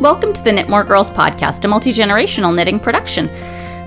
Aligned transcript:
Welcome 0.00 0.32
to 0.32 0.42
the 0.42 0.48
Knitmore 0.48 0.88
Girls 0.88 1.10
podcast, 1.10 1.62
a 1.66 1.68
multi 1.68 1.92
generational 1.92 2.54
knitting 2.54 2.80
production. 2.80 3.26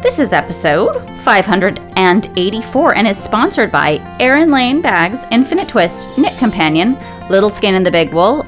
This 0.03 0.19
is 0.19 0.31
episode 0.31 1.01
584 1.23 2.95
and 2.95 3.07
is 3.07 3.17
sponsored 3.17 3.71
by 3.71 3.93
Erin 4.19 4.51
Lane 4.51 4.79
Bags, 4.79 5.25
Infinite 5.31 5.67
Twist, 5.67 6.15
Knit 6.15 6.37
Companion, 6.37 6.99
Little 7.31 7.49
Skein 7.49 7.73
in 7.73 7.81
the 7.81 7.89
Big 7.89 8.13
Wool, 8.13 8.43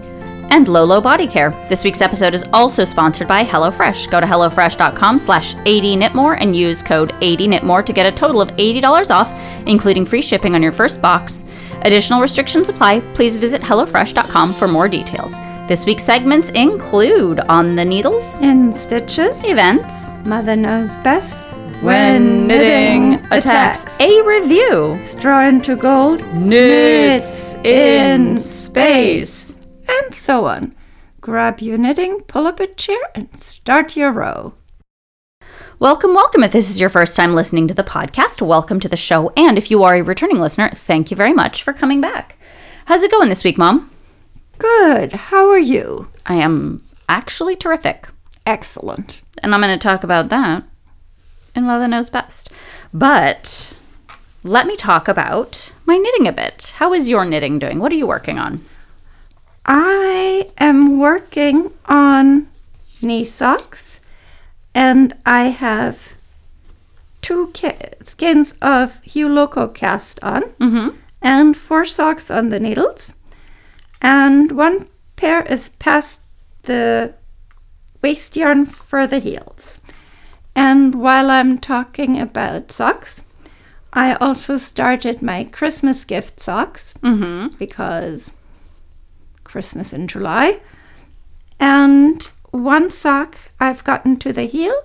and 0.51 0.67
Lolo 0.67 1.01
Body 1.01 1.25
Care. 1.25 1.49
This 1.67 1.83
week's 1.83 2.01
episode 2.01 2.35
is 2.35 2.45
also 2.53 2.85
sponsored 2.85 3.27
by 3.27 3.43
HelloFresh. 3.43 4.11
Go 4.11 4.21
to 4.21 4.27
HelloFresh.com 4.27 5.17
slash 5.17 5.55
80knitmore 5.55 6.37
and 6.39 6.55
use 6.55 6.83
code 6.83 7.13
80knitmore 7.13 7.83
to 7.83 7.93
get 7.93 8.05
a 8.05 8.15
total 8.15 8.41
of 8.41 8.49
$80 8.49 9.09
off, 9.09 9.31
including 9.65 10.05
free 10.05 10.21
shipping 10.21 10.53
on 10.53 10.61
your 10.61 10.71
first 10.71 11.01
box. 11.01 11.45
Additional 11.81 12.21
restrictions 12.21 12.69
apply. 12.69 12.99
Please 13.15 13.37
visit 13.37 13.63
HelloFresh.com 13.63 14.53
for 14.53 14.67
more 14.67 14.87
details. 14.87 15.39
This 15.67 15.85
week's 15.85 16.03
segments 16.03 16.51
include 16.51 17.39
On 17.49 17.75
the 17.75 17.83
Needles, 17.85 18.37
In 18.39 18.73
stitches, 18.75 19.43
events, 19.43 20.13
Mother 20.25 20.55
knows 20.55 20.95
best. 20.99 21.37
when 21.81 22.47
knitting 22.47 23.15
attacks, 23.31 23.85
a 23.99 24.21
review, 24.21 24.97
straw 25.03 25.41
into 25.47 25.75
gold, 25.75 26.21
knits 26.35 27.55
in 27.63 28.37
space. 28.37 29.55
and 29.87 30.13
so 30.15 30.45
on. 30.45 30.75
Grab 31.21 31.59
your 31.59 31.77
knitting, 31.77 32.21
pull 32.21 32.45
up 32.47 32.59
a 32.59 32.67
chair, 32.67 32.99
and 33.15 33.27
start 33.41 33.95
your 33.95 34.11
row. 34.11 34.53
Welcome, 35.79 36.13
welcome. 36.13 36.43
If 36.43 36.51
this 36.51 36.69
is 36.69 36.79
your 36.79 36.89
first 36.89 37.15
time 37.15 37.33
listening 37.33 37.67
to 37.67 37.73
the 37.73 37.83
podcast, 37.83 38.41
welcome 38.41 38.79
to 38.79 38.87
the 38.89 38.95
show. 38.95 39.31
And 39.35 39.57
if 39.57 39.69
you 39.71 39.83
are 39.83 39.95
a 39.95 40.01
returning 40.03 40.39
listener, 40.39 40.69
thank 40.69 41.09
you 41.11 41.17
very 41.17 41.33
much 41.33 41.63
for 41.63 41.73
coming 41.73 41.99
back. 42.01 42.37
How's 42.85 43.03
it 43.03 43.11
going 43.11 43.29
this 43.29 43.43
week, 43.43 43.57
Mom? 43.57 43.89
Good. 44.57 45.13
How 45.13 45.49
are 45.49 45.59
you? 45.59 46.09
I 46.25 46.35
am 46.35 46.83
actually 47.09 47.55
terrific. 47.55 48.07
Excellent. 48.45 49.21
And 49.43 49.53
I'm 49.53 49.61
going 49.61 49.77
to 49.77 49.81
talk 49.83 50.03
about 50.03 50.29
that 50.29 50.63
in 51.55 51.63
Mother 51.65 51.87
Knows 51.87 52.09
Best. 52.09 52.51
But 52.93 53.75
let 54.43 54.67
me 54.67 54.75
talk 54.75 55.07
about 55.07 55.73
my 55.85 55.97
knitting 55.97 56.27
a 56.27 56.31
bit. 56.31 56.73
How 56.77 56.93
is 56.93 57.09
your 57.09 57.25
knitting 57.25 57.59
doing? 57.59 57.79
What 57.79 57.91
are 57.91 57.95
you 57.95 58.07
working 58.07 58.37
on? 58.37 58.63
I 59.65 60.49
am 60.59 60.99
working 60.99 61.71
on 61.87 62.47
knee 63.01 63.25
socks, 63.25 63.99
and 64.75 65.15
I 65.25 65.45
have 65.45 66.09
two 67.23 67.49
ki- 67.53 67.71
skins 68.03 68.53
of 68.61 69.01
Hue 69.01 69.27
Loco 69.27 69.67
cast 69.67 70.19
on, 70.23 70.43
Mm-hmm. 70.59 70.95
and 71.21 71.57
four 71.57 71.83
socks 71.83 72.29
on 72.29 72.49
the 72.49 72.59
needles, 72.59 73.13
and 74.01 74.51
one 74.51 74.87
pair 75.15 75.43
is 75.43 75.69
past 75.69 76.21
the 76.63 77.13
waist 78.01 78.35
yarn 78.35 78.65
for 78.65 79.07
the 79.07 79.19
heels. 79.19 79.77
And 80.55 80.95
while 80.95 81.29
I'm 81.31 81.57
talking 81.57 82.19
about 82.19 82.71
socks, 82.71 83.23
I 83.93 84.13
also 84.15 84.57
started 84.57 85.21
my 85.21 85.43
Christmas 85.45 86.03
gift 86.05 86.39
socks 86.39 86.93
Mm-hmm. 87.01 87.55
because 87.57 88.31
Christmas 89.43 89.93
in 89.93 90.07
July. 90.07 90.59
And 91.59 92.27
one 92.51 92.89
sock 92.89 93.37
I've 93.59 93.83
gotten 93.83 94.17
to 94.17 94.33
the 94.33 94.43
heel, 94.43 94.75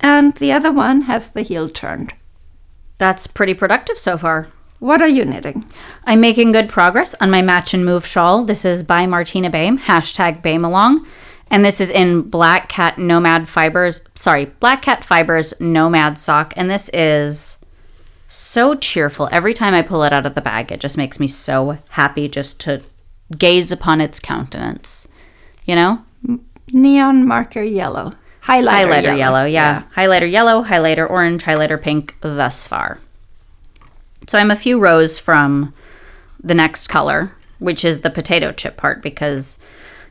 and 0.00 0.34
the 0.34 0.52
other 0.52 0.70
one 0.72 1.02
has 1.02 1.30
the 1.30 1.42
heel 1.42 1.68
turned. 1.68 2.12
That's 2.98 3.26
pretty 3.26 3.54
productive 3.54 3.98
so 3.98 4.16
far. 4.16 4.48
What 4.86 5.02
are 5.02 5.08
you 5.08 5.24
knitting? 5.24 5.64
I'm 6.04 6.20
making 6.20 6.52
good 6.52 6.68
progress 6.68 7.16
on 7.20 7.28
my 7.28 7.42
match 7.42 7.74
and 7.74 7.84
move 7.84 8.06
shawl. 8.06 8.44
This 8.44 8.64
is 8.64 8.84
by 8.84 9.04
Martina 9.04 9.50
Behm, 9.50 9.80
hashtag 9.80 10.42
Behmalong. 10.42 11.04
And 11.50 11.64
this 11.64 11.80
is 11.80 11.90
in 11.90 12.22
Black 12.22 12.68
Cat 12.68 12.96
Nomad 12.96 13.48
Fibers, 13.48 14.02
sorry, 14.14 14.44
Black 14.44 14.82
Cat 14.82 15.02
Fibers 15.02 15.60
Nomad 15.60 16.20
Sock. 16.20 16.54
And 16.56 16.70
this 16.70 16.88
is 16.90 17.58
so 18.28 18.76
cheerful. 18.76 19.28
Every 19.32 19.54
time 19.54 19.74
I 19.74 19.82
pull 19.82 20.04
it 20.04 20.12
out 20.12 20.24
of 20.24 20.36
the 20.36 20.40
bag, 20.40 20.70
it 20.70 20.78
just 20.78 20.96
makes 20.96 21.18
me 21.18 21.26
so 21.26 21.78
happy 21.90 22.28
just 22.28 22.60
to 22.60 22.80
gaze 23.36 23.72
upon 23.72 24.00
its 24.00 24.20
countenance. 24.20 25.08
You 25.64 25.74
know? 25.74 26.04
Neon 26.72 27.26
marker 27.26 27.60
yellow. 27.60 28.12
Highlighter, 28.44 28.86
highlighter 28.86 29.18
yellow, 29.18 29.46
yeah. 29.46 29.82
Highlighter 29.96 30.30
yellow, 30.30 30.62
highlighter 30.62 31.10
orange, 31.10 31.42
highlighter 31.42 31.82
pink 31.82 32.14
thus 32.20 32.68
far. 32.68 33.00
So 34.26 34.38
I'm 34.38 34.50
a 34.50 34.56
few 34.56 34.78
rows 34.78 35.18
from 35.18 35.72
the 36.42 36.54
next 36.54 36.88
color, 36.88 37.32
which 37.58 37.84
is 37.84 38.00
the 38.00 38.10
potato 38.10 38.52
chip 38.52 38.76
part, 38.76 39.02
because 39.02 39.62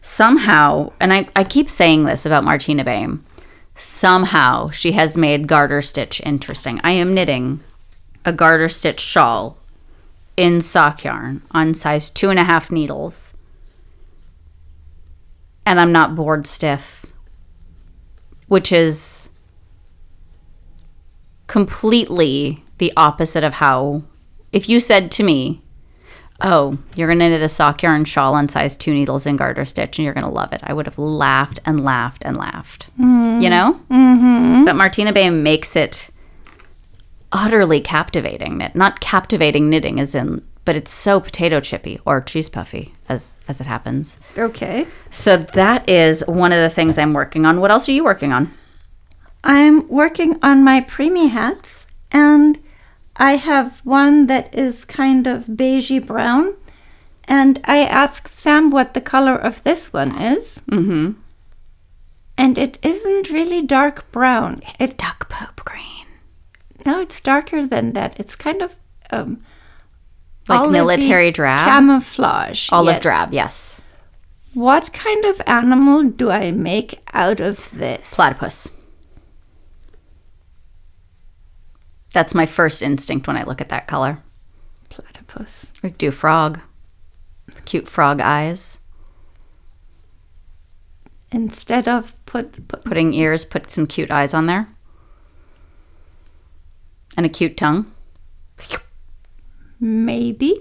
somehow, 0.02 0.94
and 1.00 1.14
I, 1.14 1.28
I 1.36 1.44
keep 1.44 1.70
saying 1.70 2.04
this 2.04 2.26
about 2.26 2.44
Martina 2.44 2.86
Behm, 2.86 3.20
somehow 3.76 4.70
she 4.70 4.94
has 4.94 5.18
made 5.18 5.48
garter 5.48 5.82
stitch 5.82 6.22
interesting. 6.26 6.80
I 6.84 6.92
am 6.92 7.14
knitting 7.14 7.60
a 8.24 8.32
garter 8.32 8.70
stitch 8.70 9.00
shawl 9.00 9.58
in 10.38 10.62
sock 10.62 11.04
yarn 11.04 11.42
on 11.52 11.74
size 11.74 12.10
two 12.10 12.30
and 12.30 12.40
a 12.40 12.44
half 12.44 12.72
needles. 12.72 13.38
And 15.66 15.80
I'm 15.80 15.92
not 15.92 16.16
bored 16.16 16.48
stiff 16.48 17.06
which 18.48 18.72
is 18.72 19.30
completely 21.48 22.64
the 22.78 22.94
opposite 22.98 23.44
of 23.44 23.54
how 23.54 24.04
if 24.52 24.68
you 24.70 24.80
said 24.80 25.12
to 25.12 25.24
me 25.24 25.62
oh 26.42 26.78
you're 26.96 27.08
going 27.08 27.20
to 27.20 27.30
knit 27.30 27.42
a 27.42 27.48
sock 27.50 27.82
yarn 27.82 28.04
shawl 28.04 28.34
on 28.34 28.48
size 28.50 28.76
two 28.76 28.94
needles 28.94 29.26
in 29.26 29.38
garter 29.38 29.64
stitch 29.66 29.98
and 29.98 30.04
you're 30.06 30.14
going 30.14 30.26
to 30.26 30.30
love 30.30 30.52
it 30.52 30.62
i 30.64 30.74
would 30.74 30.86
have 30.86 30.98
laughed 30.98 31.60
and 31.66 31.84
laughed 31.84 32.22
and 32.26 32.36
laughed 32.38 32.90
you 32.98 33.50
know 33.50 33.80
mm-hmm. 33.90 34.66
but 34.66 34.76
martina 34.76 35.14
behm 35.14 35.42
makes 35.42 35.76
it 35.76 36.10
utterly 37.32 37.80
captivating 37.80 38.58
knit 38.58 38.76
not 38.76 39.00
captivating 39.00 39.70
knitting 39.70 40.00
as 40.00 40.14
in 40.14 40.46
but 40.66 40.76
it's 40.76 40.92
so 40.92 41.20
potato 41.20 41.60
chippy 41.60 42.00
or 42.06 42.20
cheese 42.22 42.50
puffy 42.50 42.94
as 43.08 43.40
as 43.48 43.62
it 43.62 43.68
happens 43.68 44.20
Okay. 44.38 44.88
so 45.12 45.38
that 45.38 45.88
is 45.88 46.24
one 46.28 46.52
of 46.52 46.60
the 46.60 46.70
things 46.70 46.98
I'm 46.98 47.14
working 47.14 47.46
on. 47.46 47.62
What 47.62 47.72
else 47.72 47.88
are 47.88 47.92
you 47.94 48.04
working 48.04 48.34
on? 48.34 48.52
I'm 49.44 49.88
working 49.88 50.40
on 50.42 50.64
my 50.64 50.82
preemie 50.82 51.30
hats, 51.30 51.86
and 52.12 52.60
I 53.18 53.38
have 53.38 53.80
one 53.86 54.28
that 54.28 54.54
is 54.54 54.86
kind 54.86 55.26
of 55.28 55.46
beigey 55.46 56.06
brown. 56.06 56.56
And 57.28 57.60
I 57.66 57.80
asked 57.80 58.34
Sam 58.34 58.70
what 58.70 58.94
the 58.94 59.02
color 59.02 59.36
of 59.36 59.64
this 59.64 59.92
one 59.92 60.22
is. 60.22 60.62
Mm-hmm. 60.70 61.14
And 62.38 62.58
it 62.58 62.78
isn't 62.84 63.32
really 63.32 63.62
dark 63.62 64.12
brown. 64.12 64.62
It's 64.80 64.94
duck 64.94 65.30
poop 65.30 65.64
green. 65.66 66.06
No, 66.86 67.02
it's 67.02 67.20
darker 67.22 67.66
than 67.66 67.94
that. 67.94 68.20
It's 68.20 68.36
kind 68.36 68.62
of 68.62 68.76
um, 69.10 69.42
Like 70.48 70.70
military 70.70 71.32
drab? 71.32 71.68
camouflage. 71.68 72.70
Olive 72.72 72.96
yes. 72.96 73.02
drab, 73.02 73.34
yes. 73.34 73.82
What 74.54 74.94
kind 74.94 75.26
of 75.26 75.42
animal 75.48 76.04
do 76.04 76.30
I 76.30 76.52
make 76.52 77.02
out 77.14 77.40
of 77.40 77.70
this? 77.72 78.14
Platypus. 78.14 78.70
That's 82.16 82.34
my 82.34 82.46
first 82.46 82.82
instinct 82.82 83.28
when 83.28 83.36
I 83.36 83.44
look 83.44 83.60
at 83.60 83.68
that 83.68 83.88
color. 83.88 84.20
Platypus. 84.88 85.70
We 85.84 85.90
could 85.90 85.98
do 85.98 86.12
frog. 86.12 86.62
Cute 87.66 87.90
frog 87.90 88.22
eyes. 88.22 88.80
Instead 91.30 91.90
of 91.90 92.16
put, 92.26 92.70
put 92.70 92.86
Putting 92.86 93.14
ears, 93.14 93.44
put 93.44 93.70
some 93.70 93.86
cute 93.86 94.12
eyes 94.12 94.34
on 94.34 94.46
there. 94.46 94.70
And 97.18 97.26
a 97.26 97.30
cute 97.30 97.58
tongue. 97.58 97.92
maybe 99.82 100.58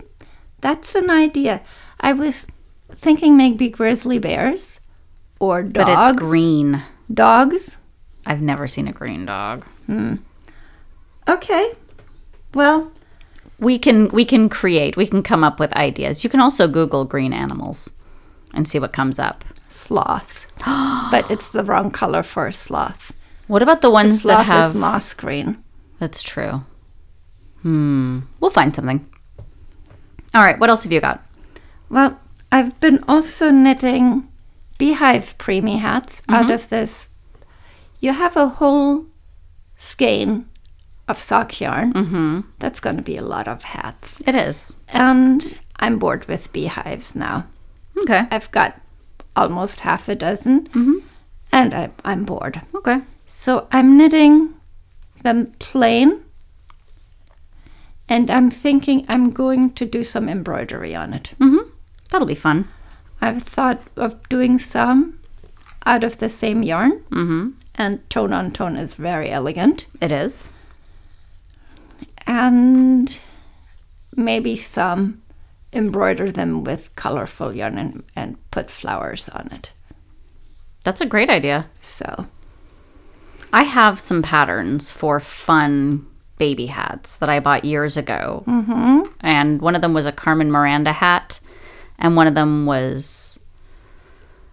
that's 0.60 0.96
an 0.96 1.08
idea. 1.08 1.62
I 2.00 2.14
was 2.14 2.48
thinking 2.90 3.36
maybe 3.36 3.68
grizzly 3.68 4.18
bears 4.18 4.80
or 5.38 5.62
dogs. 5.62 5.72
But 5.72 6.10
it's 6.10 6.18
green. 6.18 6.82
Dogs. 7.12 7.76
I've 8.26 8.42
never 8.42 8.66
seen 8.66 8.88
a 8.88 8.92
green 8.92 9.24
dog. 9.24 9.64
Hmm. 9.86 10.16
Okay. 11.28 11.72
Well, 12.54 12.92
we 13.58 13.78
can 13.78 14.08
we 14.08 14.24
can 14.24 14.48
create 14.48 14.96
we 14.96 15.06
can 15.06 15.22
come 15.22 15.44
up 15.44 15.60
with 15.60 15.72
ideas 15.74 16.24
you 16.24 16.28
can 16.30 16.40
also 16.40 16.66
google 16.66 17.04
green 17.04 17.32
animals 17.32 17.88
and 18.52 18.66
see 18.68 18.78
what 18.80 18.92
comes 18.92 19.18
up 19.18 19.44
sloth. 19.70 20.46
but 20.66 21.24
it's 21.30 21.50
the 21.52 21.62
wrong 21.64 21.90
color 21.90 22.22
for 22.22 22.46
a 22.48 22.52
sloth. 22.52 23.12
what 23.46 23.62
about 23.62 23.80
the 23.80 23.90
ones 23.90 24.22
that 24.24 24.44
Sloth 24.44 24.46
have 24.46 24.70
is 24.70 24.74
moss 24.76 25.12
green. 25.14 25.62
that's 26.00 26.20
true 26.20 26.62
hmm 27.62 28.20
we'll 28.40 28.50
find 28.50 28.74
something 28.74 29.08
all 30.34 30.42
right 30.42 30.58
what 30.58 30.68
else 30.68 30.82
have 30.82 30.92
you 30.92 31.00
got 31.00 31.24
Well, 31.88 32.18
I've 32.50 32.78
been 32.80 33.02
also 33.08 33.50
knitting 33.50 34.28
beehive 34.78 35.36
preemie 35.38 35.78
hats 35.78 36.22
out 36.28 36.50
of 36.50 36.68
this. 36.68 37.08
You 38.00 38.12
have 38.12 38.36
a 38.36 38.48
whole 38.48 39.06
skein 39.76 40.46
of 41.08 41.18
sock 41.18 41.60
yarn. 41.60 41.92
Mm-hmm. 41.92 42.40
That's 42.58 42.80
going 42.80 42.96
to 42.96 43.02
be 43.02 43.16
a 43.16 43.22
lot 43.24 43.46
of 43.48 43.62
hats. 43.62 44.22
it 44.26 44.34
is 44.34 44.76
And 44.88 45.58
I'm 45.76 45.98
bored 45.98 46.26
with 46.28 46.52
beehives 46.52 47.14
now. 47.14 47.46
okay 47.98 48.22
I've 48.30 48.50
got 48.50 48.80
almost 49.36 49.80
half 49.80 50.08
a 50.08 50.14
dozen. 50.14 50.68
and 51.52 51.74
I, 51.74 51.90
I'm 52.04 52.24
bored. 52.24 52.60
Okay. 52.74 53.00
So 53.26 53.66
I'm 53.72 53.96
knitting 53.98 54.54
them 55.22 55.46
plain, 55.58 56.20
and 58.08 58.30
I'm 58.30 58.50
thinking 58.50 59.04
I'm 59.08 59.30
going 59.30 59.70
to 59.74 59.84
do 59.86 60.02
some 60.02 60.28
embroidery 60.28 60.94
on 60.94 61.14
it. 61.14 61.30
Mm-hmm. 61.40 61.68
That'll 62.10 62.26
be 62.26 62.34
fun. 62.34 62.68
I've 63.20 63.42
thought 63.42 63.80
of 63.96 64.28
doing 64.28 64.58
some 64.58 65.18
out 65.86 66.04
of 66.04 66.18
the 66.18 66.28
same 66.28 66.62
yarn, 66.62 67.00
Mm-hmm. 67.10 67.50
and 67.74 68.08
tone 68.10 68.32
on 68.32 68.50
tone 68.52 68.76
is 68.76 68.94
very 68.94 69.30
elegant, 69.30 69.86
It 70.00 70.12
is. 70.12 70.50
And 72.26 73.18
maybe 74.16 74.56
some 74.56 75.22
embroider 75.72 76.30
them 76.30 76.64
with 76.64 76.94
colorful 76.96 77.52
yarn 77.52 77.78
and, 77.78 78.04
and 78.14 78.50
put 78.50 78.70
flowers 78.70 79.28
on 79.28 79.48
it. 79.52 79.72
That's 80.84 81.00
a 81.00 81.06
great 81.06 81.30
idea. 81.30 81.66
So, 81.82 82.26
I 83.52 83.62
have 83.62 84.00
some 84.00 84.22
patterns 84.22 84.90
for 84.90 85.20
fun 85.20 86.06
baby 86.38 86.66
hats 86.66 87.18
that 87.18 87.28
I 87.28 87.40
bought 87.40 87.64
years 87.64 87.96
ago. 87.96 88.44
Mm-hmm. 88.46 89.12
And 89.20 89.60
one 89.60 89.76
of 89.76 89.82
them 89.82 89.94
was 89.94 90.06
a 90.06 90.12
Carmen 90.12 90.50
Miranda 90.50 90.92
hat, 90.92 91.40
and 91.98 92.16
one 92.16 92.26
of 92.26 92.34
them 92.34 92.66
was. 92.66 93.38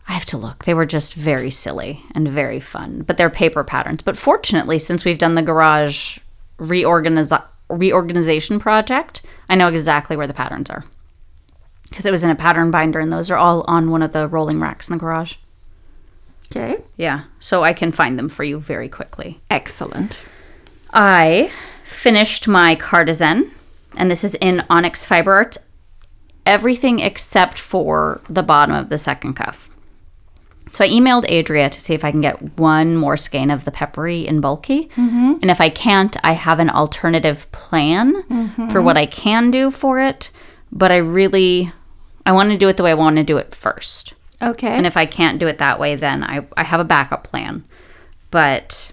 I 0.08 0.14
have 0.14 0.26
to 0.26 0.38
look. 0.38 0.66
They 0.66 0.74
were 0.74 0.86
just 0.86 1.14
very 1.14 1.52
silly 1.52 2.04
and 2.14 2.28
very 2.28 2.60
fun, 2.60 3.04
but 3.04 3.18
they're 3.18 3.30
paper 3.30 3.64
patterns. 3.64 4.02
But 4.02 4.18
fortunately, 4.18 4.78
since 4.78 5.06
we've 5.06 5.18
done 5.18 5.36
the 5.36 5.42
garage 5.42 6.20
reorganiz- 6.58 7.44
reorganization 7.76 8.60
project, 8.60 9.22
I 9.50 9.56
know 9.56 9.68
exactly 9.68 10.16
where 10.18 10.28
the 10.28 10.34
patterns 10.34 10.70
are. 10.70 10.86
Because 11.90 12.06
it 12.06 12.12
was 12.12 12.24
in 12.24 12.30
a 12.30 12.36
pattern 12.36 12.72
binder, 12.72 13.00
and 13.00 13.12
those 13.12 13.30
are 13.32 13.36
all 13.38 13.64
on 13.68 13.92
one 13.92 14.02
of 14.02 14.14
the 14.14 14.28
rolling 14.28 14.60
racks 14.60 14.90
in 14.90 14.96
the 14.96 15.00
garage. 15.00 15.36
okay, 16.52 16.78
Yeah, 16.98 17.24
so 17.40 17.64
I 17.64 17.74
can 17.74 17.92
find 17.92 18.18
them 18.18 18.30
for 18.30 18.44
you 18.44 18.60
very 18.60 18.88
quickly. 18.90 19.42
excellent. 19.50 20.18
I 20.94 21.52
finished 21.84 22.48
my 22.48 22.76
cardigan, 22.76 23.52
and 23.98 24.12
this 24.12 24.24
is 24.24 24.36
in 24.36 24.64
Onyx 24.70 25.06
Fiber 25.06 25.34
Arts. 25.34 25.68
Everything 26.46 27.00
except 27.00 27.58
for 27.60 28.22
the 28.30 28.44
bottom 28.44 28.76
of 28.76 28.90
the 28.90 28.98
second 28.98 29.36
cuff. 29.36 29.70
So 30.72 30.86
I 30.86 30.90
emailed 30.90 31.30
Adria 31.30 31.70
to 31.70 31.80
see 31.80 31.94
if 31.94 32.06
I 32.06 32.12
can 32.12 32.22
get 32.22 32.58
one 32.58 32.96
more 32.96 33.18
skein 33.18 33.52
of 33.52 33.66
the 33.66 33.72
peppery 33.72 34.26
in 34.26 34.40
bulky. 34.40 34.86
Mm-hmm. 34.96 35.34
And 35.42 35.52
if 35.52 35.60
I 35.60 35.70
can't, 35.70 36.16
I 36.24 36.34
have 36.34 36.60
an 36.60 36.70
alternative 36.70 37.52
plan 37.52 38.24
for 38.24 38.34
mm-hmm. 38.34 38.84
what 38.84 38.98
I 38.98 39.06
can 39.06 39.52
do 39.52 39.70
for 39.70 40.00
it. 40.00 40.32
But 40.72 40.92
I 40.92 40.98
really, 40.98 41.74
I 42.26 42.32
want 42.32 42.52
to 42.52 42.58
do 42.58 42.70
it 42.70 42.78
the 42.78 42.84
way 42.84 42.92
I 42.92 42.96
want 42.96 43.18
to 43.18 43.24
do 43.24 43.38
it 43.38 43.54
first. 43.54 44.14
Okay. 44.42 44.70
And 44.70 44.88
if 44.88 44.96
I 44.96 45.06
can't 45.06 45.40
do 45.40 45.48
it 45.48 45.58
that 45.58 45.80
way, 45.80 45.96
then 45.96 46.24
I, 46.24 46.48
I 46.56 46.64
have 46.64 46.80
a 46.80 46.86
backup 46.86 47.26
plan. 47.26 47.66
But 48.32 48.92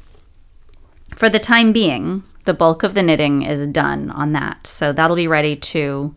for 1.14 1.28
the 1.28 1.38
time 1.38 1.72
being, 1.72 2.24
the 2.44 2.54
bulk 2.54 2.82
of 2.82 2.94
the 2.94 3.02
knitting 3.02 3.42
is 3.42 3.66
done 3.68 4.10
on 4.10 4.32
that. 4.32 4.66
So 4.66 4.92
that'll 4.92 5.16
be 5.16 5.28
ready 5.28 5.54
to 5.54 6.14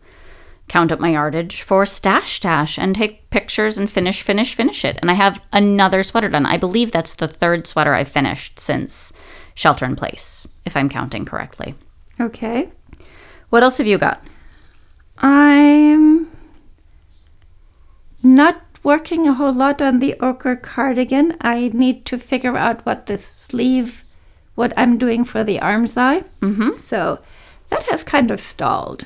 count 0.72 0.90
up 0.90 1.02
my 1.02 1.10
yardage 1.10 1.64
for 1.64 1.86
Stash 1.86 2.40
Dash 2.40 2.80
and 2.80 2.96
take 2.96 3.30
pictures 3.30 3.78
and 3.78 3.92
finish, 3.92 4.22
finish, 4.22 4.54
finish 4.56 4.86
it. 4.86 4.98
And 5.02 5.12
I 5.12 5.16
have 5.16 5.42
another 5.52 6.02
sweater 6.02 6.30
done. 6.30 6.46
I 6.46 6.56
believe 6.56 6.94
that's 6.94 7.14
the 7.14 7.28
third 7.28 7.68
sweater 7.68 7.94
I've 7.94 8.08
finished 8.08 8.58
since 8.58 9.12
Shelter 9.54 9.86
in 9.86 9.98
Place, 9.98 10.48
if 10.66 10.78
I'm 10.78 10.88
counting 10.88 11.26
correctly. 11.26 11.76
okay. 12.22 12.70
What 13.50 13.64
else 13.64 13.80
have 13.80 13.88
you 13.88 13.98
got? 13.98 14.24
I'm 15.18 16.30
not 18.24 18.62
working 18.82 19.28
a 19.28 19.34
whole 19.34 19.52
lot 19.52 19.82
on 19.82 20.00
the 20.00 20.16
ochre 20.22 20.56
cardigan. 20.56 21.36
I 21.42 21.70
need 21.74 22.06
to 22.06 22.18
figure 22.18 22.56
out 22.56 22.86
what 22.86 23.08
the 23.08 23.18
sleeve, 23.18 24.06
what 24.56 24.72
I'm 24.78 24.98
doing 24.98 25.26
for 25.26 25.44
the 25.44 25.60
arm's 25.60 25.98
eye. 25.98 26.24
Mm-hmm. 26.40 26.76
So 26.76 27.20
that 27.70 27.84
has 27.92 28.06
kind 28.06 28.32
of 28.32 28.40
stalled. 28.40 29.06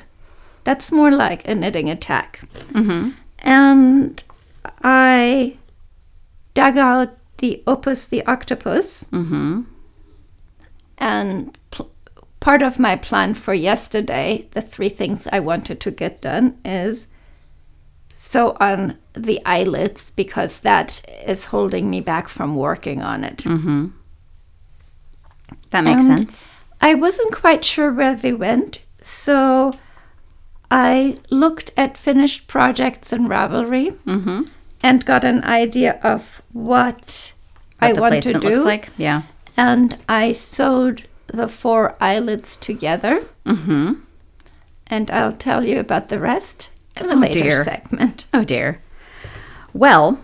That's 0.66 0.90
more 0.90 1.12
like 1.12 1.46
a 1.46 1.54
knitting 1.54 1.88
attack. 1.88 2.40
Mm-hmm. 2.72 3.10
And 3.38 4.22
I 4.82 5.56
dug 6.54 6.76
out 6.76 7.16
the 7.38 7.62
opus, 7.68 8.06
the 8.08 8.26
octopus, 8.26 9.04
Mm-hmm. 9.12 9.62
and 10.98 11.56
pl- 11.70 11.90
part 12.40 12.62
of 12.62 12.78
my 12.80 12.96
plan 12.96 13.34
for 13.34 13.54
yesterday, 13.54 14.48
the 14.54 14.60
three 14.60 14.88
things 14.88 15.28
I 15.32 15.38
wanted 15.40 15.78
to 15.80 15.90
get 15.92 16.20
done 16.22 16.58
is 16.64 17.06
sew 18.12 18.56
on 18.58 18.96
the 19.12 19.40
eyelids 19.46 20.10
because 20.16 20.60
that 20.60 21.00
is 21.26 21.44
holding 21.44 21.88
me 21.90 22.00
back 22.00 22.28
from 22.28 22.56
working 22.56 23.02
on 23.02 23.22
it. 23.22 23.38
Mm-hmm. 23.44 23.86
That 25.70 25.84
makes 25.84 26.06
And- 26.06 26.18
sense. 26.18 26.48
I 26.80 26.94
wasn't 26.94 27.32
quite 27.32 27.64
sure 27.64 27.92
where 27.92 28.16
they 28.16 28.32
went, 28.34 28.80
so 29.00 29.72
I 30.70 31.16
looked 31.30 31.70
at 31.76 31.96
finished 31.98 32.48
projects 32.48 33.12
in 33.12 33.28
Ravelry 33.28 33.92
Mm-hmm. 34.04 34.42
and 34.82 35.04
got 35.04 35.24
an 35.24 35.44
idea 35.44 35.98
of 36.02 36.42
what, 36.52 37.32
I 37.80 37.88
What 37.92 37.94
the 37.94 38.00
want 38.00 38.22
to 38.24 38.32
do. 38.34 38.38
looks 38.48 38.64
like. 38.64 38.88
Yeah. 38.96 39.22
And 39.56 39.96
I 40.08 40.32
sewed 40.32 41.06
the 41.28 41.48
four 41.48 41.96
eyelids 42.00 42.56
together, 42.56 43.24
Mm-hmm. 43.44 43.94
and 44.88 45.10
I'll 45.10 45.32
tell 45.32 45.64
you 45.66 45.78
about 45.80 46.08
the 46.08 46.18
rest 46.18 46.68
in 46.96 47.10
a 47.10 47.14
Oh, 47.14 47.16
later 47.18 47.40
dear. 47.42 47.64
segment. 47.64 48.26
Oh 48.34 48.44
dear. 48.44 48.80
Well, 49.72 50.18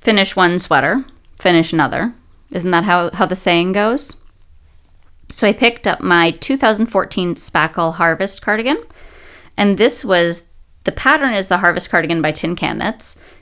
finish 0.00 0.36
one 0.36 0.58
sweater, 0.58 1.04
finish 1.38 1.72
another. 1.72 2.14
Isn't 2.52 2.70
that 2.72 2.84
how, 2.84 3.10
how 3.12 3.26
the 3.26 3.36
saying 3.36 3.72
goes? 3.72 4.16
So 5.30 5.46
I 5.46 5.52
picked 5.52 5.86
up 5.86 6.00
my 6.00 6.32
2014 6.32 7.36
Spackle 7.36 7.94
Harvest 7.94 8.42
cardigan. 8.42 8.78
And 9.60 9.76
this 9.76 10.02
was 10.02 10.52
the 10.84 10.92
pattern 10.92 11.34
is 11.34 11.48
the 11.48 11.58
Harvest 11.58 11.90
cardigan 11.90 12.22
by 12.22 12.32
Tin 12.32 12.56
Can. 12.56 12.80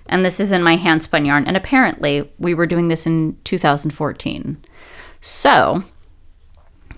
And 0.09 0.25
this 0.25 0.41
is 0.41 0.51
in 0.51 0.65
my 0.65 0.75
hand 0.75 1.05
spun 1.05 1.25
yarn. 1.25 1.47
And 1.47 1.57
apparently 1.57 2.29
we 2.39 2.55
were 2.55 2.67
doing 2.67 2.89
this 2.89 3.07
in 3.07 3.39
2014. 3.45 4.59
So 5.21 5.85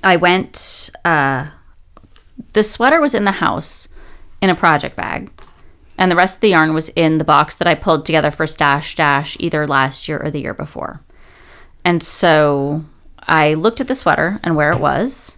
I 0.02 0.16
went, 0.16 0.88
uh, 1.04 1.50
the 2.54 2.62
sweater 2.62 2.98
was 2.98 3.14
in 3.14 3.26
the 3.26 3.32
house 3.32 3.88
in 4.40 4.48
a 4.48 4.54
project 4.54 4.96
bag 4.96 5.30
and 5.98 6.10
the 6.10 6.16
rest 6.16 6.38
of 6.38 6.40
the 6.40 6.48
yarn 6.48 6.72
was 6.72 6.88
in 6.88 7.18
the 7.18 7.24
box 7.24 7.56
that 7.56 7.68
I 7.68 7.74
pulled 7.74 8.06
together 8.06 8.30
for 8.30 8.46
Stash 8.46 8.96
Dash 8.96 9.36
either 9.38 9.66
last 9.66 10.08
year 10.08 10.18
or 10.18 10.30
the 10.30 10.40
year 10.40 10.54
before. 10.54 11.02
And 11.84 12.02
so 12.02 12.86
I 13.18 13.52
looked 13.52 13.82
at 13.82 13.88
the 13.88 13.94
sweater 13.94 14.40
and 14.42 14.56
where 14.56 14.70
it 14.70 14.80
was, 14.80 15.36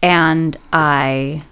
and 0.00 0.56
I 0.72 1.44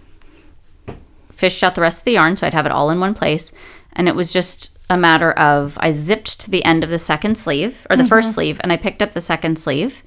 fished 1.40 1.64
out 1.64 1.74
the 1.74 1.80
rest 1.80 2.00
of 2.00 2.04
the 2.04 2.12
yarn 2.12 2.36
so 2.36 2.46
I'd 2.46 2.54
have 2.54 2.66
it 2.66 2.72
all 2.72 2.90
in 2.90 3.00
one 3.00 3.14
place. 3.14 3.52
And 3.94 4.06
it 4.06 4.14
was 4.14 4.32
just 4.32 4.78
a 4.88 4.98
matter 4.98 5.32
of 5.32 5.76
I 5.80 5.90
zipped 5.90 6.40
to 6.40 6.50
the 6.50 6.64
end 6.64 6.84
of 6.84 6.90
the 6.90 6.98
second 6.98 7.36
sleeve 7.36 7.86
or 7.90 7.96
the 7.96 8.04
first 8.04 8.28
mm-hmm. 8.28 8.34
sleeve, 8.34 8.60
and 8.62 8.72
I 8.72 8.76
picked 8.76 9.02
up 9.02 9.12
the 9.12 9.20
second 9.20 9.58
sleeve 9.58 10.04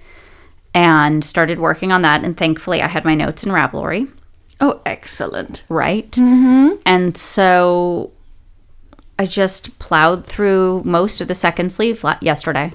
and 0.73 1.23
started 1.23 1.59
working 1.59 1.91
on 1.91 2.01
that. 2.03 2.23
And 2.23 2.37
thankfully, 2.37 2.81
I 2.81 2.87
had 2.87 3.03
my 3.03 3.15
notes 3.15 3.43
in 3.43 3.51
Ravelry 3.51 4.09
Oh, 4.59 4.81
excellent. 4.85 5.63
right? 5.67 6.09
Mm-hmm. 6.11 6.81
And 6.85 7.17
so 7.17 8.13
I 9.19 9.25
just 9.25 9.77
plowed 9.79 10.25
through 10.25 10.83
most 10.85 11.19
of 11.19 11.27
the 11.27 11.35
second 11.35 11.73
sleeve 11.73 12.03
yesterday 12.21 12.71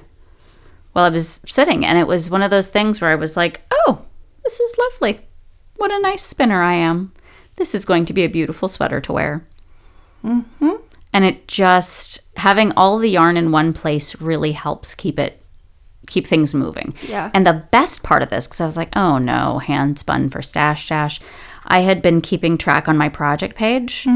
while 0.93 1.05
I 1.05 1.09
was 1.09 1.43
sitting. 1.47 1.85
And 1.85 1.97
it 1.97 2.07
was 2.07 2.29
one 2.29 2.43
of 2.43 2.51
those 2.51 2.67
things 2.67 3.01
where 3.01 3.11
I 3.11 3.15
was 3.15 3.35
like, 3.35 3.61
oh, 3.71 4.03
this 4.43 4.59
is 4.59 4.75
lovely. 4.77 5.21
What 5.77 5.91
a 5.91 5.99
nice 6.01 6.23
spinner 6.23 6.61
I 6.61 6.73
am. 6.73 7.13
This 7.59 7.75
is 7.75 7.85
going 7.85 8.05
to 8.05 8.13
be 8.13 8.23
a 8.23 8.29
beautiful 8.29 8.67
sweater 8.67 8.99
to 9.01 9.13
wear. 9.13 9.45
Mm-hmm. 10.23 10.71
And 11.11 11.25
it 11.25 11.47
just, 11.47 12.21
having 12.37 12.71
all 12.71 12.97
the 12.97 13.09
yarn 13.09 13.35
in 13.35 13.51
one 13.51 13.73
place 13.73 14.19
really 14.21 14.53
helps 14.53 14.95
keep 14.95 15.19
it, 15.19 15.43
keep 16.07 16.25
things 16.25 16.53
moving. 16.53 16.95
Yeah. 17.07 17.29
And 17.33 17.45
the 17.45 17.65
best 17.71 18.01
part 18.01 18.21
of 18.21 18.29
this, 18.29 18.47
because 18.47 18.61
I 18.61 18.65
was 18.65 18.77
like, 18.77 18.95
oh 18.95 19.17
no, 19.17 19.59
hand 19.59 19.99
spun 19.99 20.29
for 20.29 20.41
Stash 20.41 20.87
Dash. 20.87 21.19
I 21.65 21.81
had 21.81 22.01
been 22.01 22.21
keeping 22.21 22.57
track 22.57 22.87
on 22.87 22.97
my 22.97 23.09
project 23.09 23.55
page 23.55 24.07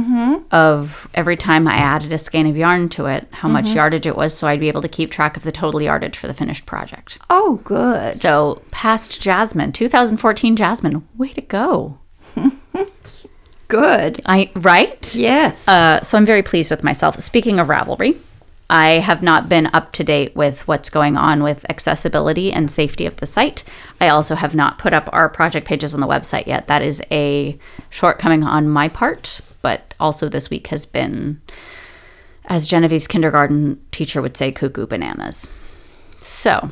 of 0.52 1.10
every 1.14 1.36
time 1.36 1.68
I 1.68 1.76
added 1.76 2.14
a 2.14 2.18
skein 2.18 2.48
of 2.48 2.56
yarn 2.56 2.88
to 2.90 3.08
it, 3.08 3.28
how 3.32 3.50
much 3.50 3.74
yardage 3.76 4.08
it 4.08 4.16
was, 4.16 4.34
so 4.34 4.48
I'd 4.48 4.62
be 4.62 4.70
able 4.70 4.82
to 4.82 4.88
keep 4.88 5.12
track 5.12 5.36
of 5.36 5.44
the 5.44 5.52
total 5.52 5.82
yardage 5.82 6.18
for 6.18 6.28
the 6.28 6.34
finished 6.34 6.66
project. 6.66 7.20
Oh, 7.30 7.60
good. 7.66 8.18
So, 8.18 8.64
past 8.72 9.22
Jasmine, 9.22 9.74
2014 9.74 10.56
Jasmine, 10.56 11.08
way 11.18 11.34
to 11.34 11.42
go. 11.42 12.00
Good. 13.74 14.22
I 14.28 14.52
right? 14.54 15.16
Yes. 15.16 15.68
Uh, 15.68 16.00
so 16.02 16.16
I'm 16.16 16.28
very 16.28 16.44
pleased 16.44 16.70
with 16.70 16.84
myself. 16.84 17.20
Speaking 17.20 17.60
of 17.60 17.70
Ravelry, 17.70 18.20
I 18.70 19.00
have 19.00 19.24
not 19.24 19.50
been 19.50 19.66
up 19.74 19.94
to 19.94 20.04
date 20.04 20.36
with 20.36 20.68
what's 20.68 20.92
going 20.92 21.18
on 21.18 21.42
with 21.42 21.66
accessibility 21.72 22.54
and 22.54 22.70
safety 22.70 23.08
of 23.08 23.18
the 23.18 23.26
site. 23.26 23.64
I 24.00 24.10
also 24.10 24.36
have 24.36 24.54
not 24.54 24.78
put 24.78 24.94
up 24.94 25.10
our 25.12 25.28
project 25.28 25.66
pages 25.66 25.96
on 25.96 26.02
the 26.02 26.08
website 26.08 26.46
yet. 26.46 26.68
That 26.68 26.84
is 26.84 27.02
a 27.10 27.58
shortcoming 27.90 28.44
on 28.44 28.70
my 28.70 28.90
part, 28.90 29.42
but 29.64 29.96
also 30.00 30.30
this 30.30 30.52
week 30.52 30.68
has 30.68 30.86
been, 30.86 31.42
as 32.46 32.68
Genevieve's 32.68 33.08
kindergarten 33.08 33.84
teacher 33.92 34.22
would 34.22 34.38
say, 34.38 34.52
cuckoo 34.52 34.86
bananas. 34.86 35.48
So, 36.20 36.70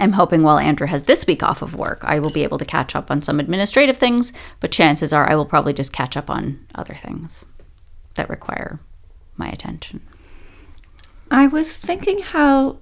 I'm 0.00 0.12
hoping 0.12 0.42
while 0.42 0.58
Andrew 0.58 0.86
has 0.86 1.04
this 1.04 1.26
week 1.26 1.42
off 1.42 1.62
of 1.62 1.74
work, 1.76 2.00
I 2.04 2.18
will 2.18 2.30
be 2.32 2.42
able 2.42 2.58
to 2.58 2.64
catch 2.64 2.96
up 2.96 3.10
on 3.10 3.22
some 3.22 3.38
administrative 3.38 3.96
things, 3.98 4.32
but 4.58 4.72
chances 4.72 5.12
are 5.12 5.28
I 5.28 5.34
will 5.34 5.44
probably 5.46 5.72
just 5.74 5.92
catch 5.92 6.16
up 6.16 6.30
on 6.30 6.58
other 6.74 6.94
things 6.94 7.44
that 8.14 8.28
require 8.30 8.80
my 9.36 9.48
attention. 9.48 10.00
I 11.30 11.46
was 11.46 11.76
thinking 11.78 12.20
how 12.20 12.78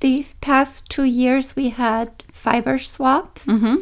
these 0.00 0.34
past 0.34 0.88
two 0.90 1.04
years 1.04 1.56
we 1.56 1.70
had 1.70 2.22
fiber 2.32 2.78
swaps 2.78 3.46
Mm-hmm. 3.46 3.76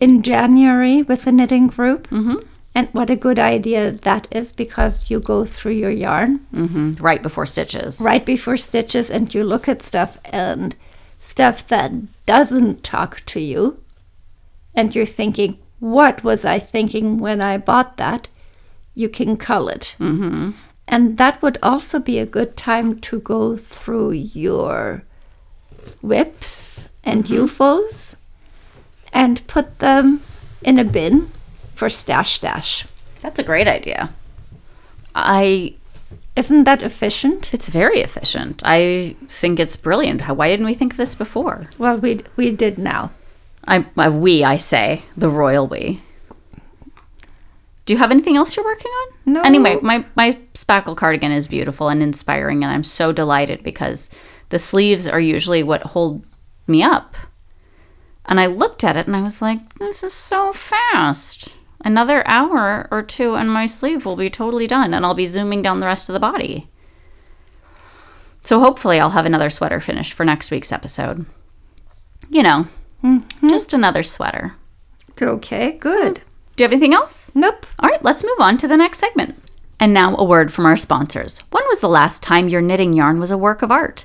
in 0.00 0.22
January 0.22 1.02
with 1.02 1.24
the 1.24 1.32
knitting 1.32 1.66
group. 1.68 2.08
Mm-hmm. 2.10 2.46
And 2.74 2.88
what 2.92 3.10
a 3.10 3.16
good 3.16 3.38
idea 3.38 3.90
that 3.90 4.28
is 4.30 4.52
because 4.52 5.10
you 5.10 5.20
go 5.20 5.44
through 5.44 5.72
your 5.72 5.90
yarn 5.90 6.46
Mm-hmm. 6.54 6.92
Right 7.02 7.22
before 7.22 7.46
stitches. 7.46 8.00
right 8.00 8.24
before 8.24 8.56
stitches 8.56 9.10
and 9.10 9.34
you 9.34 9.42
look 9.44 9.68
at 9.68 9.82
stuff 9.82 10.18
and 10.24 10.76
stuff 11.18 11.66
that 11.68 11.92
doesn't 12.26 12.84
talk 12.84 13.22
to 13.26 13.40
you. 13.40 13.82
And 14.74 14.94
you're 14.94 15.04
thinking, 15.06 15.58
what 15.80 16.22
was 16.22 16.44
I 16.44 16.58
thinking 16.60 17.18
when 17.18 17.40
I 17.40 17.58
bought 17.58 17.96
that? 17.96 18.28
You 18.94 19.08
can 19.08 19.36
cull 19.36 19.68
it. 19.68 19.96
Mm-hmm. 19.98 20.50
And 20.86 21.18
that 21.18 21.42
would 21.42 21.58
also 21.62 21.98
be 21.98 22.18
a 22.18 22.26
good 22.26 22.56
time 22.56 23.00
to 23.00 23.20
go 23.20 23.56
through 23.56 24.12
your 24.12 25.04
WIPs 26.02 26.88
and 27.04 27.24
UFOs 27.24 28.16
and 29.12 29.46
put 29.46 29.78
them 29.78 30.22
in 30.62 30.78
a 30.78 30.84
bin 30.84 31.30
for 31.80 31.88
stash 31.88 32.40
dash. 32.40 32.86
That's 33.22 33.38
a 33.38 33.42
great 33.42 33.66
idea. 33.66 34.10
I 35.14 35.74
Isn't 36.36 36.64
that 36.64 36.82
efficient? 36.82 37.54
it's 37.54 37.70
very 37.70 38.00
efficient. 38.00 38.60
I 38.66 39.16
think 39.28 39.58
it's 39.58 39.76
brilliant. 39.76 40.20
How 40.20 40.34
why 40.34 40.48
didn't 40.50 40.66
we 40.66 40.74
think 40.74 40.92
of 40.92 40.98
this 40.98 41.14
before? 41.14 41.70
Well, 41.78 41.96
we 41.96 42.20
we 42.36 42.50
did 42.50 42.76
now. 42.78 43.12
I, 43.66 43.86
I 43.96 44.10
we 44.10 44.44
I 44.44 44.58
say 44.58 45.02
the 45.16 45.30
royal 45.30 45.66
we. 45.66 46.02
Do 47.86 47.94
you 47.94 47.98
have 47.98 48.10
anything 48.10 48.36
else 48.36 48.54
you're 48.56 48.72
working 48.72 48.92
on? 49.00 49.06
No. 49.34 49.40
Anyway, 49.40 49.78
my 49.80 50.04
my 50.14 50.38
spackle 50.52 50.96
cardigan 50.96 51.32
is 51.32 51.48
beautiful 51.48 51.88
and 51.88 52.02
inspiring, 52.02 52.62
and 52.62 52.70
I'm 52.74 52.84
so 52.84 53.10
delighted 53.10 53.62
because 53.62 54.14
the 54.50 54.58
sleeves 54.58 55.08
are 55.08 55.32
usually 55.34 55.62
what 55.62 55.82
hold 55.94 56.22
me 56.66 56.82
up. 56.82 57.16
And 58.26 58.38
I 58.38 58.46
looked 58.46 58.84
at 58.84 58.98
it 58.98 59.06
and 59.06 59.16
I 59.16 59.22
was 59.22 59.40
like, 59.40 59.60
"This 59.78 60.02
is 60.02 60.12
so 60.12 60.52
fast." 60.52 61.48
Another 61.82 62.26
hour 62.26 62.88
or 62.90 63.02
two, 63.02 63.34
and 63.36 63.50
my 63.50 63.66
sleeve 63.66 64.04
will 64.04 64.16
be 64.16 64.28
totally 64.28 64.66
done, 64.66 64.92
and 64.92 65.04
I'll 65.04 65.14
be 65.14 65.26
zooming 65.26 65.62
down 65.62 65.80
the 65.80 65.86
rest 65.86 66.08
of 66.08 66.12
the 66.12 66.20
body. 66.20 66.68
So 68.42 68.60
hopefully, 68.60 69.00
I'll 69.00 69.10
have 69.10 69.26
another 69.26 69.50
sweater 69.50 69.80
finished 69.80 70.12
for 70.12 70.24
next 70.24 70.50
week's 70.50 70.72
episode. 70.72 71.26
You 72.28 72.42
know, 72.42 72.66
mm-hmm. 73.02 73.48
just 73.48 73.72
another 73.72 74.02
sweater. 74.02 74.54
Okay, 75.20 75.72
good. 75.72 76.22
Do 76.56 76.62
you 76.62 76.64
have 76.64 76.72
anything 76.72 76.94
else? 76.94 77.30
Nope. 77.34 77.66
All 77.78 77.88
right, 77.88 78.02
let's 78.02 78.24
move 78.24 78.38
on 78.40 78.56
to 78.58 78.68
the 78.68 78.76
next 78.76 78.98
segment. 78.98 79.42
And 79.78 79.94
now 79.94 80.14
a 80.16 80.24
word 80.24 80.52
from 80.52 80.66
our 80.66 80.76
sponsors. 80.76 81.38
When 81.50 81.64
was 81.68 81.80
the 81.80 81.88
last 81.88 82.22
time 82.22 82.48
your 82.48 82.60
knitting 82.60 82.92
yarn 82.92 83.18
was 83.18 83.30
a 83.30 83.38
work 83.38 83.62
of 83.62 83.70
art? 83.70 84.04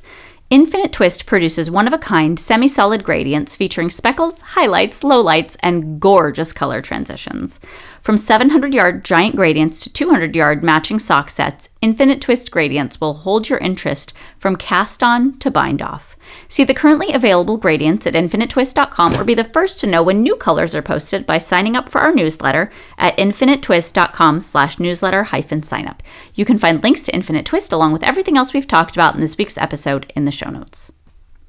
Infinite 0.51 0.93
Twist 0.93 1.25
produces 1.25 1.71
one 1.71 1.87
of 1.87 1.93
a 1.93 1.97
kind 1.97 2.39
semi 2.39 2.67
solid 2.67 3.03
gradients 3.03 3.55
featuring 3.55 3.89
speckles, 3.89 4.41
highlights, 4.41 5.01
lowlights, 5.01 5.57
and 5.63 5.99
gorgeous 5.99 6.53
color 6.53 6.83
transitions. 6.83 7.59
From 7.99 8.15
700 8.15 8.71
yard 8.71 9.03
giant 9.03 9.35
gradients 9.35 9.79
to 9.81 9.91
200 9.91 10.35
yard 10.35 10.63
matching 10.63 10.99
sock 10.99 11.31
sets, 11.31 11.69
Infinite 11.81 12.21
Twist 12.21 12.51
gradients 12.51 13.01
will 13.01 13.15
hold 13.15 13.49
your 13.49 13.57
interest 13.57 14.13
from 14.37 14.55
cast 14.55 15.01
on 15.01 15.35
to 15.39 15.49
bind 15.49 15.81
off. 15.81 16.15
See 16.47 16.63
the 16.63 16.73
currently 16.73 17.11
available 17.13 17.57
gradients 17.57 18.05
at 18.07 18.13
infinitetwist.com 18.13 19.15
or 19.15 19.23
be 19.23 19.33
the 19.33 19.43
first 19.43 19.79
to 19.79 19.87
know 19.87 20.03
when 20.03 20.21
new 20.21 20.35
colors 20.35 20.75
are 20.75 20.81
posted 20.81 21.25
by 21.25 21.37
signing 21.37 21.75
up 21.75 21.89
for 21.89 22.01
our 22.01 22.13
newsletter 22.13 22.71
at 22.97 23.17
infinitetwist.com 23.17 24.41
slash 24.41 24.79
newsletter 24.79 25.23
hyphen 25.25 25.63
sign 25.63 25.87
up. 25.87 26.03
You 26.33 26.45
can 26.45 26.57
find 26.59 26.81
links 26.83 27.01
to 27.03 27.13
Infinite 27.15 27.45
Twist 27.45 27.71
along 27.71 27.93
with 27.93 28.03
everything 28.03 28.37
else 28.37 28.53
we've 28.53 28.67
talked 28.67 28.95
about 28.95 29.15
in 29.15 29.21
this 29.21 29.37
week's 29.37 29.57
episode 29.57 30.11
in 30.15 30.25
the 30.25 30.31
show 30.31 30.49
notes. 30.49 30.91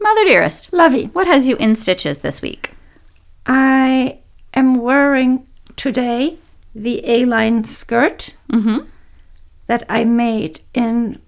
Mother 0.00 0.24
dearest, 0.24 0.72
Lovey. 0.72 1.06
what 1.06 1.26
has 1.26 1.46
you 1.48 1.56
in 1.56 1.74
stitches 1.76 2.18
this 2.18 2.40
week? 2.42 2.70
I 3.46 4.18
am 4.54 4.76
wearing 4.76 5.46
today 5.76 6.38
the 6.74 7.04
A-line 7.08 7.64
skirt 7.64 8.32
Mm-hmm. 8.52 8.86
that 9.66 9.82
I 9.88 10.04
made 10.04 10.60
in 10.72 11.20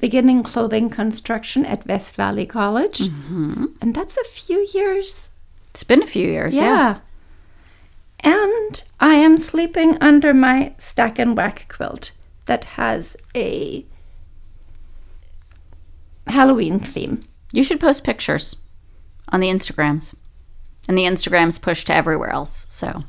beginning 0.00 0.42
clothing 0.42 0.90
construction 0.90 1.64
at 1.66 1.86
West 1.86 2.16
Valley 2.16 2.46
College. 2.46 2.98
Mm-hmm. 2.98 3.66
And 3.80 3.94
that's 3.94 4.16
a 4.16 4.24
few 4.24 4.66
years. 4.74 5.28
It's 5.70 5.84
been 5.84 6.02
a 6.02 6.06
few 6.06 6.26
years, 6.26 6.56
yeah. 6.56 6.64
Yeah. 6.64 6.98
And 8.20 8.84
I 8.98 9.14
am 9.14 9.38
sleeping 9.38 9.96
under 10.00 10.34
my 10.34 10.74
stack 10.78 11.18
and 11.18 11.36
whack 11.36 11.66
quilt 11.68 12.12
that 12.46 12.64
has 12.64 13.16
a 13.34 13.86
Halloween 16.26 16.78
theme. 16.80 17.22
You 17.52 17.64
should 17.64 17.80
post 17.80 18.04
pictures 18.04 18.56
on 19.30 19.40
the 19.40 19.48
Instagrams. 19.48 20.14
And 20.88 20.98
the 20.98 21.04
Instagrams 21.04 21.60
push 21.60 21.84
to 21.84 21.94
everywhere 21.94 22.30
else. 22.30 22.66
So 22.68 23.04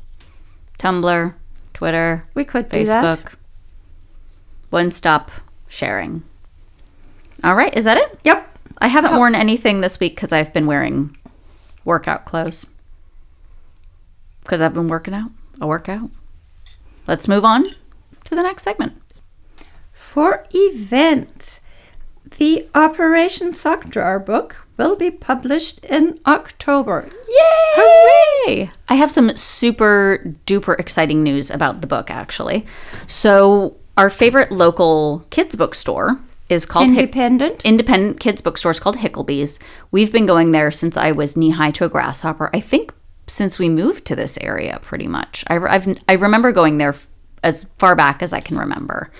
Tumblr, 0.78 1.34
Twitter, 1.74 2.28
We 2.34 2.44
could. 2.44 2.68
Facebook. 2.68 3.34
One 4.70 4.90
stop 4.90 5.30
sharing. 5.68 6.22
All 7.44 7.54
right, 7.54 7.74
is 7.76 7.84
that 7.84 7.96
it? 7.96 8.18
Yep. 8.24 8.48
I 8.78 8.88
haven't 8.88 9.16
worn 9.16 9.34
anything 9.34 9.80
this 9.80 9.98
week 9.98 10.14
because 10.14 10.32
I've 10.32 10.52
been 10.52 10.66
wearing 10.66 11.16
workout 11.84 12.24
clothes. 12.24 12.66
Because 14.42 14.60
I've 14.60 14.74
been 14.74 14.88
working 14.88 15.14
out. 15.14 15.30
I 15.60 15.66
work 15.66 15.88
out. 15.88 16.10
Let's 17.06 17.28
move 17.28 17.44
on 17.44 17.64
to 18.24 18.34
the 18.34 18.42
next 18.42 18.62
segment. 18.62 18.94
For 19.92 20.44
events, 20.52 21.60
the 22.38 22.68
Operation 22.74 23.52
Sock 23.52 23.88
Drawer 23.88 24.18
book 24.18 24.56
will 24.76 24.96
be 24.96 25.10
published 25.10 25.84
in 25.84 26.20
October. 26.26 27.08
Yay! 27.28 27.74
Hooray! 27.76 28.70
I 28.88 28.94
have 28.94 29.10
some 29.10 29.36
super 29.36 30.34
duper 30.46 30.78
exciting 30.78 31.22
news 31.22 31.50
about 31.50 31.80
the 31.80 31.86
book, 31.86 32.10
actually. 32.10 32.66
So, 33.06 33.76
our 33.96 34.10
favorite 34.10 34.52
local 34.52 35.26
kids 35.30 35.56
bookstore 35.56 36.20
is 36.52 36.66
called 36.66 36.88
Hick- 36.90 36.98
Independent. 36.98 37.60
independent 37.64 38.20
kids 38.20 38.40
bookstore 38.40 38.72
is 38.72 38.80
called 38.80 38.96
Hicklebee's. 38.98 39.58
We've 39.90 40.12
been 40.12 40.26
going 40.26 40.52
there 40.52 40.70
since 40.70 40.96
I 40.96 41.12
was 41.12 41.36
knee 41.36 41.50
high 41.50 41.70
to 41.72 41.84
a 41.84 41.88
grasshopper. 41.88 42.50
I 42.54 42.60
think 42.60 42.92
since 43.26 43.58
we 43.58 43.68
moved 43.68 44.04
to 44.06 44.16
this 44.16 44.36
area, 44.40 44.78
pretty 44.82 45.06
much. 45.06 45.44
I, 45.48 45.56
I've, 45.56 45.98
I 46.08 46.14
remember 46.14 46.52
going 46.52 46.78
there 46.78 46.94
as 47.42 47.64
far 47.78 47.94
back 47.94 48.22
as 48.22 48.32
I 48.32 48.40
can 48.40 48.56
remember. 48.58 49.10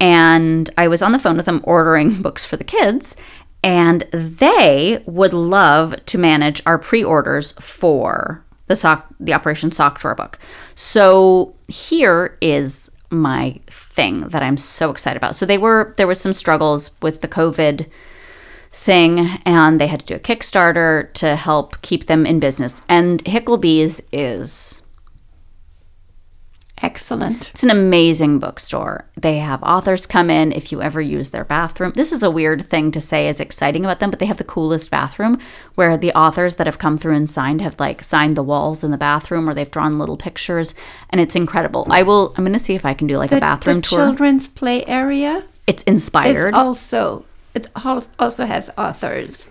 And 0.00 0.68
I 0.76 0.88
was 0.88 1.02
on 1.02 1.12
the 1.12 1.18
phone 1.18 1.36
with 1.36 1.46
them 1.46 1.60
ordering 1.64 2.22
books 2.22 2.44
for 2.44 2.56
the 2.56 2.64
kids, 2.64 3.16
and 3.62 4.02
they 4.12 5.02
would 5.06 5.32
love 5.32 5.94
to 6.06 6.18
manage 6.18 6.62
our 6.66 6.78
pre-orders 6.78 7.52
for 7.52 8.44
the 8.66 8.74
sock, 8.76 9.06
the 9.20 9.32
Operation 9.34 9.70
Sock 9.70 10.00
Drawer 10.00 10.14
book. 10.14 10.38
So 10.74 11.54
here 11.68 12.36
is 12.40 12.90
my 13.12 13.60
thing 13.68 14.28
that 14.28 14.42
I'm 14.42 14.56
so 14.56 14.90
excited 14.90 15.16
about. 15.16 15.36
So 15.36 15.46
they 15.46 15.58
were 15.58 15.94
there 15.96 16.06
was 16.06 16.20
some 16.20 16.32
struggles 16.32 16.90
with 17.00 17.20
the 17.20 17.28
COVID 17.28 17.88
thing 18.72 19.20
and 19.44 19.80
they 19.80 19.86
had 19.86 20.00
to 20.00 20.06
do 20.06 20.14
a 20.14 20.18
Kickstarter 20.18 21.12
to 21.14 21.36
help 21.36 21.80
keep 21.82 22.06
them 22.06 22.26
in 22.26 22.40
business. 22.40 22.82
And 22.88 23.22
Hicklebee's 23.24 24.08
is 24.12 24.81
Excellent. 26.82 27.48
it's 27.50 27.62
an 27.62 27.70
amazing 27.70 28.38
bookstore. 28.40 29.04
They 29.20 29.38
have 29.38 29.62
authors 29.62 30.04
come 30.04 30.28
in 30.30 30.50
if 30.52 30.72
you 30.72 30.82
ever 30.82 31.00
use 31.00 31.30
their 31.30 31.44
bathroom. 31.44 31.92
This 31.94 32.10
is 32.12 32.22
a 32.22 32.30
weird 32.30 32.62
thing 32.68 32.90
to 32.90 33.00
say 33.00 33.28
is 33.28 33.38
exciting 33.38 33.84
about 33.84 34.00
them, 34.00 34.10
but 34.10 34.18
they 34.18 34.26
have 34.26 34.38
the 34.38 34.44
coolest 34.44 34.90
bathroom 34.90 35.38
where 35.76 35.96
the 35.96 36.12
authors 36.12 36.56
that 36.56 36.66
have 36.66 36.78
come 36.78 36.98
through 36.98 37.14
and 37.14 37.30
signed 37.30 37.60
have 37.60 37.78
like 37.78 38.02
signed 38.02 38.36
the 38.36 38.42
walls 38.42 38.82
in 38.82 38.90
the 38.90 38.98
bathroom 38.98 39.48
or 39.48 39.54
they've 39.54 39.70
drawn 39.70 39.98
little 39.98 40.16
pictures 40.16 40.74
and 41.10 41.20
it's 41.20 41.36
incredible. 41.36 41.86
I 41.88 42.02
will 42.02 42.34
I'm 42.36 42.44
going 42.44 42.52
to 42.52 42.58
see 42.58 42.74
if 42.74 42.84
I 42.84 42.94
can 42.94 43.06
do 43.06 43.16
like 43.16 43.30
The, 43.30 43.36
a 43.36 43.40
bathroom 43.40 43.76
the 43.76 43.82
tour. 43.82 43.98
children's 44.00 44.48
play 44.48 44.84
area 44.86 45.44
it's 45.66 45.84
inspired. 45.84 46.52
also 46.54 47.24
it 47.54 47.68
also 47.76 48.46
has 48.46 48.70
authors 48.76 49.48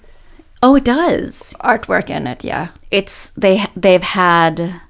oh, 0.63 0.75
it 0.75 0.83
does. 0.83 1.55
artwork 1.63 2.09
in 2.09 2.27
it. 2.27 2.43
Yeah. 2.43 2.67
it's 2.91 3.31
they 3.31 3.65
they've 3.75 4.03
had 4.03 4.81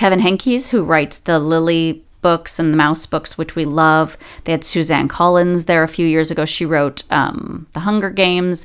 Kevin 0.00 0.20
Henkes 0.20 0.70
who 0.70 0.82
writes 0.82 1.18
the 1.18 1.38
Lily 1.38 2.02
books 2.22 2.58
and 2.58 2.72
the 2.72 2.76
Mouse 2.78 3.04
books, 3.04 3.36
which 3.36 3.54
we 3.54 3.66
love. 3.66 4.16
They 4.44 4.52
had 4.52 4.64
Suzanne 4.64 5.08
Collins 5.08 5.66
there 5.66 5.82
a 5.82 5.88
few 5.88 6.06
years 6.06 6.30
ago. 6.30 6.46
She 6.46 6.64
wrote 6.64 7.02
um, 7.10 7.66
the 7.72 7.80
Hunger 7.80 8.08
Games. 8.08 8.64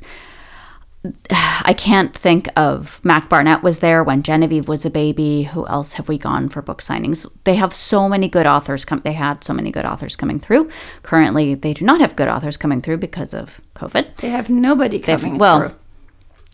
I 1.30 1.74
can't 1.76 2.16
think 2.16 2.48
of 2.56 3.04
Mac 3.04 3.28
Barnett 3.28 3.62
was 3.62 3.80
there 3.80 4.02
when 4.02 4.22
Genevieve 4.22 4.66
was 4.66 4.86
a 4.86 4.90
baby. 4.90 5.42
Who 5.42 5.66
else 5.66 5.92
have 5.92 6.08
we 6.08 6.16
gone 6.16 6.48
for 6.48 6.62
book 6.62 6.80
signings? 6.80 7.30
They 7.44 7.56
have 7.56 7.74
so 7.74 8.08
many 8.08 8.28
good 8.28 8.46
authors 8.46 8.86
come. 8.86 9.02
They 9.04 9.12
had 9.12 9.44
so 9.44 9.52
many 9.52 9.70
good 9.70 9.84
authors 9.84 10.16
coming 10.16 10.40
through. 10.40 10.70
Currently, 11.02 11.54
they 11.54 11.74
do 11.74 11.84
not 11.84 12.00
have 12.00 12.16
good 12.16 12.28
authors 12.28 12.56
coming 12.56 12.80
through 12.80 12.96
because 12.96 13.34
of 13.34 13.60
COVID. 13.74 14.16
They 14.16 14.30
have 14.30 14.48
nobody 14.48 14.96
They've- 14.96 15.20
coming 15.20 15.36
well, 15.36 15.60
through. 15.68 15.74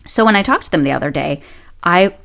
So 0.07 0.25
when 0.25 0.35
I 0.35 0.43
talked 0.43 0.65
to 0.65 0.71
them 0.71 0.83
the 0.83 0.91
other 0.91 1.09
day, 1.09 1.41
I 1.81 2.15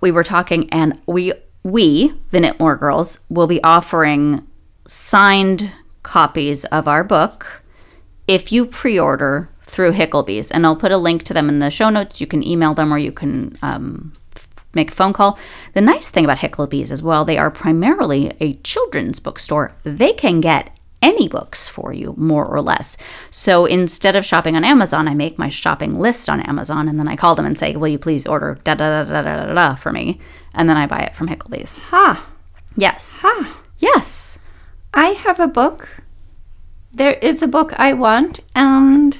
we 0.00 0.10
were 0.10 0.24
talking 0.24 0.70
and 0.70 0.98
we 1.06 1.32
we 1.66 2.14
the 2.30 2.38
Knitmore 2.38 2.78
girls 2.78 3.24
will 3.28 3.48
be 3.48 3.62
offering 3.64 4.46
signed 4.86 5.72
copies 6.04 6.64
of 6.66 6.86
our 6.86 7.02
book 7.02 7.62
if 8.28 8.52
you 8.52 8.64
pre-order 8.64 9.48
through 9.62 9.92
Hicklebees, 9.92 10.50
and 10.52 10.64
I'll 10.64 10.76
put 10.76 10.92
a 10.92 10.96
link 10.96 11.24
to 11.24 11.34
them 11.34 11.48
in 11.48 11.58
the 11.58 11.70
show 11.70 11.90
notes. 11.90 12.20
You 12.20 12.26
can 12.28 12.46
email 12.46 12.72
them 12.72 12.94
or 12.94 12.98
you 12.98 13.10
can 13.10 13.54
um, 13.62 14.12
make 14.74 14.92
a 14.92 14.94
phone 14.94 15.12
call. 15.12 15.38
The 15.74 15.80
nice 15.80 16.08
thing 16.08 16.24
about 16.24 16.38
Hicklebees 16.38 16.92
is, 16.92 17.02
well, 17.02 17.24
they 17.24 17.36
are 17.36 17.50
primarily 17.50 18.32
a 18.38 18.54
children's 18.58 19.18
bookstore. 19.18 19.74
They 19.82 20.12
can 20.12 20.40
get 20.40 20.70
any 21.02 21.28
books 21.28 21.68
for 21.68 21.92
you, 21.92 22.14
more 22.16 22.46
or 22.46 22.60
less. 22.60 22.96
So 23.30 23.66
instead 23.66 24.16
of 24.16 24.24
shopping 24.24 24.56
on 24.56 24.64
Amazon, 24.64 25.08
I 25.08 25.14
make 25.14 25.36
my 25.36 25.48
shopping 25.48 25.98
list 25.98 26.28
on 26.28 26.40
Amazon, 26.40 26.88
and 26.88 26.98
then 26.98 27.08
I 27.08 27.16
call 27.16 27.34
them 27.34 27.44
and 27.44 27.58
say, 27.58 27.76
"Will 27.76 27.88
you 27.88 27.98
please 27.98 28.26
order 28.26 28.58
da 28.64 28.74
da 28.74 29.04
da 29.04 29.22
da 29.22 29.46
da 29.46 29.54
da 29.54 29.74
for 29.74 29.92
me?" 29.92 30.20
And 30.56 30.68
then 30.68 30.76
I 30.76 30.86
buy 30.86 31.00
it 31.00 31.14
from 31.14 31.28
Hicklebees. 31.28 31.78
Ha! 31.90 32.26
Yes, 32.76 33.22
Ha! 33.24 33.62
yes. 33.78 34.38
I 34.94 35.08
have 35.08 35.38
a 35.38 35.46
book. 35.46 36.02
There 36.92 37.14
is 37.20 37.42
a 37.42 37.46
book 37.46 37.72
I 37.78 37.92
want, 37.92 38.40
and 38.54 39.18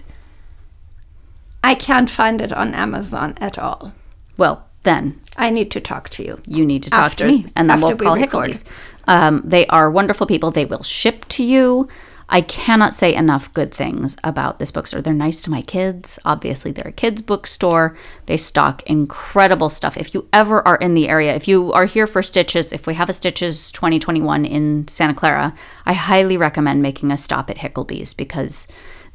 I 1.62 1.74
can't 1.74 2.08
find 2.08 2.40
it 2.40 2.52
on 2.52 2.74
Amazon 2.74 3.34
at 3.40 3.58
all. 3.58 3.92
Well, 4.38 4.66
then 4.82 5.20
I 5.36 5.50
need 5.50 5.70
to 5.72 5.80
talk 5.80 6.08
to 6.10 6.24
you. 6.24 6.40
you 6.46 6.64
need 6.64 6.82
to 6.84 6.90
talk 6.90 7.00
After- 7.12 7.26
to 7.26 7.30
me 7.32 7.46
and 7.56 7.68
then 7.68 7.80
we'll 7.80 7.90
we 7.92 7.96
call. 7.96 8.16
Hicklebees. 8.16 8.64
Um, 9.06 9.42
they 9.44 9.66
are 9.66 9.90
wonderful 9.90 10.26
people. 10.26 10.50
They 10.50 10.64
will 10.64 10.82
ship 10.82 11.24
to 11.30 11.42
you. 11.44 11.88
I 12.28 12.40
cannot 12.40 12.92
say 12.92 13.14
enough 13.14 13.52
good 13.54 13.72
things 13.72 14.16
about 14.24 14.58
this 14.58 14.72
bookstore. 14.72 15.00
They're 15.00 15.14
nice 15.14 15.42
to 15.42 15.50
my 15.50 15.62
kids. 15.62 16.18
Obviously, 16.24 16.72
they're 16.72 16.88
a 16.88 16.92
kids 16.92 17.22
bookstore. 17.22 17.96
They 18.26 18.36
stock 18.36 18.82
incredible 18.84 19.68
stuff. 19.68 19.96
If 19.96 20.12
you 20.12 20.28
ever 20.32 20.66
are 20.66 20.76
in 20.76 20.94
the 20.94 21.08
area, 21.08 21.34
if 21.34 21.46
you 21.46 21.72
are 21.72 21.86
here 21.86 22.06
for 22.06 22.22
Stitches, 22.22 22.72
if 22.72 22.86
we 22.86 22.94
have 22.94 23.08
a 23.08 23.12
Stitches 23.12 23.70
2021 23.70 24.44
in 24.44 24.88
Santa 24.88 25.14
Clara, 25.14 25.54
I 25.84 25.92
highly 25.92 26.36
recommend 26.36 26.82
making 26.82 27.12
a 27.12 27.16
stop 27.16 27.48
at 27.48 27.58
Hicklebees 27.58 28.16
because 28.16 28.66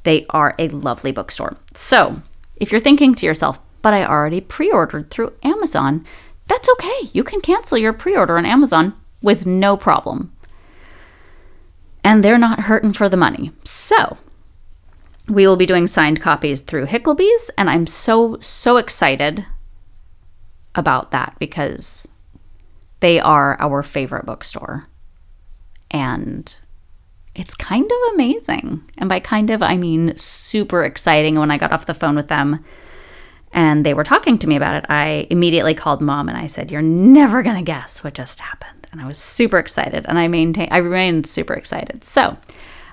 they 0.03 0.25
are 0.29 0.55
a 0.57 0.69
lovely 0.69 1.11
bookstore. 1.11 1.57
So, 1.73 2.21
if 2.55 2.71
you're 2.71 2.79
thinking 2.79 3.13
to 3.15 3.25
yourself, 3.25 3.59
but 3.81 3.93
I 3.93 4.05
already 4.05 4.39
pre 4.39 4.71
ordered 4.71 5.09
through 5.09 5.33
Amazon, 5.43 6.05
that's 6.47 6.69
okay. 6.69 7.09
You 7.11 7.25
can 7.25 7.41
cancel 7.41 7.77
your 7.77 7.93
pre 7.93 8.15
order 8.15 8.37
on 8.37 8.45
Amazon 8.45 8.93
with 9.21 9.45
no 9.45 9.75
problem. 9.75 10.31
And 12.03 12.23
they're 12.23 12.37
not 12.37 12.61
hurting 12.61 12.93
for 12.93 13.09
the 13.09 13.17
money. 13.17 13.51
So, 13.63 14.17
we 15.27 15.47
will 15.47 15.55
be 15.55 15.65
doing 15.65 15.87
signed 15.87 16.21
copies 16.21 16.61
through 16.61 16.87
Hicklebees, 16.87 17.49
and 17.57 17.69
I'm 17.69 17.87
so, 17.87 18.37
so 18.41 18.77
excited 18.77 19.45
about 20.75 21.11
that 21.11 21.35
because 21.39 22.07
they 23.01 23.19
are 23.19 23.59
our 23.59 23.83
favorite 23.83 24.25
bookstore. 24.25 24.87
And 25.89 26.55
it's 27.35 27.55
kind 27.55 27.89
of 27.89 28.13
amazing. 28.13 28.83
And 28.97 29.09
by 29.09 29.19
kind 29.19 29.49
of, 29.49 29.61
I 29.61 29.77
mean 29.77 30.15
super 30.17 30.83
exciting. 30.83 31.35
When 31.35 31.51
I 31.51 31.57
got 31.57 31.71
off 31.71 31.85
the 31.85 31.93
phone 31.93 32.15
with 32.15 32.27
them 32.27 32.63
and 33.53 33.85
they 33.85 33.93
were 33.93 34.03
talking 34.03 34.37
to 34.39 34.47
me 34.47 34.55
about 34.55 34.75
it, 34.75 34.85
I 34.89 35.27
immediately 35.29 35.73
called 35.73 36.01
mom 36.01 36.29
and 36.29 36.37
I 36.37 36.47
said, 36.47 36.71
You're 36.71 36.81
never 36.81 37.41
going 37.41 37.57
to 37.57 37.61
guess 37.61 38.03
what 38.03 38.13
just 38.13 38.39
happened. 38.39 38.80
And 38.91 39.01
I 39.01 39.07
was 39.07 39.17
super 39.17 39.57
excited 39.57 40.05
and 40.07 40.19
I 40.19 40.27
maintain 40.27 40.67
I 40.71 40.77
remained 40.77 41.27
super 41.27 41.53
excited. 41.53 42.03
So 42.03 42.37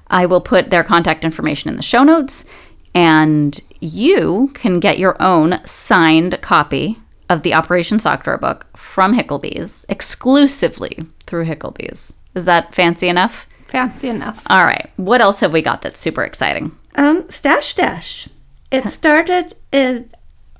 I 0.06 0.26
will 0.26 0.40
put 0.40 0.70
their 0.70 0.84
contact 0.84 1.24
information 1.24 1.70
in 1.70 1.76
the 1.76 1.82
show 1.82 2.04
notes 2.04 2.44
and 2.94 3.60
you 3.80 4.50
can 4.54 4.80
get 4.80 4.98
your 4.98 5.20
own 5.20 5.60
signed 5.64 6.40
copy 6.40 6.98
of 7.28 7.42
the 7.42 7.54
Operation 7.54 7.98
Sock 7.98 8.24
Drawer 8.24 8.38
book 8.38 8.66
from 8.76 9.14
Hicklebees 9.14 9.84
exclusively 9.88 11.06
through 11.26 11.44
Hicklebees. 11.44 12.14
Is 12.34 12.44
that 12.46 12.74
fancy 12.74 13.08
enough? 13.08 13.46
Fancy 13.66 14.08
enough. 14.08 14.42
All 14.48 14.64
right. 14.64 14.90
What 14.96 15.20
else 15.20 15.40
have 15.40 15.52
we 15.52 15.60
got 15.60 15.82
that's 15.82 16.00
super 16.00 16.24
exciting? 16.24 16.74
Um, 16.94 17.28
Stash 17.28 17.74
Dash. 17.74 18.28
It 18.70 18.84
started 18.84 19.54
in, 19.72 20.10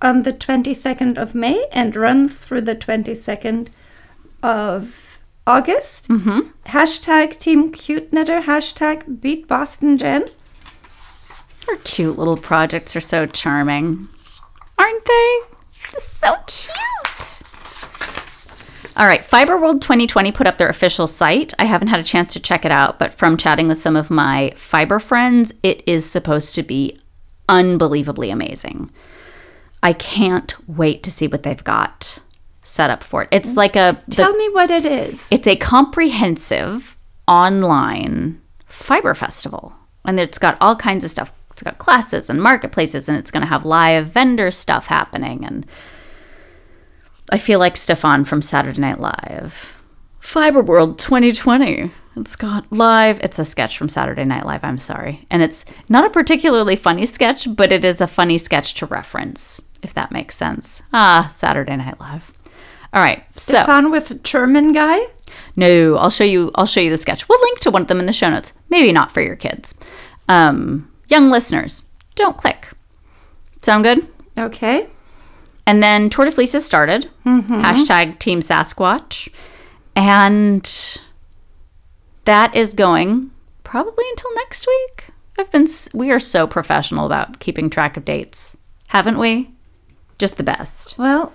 on 0.03 0.23
the 0.25 0.33
22nd 0.33 1.17
of 1.17 1.35
May 1.35 1.67
and 1.73 1.97
runs 1.97 2.35
through 2.35 2.63
the 2.63 2.77
22nd 2.77 3.69
of 4.43 5.08
August. 5.49 6.09
Mm-hmm. 6.09 6.41
Hashtag 6.67 7.39
Team 7.39 7.71
Cute 7.71 8.13
Knitter. 8.13 8.43
Hashtag 8.43 9.23
Beat 9.23 9.49
Boston 9.49 9.97
Jen. 9.97 10.27
Our 11.69 11.77
cute 11.77 12.19
little 12.19 12.37
projects 12.37 12.95
are 12.95 13.01
so 13.01 13.25
charming, 13.25 14.09
aren't 14.79 15.05
they? 15.07 15.41
So 15.97 16.37
cute. 16.47 17.43
All 18.95 19.07
right, 19.07 19.25
Fiber 19.25 19.57
World 19.57 19.81
2020 19.81 20.33
put 20.33 20.47
up 20.47 20.59
their 20.59 20.69
official 20.69 21.07
site. 21.07 21.55
I 21.59 21.65
haven't 21.65 21.89
had 21.89 22.01
a 22.01 22.05
chance 22.05 22.35
to 22.35 22.41
check 22.41 22.67
it 22.67 22.73
out, 22.73 22.99
but 22.99 23.15
from 23.15 23.39
chatting 23.39 23.69
with 23.69 23.81
some 23.81 23.97
of 23.97 24.11
my 24.11 24.53
fiber 24.55 24.99
friends, 24.99 25.55
it 25.63 25.83
is 25.87 26.09
supposed 26.09 26.55
to 26.57 26.63
be 26.63 26.99
unbelievably 27.49 28.31
amazing. 28.31 28.91
I 29.83 29.95
can't 29.95 30.55
wait 30.69 31.03
to 31.05 31.11
see 31.11 31.27
what 31.27 31.43
they've 31.43 31.65
got 31.65 32.19
set 32.69 32.91
up 32.91 33.03
for 33.03 33.23
it. 33.23 33.29
It's 33.33 33.57
like 33.57 33.77
a 33.77 34.01
the- 34.07 34.17
Tell 34.17 34.33
me 34.37 34.49
what 34.51 34.71
it 34.71 34.85
is. 34.85 35.27
it's 35.31 35.49
a 35.49 35.57
comprehensive 35.57 36.97
online 37.27 38.41
fiber 38.67 39.15
festival. 39.15 39.73
And 40.05 40.19
it's 40.21 40.39
got 40.39 40.57
all 40.61 40.77
kinds 40.77 41.05
of 41.05 41.11
stuff. 41.11 41.33
It's 41.51 41.63
got 41.63 41.79
classes 41.79 42.31
and 42.31 42.41
marketplaces, 42.43 43.09
and 43.09 43.19
it's 43.19 43.31
going 43.31 43.43
to 43.43 43.49
have 43.49 43.65
live 43.65 44.07
vendor 44.09 44.51
stuff 44.51 44.87
happening. 44.87 45.45
And 45.45 45.67
I 47.31 47.39
feel 47.39 47.59
like 47.59 47.75
Stefon 47.75 48.27
from 48.27 48.41
Saturday 48.41 48.81
Night 48.81 49.01
Live. 49.01 49.75
Fiber 50.21 50.63
World 50.63 50.99
2020. 50.99 51.91
It's 52.17 52.37
got 52.37 52.71
live. 52.73 53.21
It's 53.21 53.39
a 53.39 53.45
sketch 53.45 53.77
from 53.77 53.89
Saturday 53.89 54.25
Night 54.25 54.47
Live. 54.47 54.65
I'm 54.65 54.79
sorry. 54.79 55.27
And 55.31 55.43
it's 55.43 55.65
not 55.89 56.05
a 56.07 56.11
particularly 56.11 56.77
funny 56.77 57.07
sketch, 57.07 57.55
but 57.55 57.71
it 57.73 57.85
is 57.85 58.01
a 58.01 58.07
funny 58.07 58.39
sketch 58.39 58.75
to 58.75 58.87
reference, 58.87 59.61
if 59.83 59.93
that 59.95 60.11
makes 60.13 60.37
sense. 60.37 60.83
Ah, 60.93 61.29
Saturday 61.31 61.77
Night 61.77 62.01
Live. 62.01 62.33
All 62.93 63.03
right. 63.03 63.25
So. 63.39 63.65
Fun 63.65 63.91
with 63.91 64.23
German 64.23 64.73
guy. 64.73 64.99
No, 65.57 65.97
I'll 65.97 66.11
show 66.11 66.25
you. 66.25 66.51
I'll 66.55 66.67
show 66.67 66.81
you 66.81 66.91
the 66.91 66.97
sketch. 66.97 67.29
We'll 67.29 67.41
link 67.41 67.61
to 67.61 67.71
one 67.71 67.83
of 67.83 67.89
them 67.89 68.01
in 68.01 68.07
the 68.07 68.13
show 68.13 68.31
notes. 68.31 68.53
Maybe 68.71 68.93
not 68.93 69.13
for 69.13 69.21
your 69.21 69.37
kids. 69.37 69.79
Um, 70.29 70.91
young 71.09 71.31
listeners, 71.31 71.83
don't 72.15 72.37
click. 72.37 72.69
Sound 73.63 73.85
good? 73.85 74.07
Okay. 74.39 74.89
And 75.67 75.83
then 75.83 76.09
Tour 76.09 76.25
de 76.25 76.33
Fleece 76.33 76.53
has 76.53 76.65
started. 76.65 77.11
Hashtag 77.27 78.19
Team 78.19 78.41
Sasquatch, 78.41 79.29
and 79.95 80.99
that 82.25 82.55
is 82.55 82.73
going 82.73 83.31
probably 83.65 84.05
until 84.11 84.35
next 84.37 84.67
week. 84.67 85.05
I've 85.39 85.53
been. 85.53 85.67
We 85.93 86.11
are 86.11 86.19
so 86.19 86.47
professional 86.47 87.05
about 87.05 87.39
keeping 87.39 87.69
track 87.69 87.97
of 87.99 88.05
dates, 88.07 88.57
haven't 88.87 89.19
we? 89.19 89.51
Just 90.19 90.37
the 90.39 90.43
best. 90.43 90.97
Well, 90.99 91.35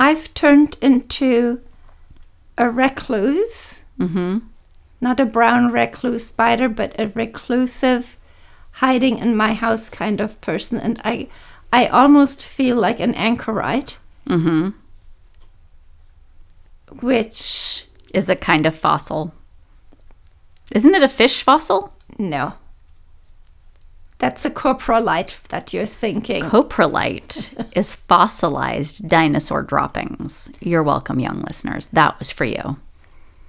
I've 0.00 0.32
turned 0.32 0.78
into 0.80 1.60
a 2.56 2.70
recluse. 2.70 3.82
Mm-hmm. 3.98 4.38
Not 5.02 5.20
a 5.20 5.26
brown 5.26 5.70
recluse 5.70 6.26
spider, 6.26 6.70
but 6.70 6.98
a 6.98 7.08
reclusive, 7.08 8.16
hiding 8.72 9.18
in 9.18 9.36
my 9.36 9.52
house 9.52 9.90
kind 9.90 10.20
of 10.20 10.40
person. 10.40 10.80
And 10.80 11.00
I, 11.04 11.28
I 11.70 11.86
almost 11.86 12.44
feel 12.44 12.76
like 12.76 12.98
an 12.98 13.14
anchorite. 13.14 13.98
Mm-hmm. 14.26 14.70
Which, 17.00 17.84
Is 18.14 18.28
a 18.30 18.36
kind 18.36 18.66
of 18.66 18.74
fossil. 18.74 19.34
Isn't 20.74 20.94
it 20.94 21.02
a 21.02 21.08
fish 21.08 21.42
fossil? 21.42 21.92
no. 22.18 22.54
That's 24.20 24.44
a 24.44 24.50
coprolite 24.50 25.42
that 25.48 25.72
you're 25.72 25.86
thinking. 25.86 26.44
Coprolite 26.44 27.70
is 27.76 27.94
fossilized 27.94 29.08
dinosaur 29.08 29.62
droppings. 29.62 30.52
You're 30.60 30.82
welcome, 30.82 31.18
young 31.18 31.40
listeners. 31.40 31.86
That 31.88 32.18
was 32.18 32.30
for 32.30 32.44
you. 32.44 32.76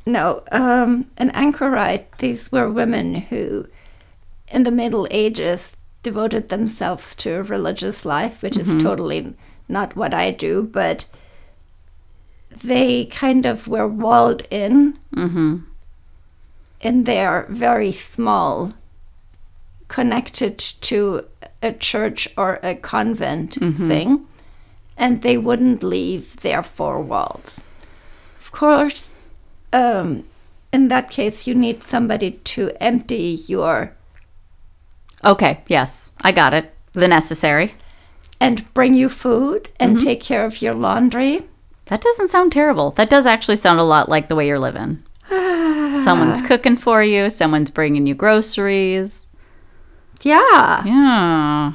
No, 0.05 0.43
um, 0.51 1.11
an 1.17 1.29
anchorite, 1.31 2.17
these 2.17 2.51
were 2.53 2.69
women 2.69 3.15
who, 3.15 3.67
in 4.47 4.63
the 4.63 4.71
Middle 4.71 5.07
Ages, 5.11 5.75
devoted 6.03 6.47
themselves 6.47 7.13
to 7.15 7.33
a 7.33 7.43
religious 7.43 8.05
life, 8.05 8.41
which 8.41 8.57
is 8.57 8.81
totally 8.81 9.35
not 9.67 9.95
what 9.97 10.13
I 10.13 10.31
do, 10.31 10.63
but 10.63 11.05
they 12.63 13.05
kind 13.05 13.45
of 13.45 13.67
were 13.67 13.87
walled 13.87 14.47
in 14.49 14.97
in 16.79 17.03
their 17.03 17.45
very 17.49 17.91
small 17.91 18.73
connected 19.91 20.57
to 20.57 21.25
a 21.61 21.73
church 21.73 22.27
or 22.37 22.59
a 22.63 22.73
convent 22.75 23.55
thing, 23.89 24.25
and 24.95 25.21
they 25.21 25.37
wouldn't 25.37 25.83
leave 25.83 26.37
their 26.37 26.63
four 26.63 27.01
walls. 27.01 27.59
Of 28.39 28.51
course, 28.53 29.11
um, 29.73 30.23
in 30.71 30.87
that 30.87 31.11
case, 31.11 31.45
you 31.45 31.53
need 31.53 31.83
somebody 31.83 32.31
to 32.53 32.71
empty 32.79 33.37
your 33.47 33.93
Okay, 35.23 35.61
yes, 35.67 36.13
I 36.21 36.31
got 36.31 36.53
it. 36.53 36.73
The 36.93 37.07
necessary. 37.07 37.75
and 38.39 38.73
bring 38.73 38.95
you 38.95 39.07
food 39.07 39.69
and 39.79 40.01
take 40.01 40.19
care 40.19 40.45
of 40.45 40.61
your 40.63 40.73
laundry. 40.73 41.43
That 41.85 42.01
doesn't 42.01 42.29
sound 42.29 42.51
terrible. 42.51 42.89
That 42.91 43.09
does 43.09 43.25
actually 43.27 43.57
sound 43.57 43.79
a 43.79 43.83
lot 43.83 44.09
like 44.09 44.29
the 44.29 44.35
way 44.35 44.47
you're 44.47 44.57
living. 44.57 45.03
Someone's 45.29 46.41
cooking 46.41 46.77
for 46.77 47.03
you, 47.03 47.29
someone's 47.29 47.69
bringing 47.69 48.07
you 48.07 48.15
groceries. 48.15 49.29
Yeah. 50.23 50.83
Yeah. 50.85 51.73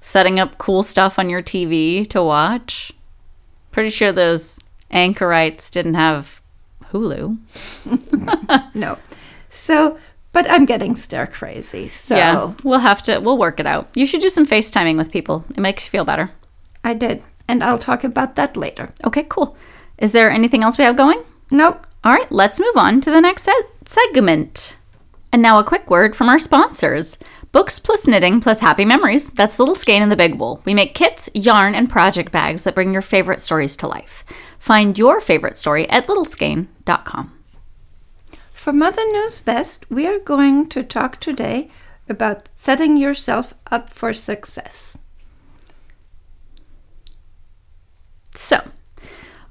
Setting 0.00 0.40
up 0.40 0.58
cool 0.58 0.82
stuff 0.82 1.18
on 1.18 1.28
your 1.28 1.42
TV 1.42 2.08
to 2.10 2.22
watch. 2.22 2.92
Pretty 3.70 3.90
sure 3.90 4.12
those 4.12 4.60
anchorites 4.90 5.70
didn't 5.70 5.94
have 5.94 6.40
Hulu. 6.92 7.36
No. 8.74 8.98
So, 9.50 9.98
but 10.32 10.50
I'm 10.50 10.64
getting 10.64 10.94
stir 10.96 11.26
crazy. 11.26 11.86
So 11.88 12.16
Yeah, 12.16 12.54
we'll 12.64 12.78
have 12.80 13.02
to, 13.04 13.18
we'll 13.20 13.38
work 13.38 13.60
it 13.60 13.66
out. 13.66 13.88
You 13.94 14.06
should 14.06 14.20
do 14.20 14.28
some 14.28 14.46
FaceTiming 14.46 14.96
with 14.96 15.12
people. 15.12 15.44
It 15.50 15.60
makes 15.60 15.84
you 15.84 15.90
feel 15.90 16.04
better. 16.04 16.30
I 16.82 16.94
did. 16.94 17.22
And 17.48 17.62
I'll 17.62 17.78
talk 17.78 18.04
about 18.04 18.36
that 18.36 18.56
later. 18.56 18.90
Okay, 19.04 19.24
cool. 19.28 19.56
Is 19.98 20.12
there 20.12 20.30
anything 20.30 20.62
else 20.62 20.78
we 20.78 20.84
have 20.84 20.96
going? 20.96 21.22
Nope. 21.50 21.86
All 22.04 22.12
right, 22.12 22.30
let's 22.32 22.58
move 22.60 22.76
on 22.76 23.00
to 23.02 23.10
the 23.10 23.20
next 23.20 23.42
se- 23.42 23.52
segment. 23.84 24.76
And 25.32 25.42
now 25.42 25.58
a 25.58 25.64
quick 25.64 25.90
word 25.90 26.16
from 26.16 26.28
our 26.28 26.38
sponsors. 26.38 27.18
Books 27.52 27.80
plus 27.80 28.06
knitting 28.06 28.40
plus 28.40 28.60
happy 28.60 28.84
memories. 28.84 29.30
That's 29.30 29.58
Little 29.58 29.74
Skein 29.74 30.02
and 30.02 30.12
the 30.12 30.16
Big 30.16 30.36
Wool. 30.36 30.62
We 30.64 30.72
make 30.72 30.94
kits, 30.94 31.28
yarn, 31.34 31.74
and 31.74 31.90
project 31.90 32.30
bags 32.30 32.62
that 32.62 32.76
bring 32.76 32.92
your 32.92 33.02
favorite 33.02 33.40
stories 33.40 33.74
to 33.76 33.88
life. 33.88 34.24
Find 34.60 34.96
your 34.96 35.20
favorite 35.20 35.56
story 35.56 35.88
at 35.88 36.06
littleskein.com. 36.06 37.32
For 38.52 38.72
Mother 38.72 39.02
Knows 39.12 39.40
Best, 39.40 39.90
we 39.90 40.06
are 40.06 40.20
going 40.20 40.68
to 40.68 40.84
talk 40.84 41.18
today 41.18 41.68
about 42.08 42.48
setting 42.56 42.96
yourself 42.96 43.54
up 43.70 43.90
for 43.90 44.12
success. 44.12 44.98
So, 48.36 48.62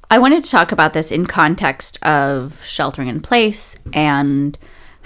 I 0.10 0.20
wanted 0.20 0.44
to 0.44 0.50
talk 0.50 0.72
about 0.72 0.94
this 0.94 1.12
in 1.12 1.26
context 1.26 2.02
of 2.04 2.64
sheltering 2.64 3.10
in 3.10 3.20
place 3.22 3.78
and 3.94 4.58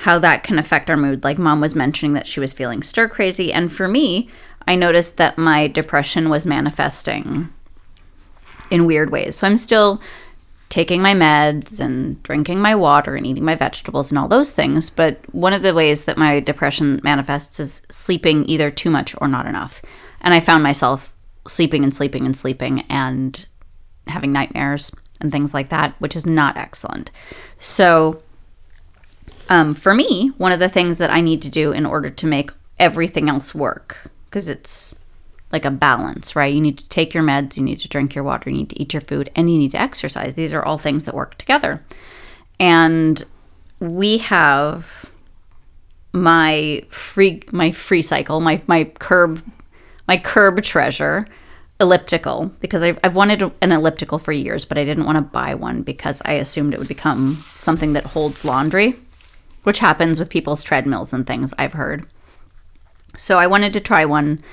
how 0.03 0.19
that 0.19 0.43
can 0.43 0.59
affect 0.59 0.89
our 0.89 0.97
mood. 0.97 1.23
Like 1.23 1.37
mom 1.37 1.61
was 1.61 1.75
mentioning 1.75 2.11
that 2.11 2.27
she 2.27 2.41
was 2.41 2.51
feeling 2.51 2.83
stir 2.83 3.07
crazy. 3.07 3.53
And 3.53 3.71
for 3.71 3.87
me, 3.87 4.29
I 4.67 4.75
noticed 4.75 5.15
that 5.15 5.37
my 5.37 5.67
depression 5.67 6.29
was 6.29 6.45
manifesting 6.45 7.47
in 8.69 8.85
weird 8.85 9.11
ways. 9.11 9.37
So 9.37 9.47
I'm 9.47 9.55
still 9.55 10.01
taking 10.67 11.01
my 11.01 11.13
meds 11.13 11.79
and 11.79 12.21
drinking 12.21 12.59
my 12.59 12.75
water 12.75 13.15
and 13.15 13.25
eating 13.25 13.45
my 13.45 13.55
vegetables 13.55 14.11
and 14.11 14.19
all 14.19 14.27
those 14.27 14.51
things. 14.51 14.89
But 14.89 15.21
one 15.33 15.53
of 15.53 15.61
the 15.61 15.73
ways 15.73 16.03
that 16.03 16.17
my 16.17 16.41
depression 16.41 16.99
manifests 17.01 17.61
is 17.61 17.83
sleeping 17.89 18.43
either 18.49 18.69
too 18.69 18.89
much 18.89 19.15
or 19.21 19.29
not 19.29 19.45
enough. 19.45 19.81
And 20.19 20.33
I 20.33 20.41
found 20.41 20.63
myself 20.63 21.15
sleeping 21.47 21.81
and 21.81 21.95
sleeping 21.95 22.25
and 22.25 22.35
sleeping 22.35 22.81
and 22.89 23.45
having 24.07 24.33
nightmares 24.33 24.93
and 25.21 25.31
things 25.31 25.53
like 25.53 25.69
that, 25.69 25.95
which 25.99 26.17
is 26.17 26.25
not 26.25 26.57
excellent. 26.57 27.09
So, 27.57 28.22
um, 29.49 29.73
for 29.73 29.93
me, 29.93 30.29
one 30.37 30.51
of 30.51 30.59
the 30.59 30.69
things 30.69 30.97
that 30.97 31.09
I 31.09 31.21
need 31.21 31.41
to 31.43 31.49
do 31.49 31.71
in 31.71 31.85
order 31.85 32.09
to 32.09 32.25
make 32.25 32.51
everything 32.79 33.29
else 33.29 33.53
work, 33.53 34.11
because 34.25 34.49
it's 34.49 34.95
like 35.51 35.65
a 35.65 35.71
balance, 35.71 36.35
right? 36.35 36.53
You 36.53 36.61
need 36.61 36.79
to 36.79 36.89
take 36.89 37.13
your 37.13 37.23
meds, 37.23 37.57
you 37.57 37.63
need 37.63 37.79
to 37.81 37.87
drink 37.87 38.15
your 38.15 38.23
water, 38.23 38.49
you 38.49 38.57
need 38.57 38.71
to 38.71 38.81
eat 38.81 38.93
your 38.93 39.01
food, 39.01 39.29
and 39.35 39.51
you 39.51 39.57
need 39.57 39.71
to 39.71 39.81
exercise. 39.81 40.33
These 40.33 40.53
are 40.53 40.63
all 40.63 40.77
things 40.77 41.05
that 41.05 41.13
work 41.13 41.37
together. 41.37 41.83
And 42.59 43.23
we 43.79 44.17
have 44.19 45.11
my 46.11 46.83
free 46.89 47.43
my 47.51 47.71
free 47.71 48.01
cycle, 48.01 48.39
my 48.39 48.61
my 48.67 48.85
curb 48.85 49.43
my 50.07 50.17
curb 50.17 50.61
treasure 50.63 51.27
elliptical 51.79 52.51
because 52.59 52.83
I've, 52.83 52.99
I've 53.03 53.15
wanted 53.15 53.51
an 53.61 53.71
elliptical 53.71 54.19
for 54.19 54.31
years, 54.31 54.63
but 54.63 54.77
I 54.77 54.85
didn't 54.85 55.05
want 55.05 55.17
to 55.17 55.21
buy 55.21 55.55
one 55.55 55.81
because 55.81 56.21
I 56.25 56.33
assumed 56.33 56.73
it 56.73 56.79
would 56.79 56.87
become 56.87 57.43
something 57.55 57.93
that 57.93 58.05
holds 58.05 58.45
laundry, 58.45 58.95
which 59.63 59.79
happens 59.79 60.19
with 60.19 60.29
people's 60.29 60.63
treadmills 60.63 61.13
and 61.13 61.25
things 61.25 61.53
I've 61.57 61.73
heard. 61.73 62.05
So 63.15 63.37
I 63.39 63.47
wanted 63.47 63.73
to 63.73 63.79
try 63.79 64.05
one 64.05 64.43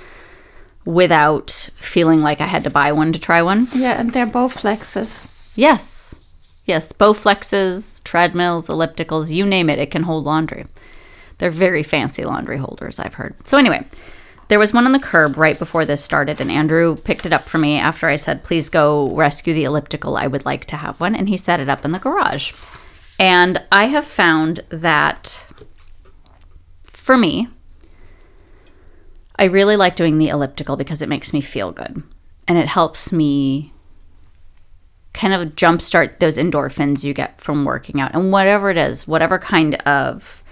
without 0.85 1.70
feeling 1.77 2.20
like 2.20 2.40
I 2.40 2.46
had 2.46 2.64
to 2.64 2.70
buy 2.70 2.92
one 2.92 3.12
to 3.12 3.18
try 3.18 3.42
one. 3.42 3.68
Yeah, 3.75 3.99
and 4.01 4.12
they're 4.12 4.27
both 4.27 4.62
flexes. 4.62 5.29
Yes. 5.55 6.14
Yes, 6.64 6.92
Bowflexes, 6.92 8.03
treadmills, 8.05 8.68
ellipticals, 8.68 9.31
you 9.31 9.44
name 9.44 9.68
it, 9.68 9.79
it 9.79 9.90
can 9.90 10.05
hold 10.05 10.25
laundry. 10.25 10.66
They're 11.38 11.51
very 11.51 11.83
fancy 11.83 12.25
laundry 12.25 12.59
holders, 12.59 13.01
I've 13.01 13.14
heard. 13.14 13.35
So, 13.49 13.59
anyway, 13.59 13.87
there 14.49 14.59
was 14.59 14.73
one 14.73 14.85
on 14.85 14.92
the 14.92 14.99
curb 14.99 15.37
right 15.37 15.59
before 15.59 15.85
this 15.85 16.05
started, 16.05 16.40
and 16.40 16.51
Andrew 16.51 16.96
picked 16.96 17.25
it 17.25 17.33
up 17.33 17.42
for 17.42 17.59
me 17.59 17.79
after 17.79 18.09
I 18.09 18.16
said, 18.16 18.44
Please 18.44 18.68
go 18.68 19.14
rescue 19.14 19.55
the 19.55 19.64
elliptical. 19.64 20.16
I 20.16 20.27
would 20.27 20.44
like 20.44 20.64
to 20.66 20.77
have 20.77 21.01
one. 21.01 21.14
And 21.14 21.29
he 21.29 21.37
set 21.37 21.61
it 21.61 21.68
up 21.68 21.85
in 21.85 21.92
the 21.92 21.99
garage. 21.99 22.53
And 23.20 23.62
I 23.70 23.85
have 23.85 24.06
found 24.06 24.64
that 24.70 25.44
for 26.87 27.18
me, 27.18 27.48
I 29.37 29.44
really 29.44 29.76
like 29.76 29.94
doing 29.94 30.16
the 30.16 30.30
elliptical 30.30 30.76
because 30.76 31.02
it 31.02 31.09
makes 31.09 31.35
me 31.35 31.42
feel 31.42 31.70
good. 31.70 32.02
And 32.48 32.56
it 32.56 32.66
helps 32.66 33.12
me 33.12 33.74
kind 35.12 35.35
of 35.35 35.54
jumpstart 35.54 36.18
those 36.18 36.38
endorphins 36.38 37.04
you 37.04 37.12
get 37.12 37.38
from 37.38 37.66
working 37.66 38.00
out. 38.00 38.14
And 38.14 38.33
whatever 38.33 38.70
it 38.70 38.78
is 38.78 39.06
whatever 39.06 39.38
kind 39.38 39.74
of 39.87 40.42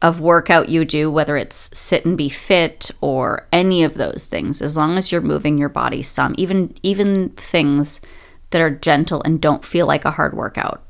of 0.00 0.20
workout 0.20 0.68
you 0.68 0.84
do 0.84 1.10
whether 1.10 1.36
it's 1.36 1.76
sit 1.78 2.04
and 2.04 2.16
be 2.16 2.28
fit 2.28 2.90
or 3.00 3.48
any 3.52 3.82
of 3.82 3.94
those 3.94 4.26
things 4.26 4.60
as 4.60 4.76
long 4.76 4.96
as 4.96 5.10
you're 5.10 5.22
moving 5.22 5.56
your 5.56 5.70
body 5.70 6.02
some 6.02 6.34
even 6.36 6.74
even 6.82 7.30
things 7.30 8.02
that 8.50 8.60
are 8.60 8.70
gentle 8.70 9.22
and 9.24 9.40
don't 9.40 9.64
feel 9.64 9.86
like 9.86 10.04
a 10.04 10.10
hard 10.12 10.36
workout 10.36 10.85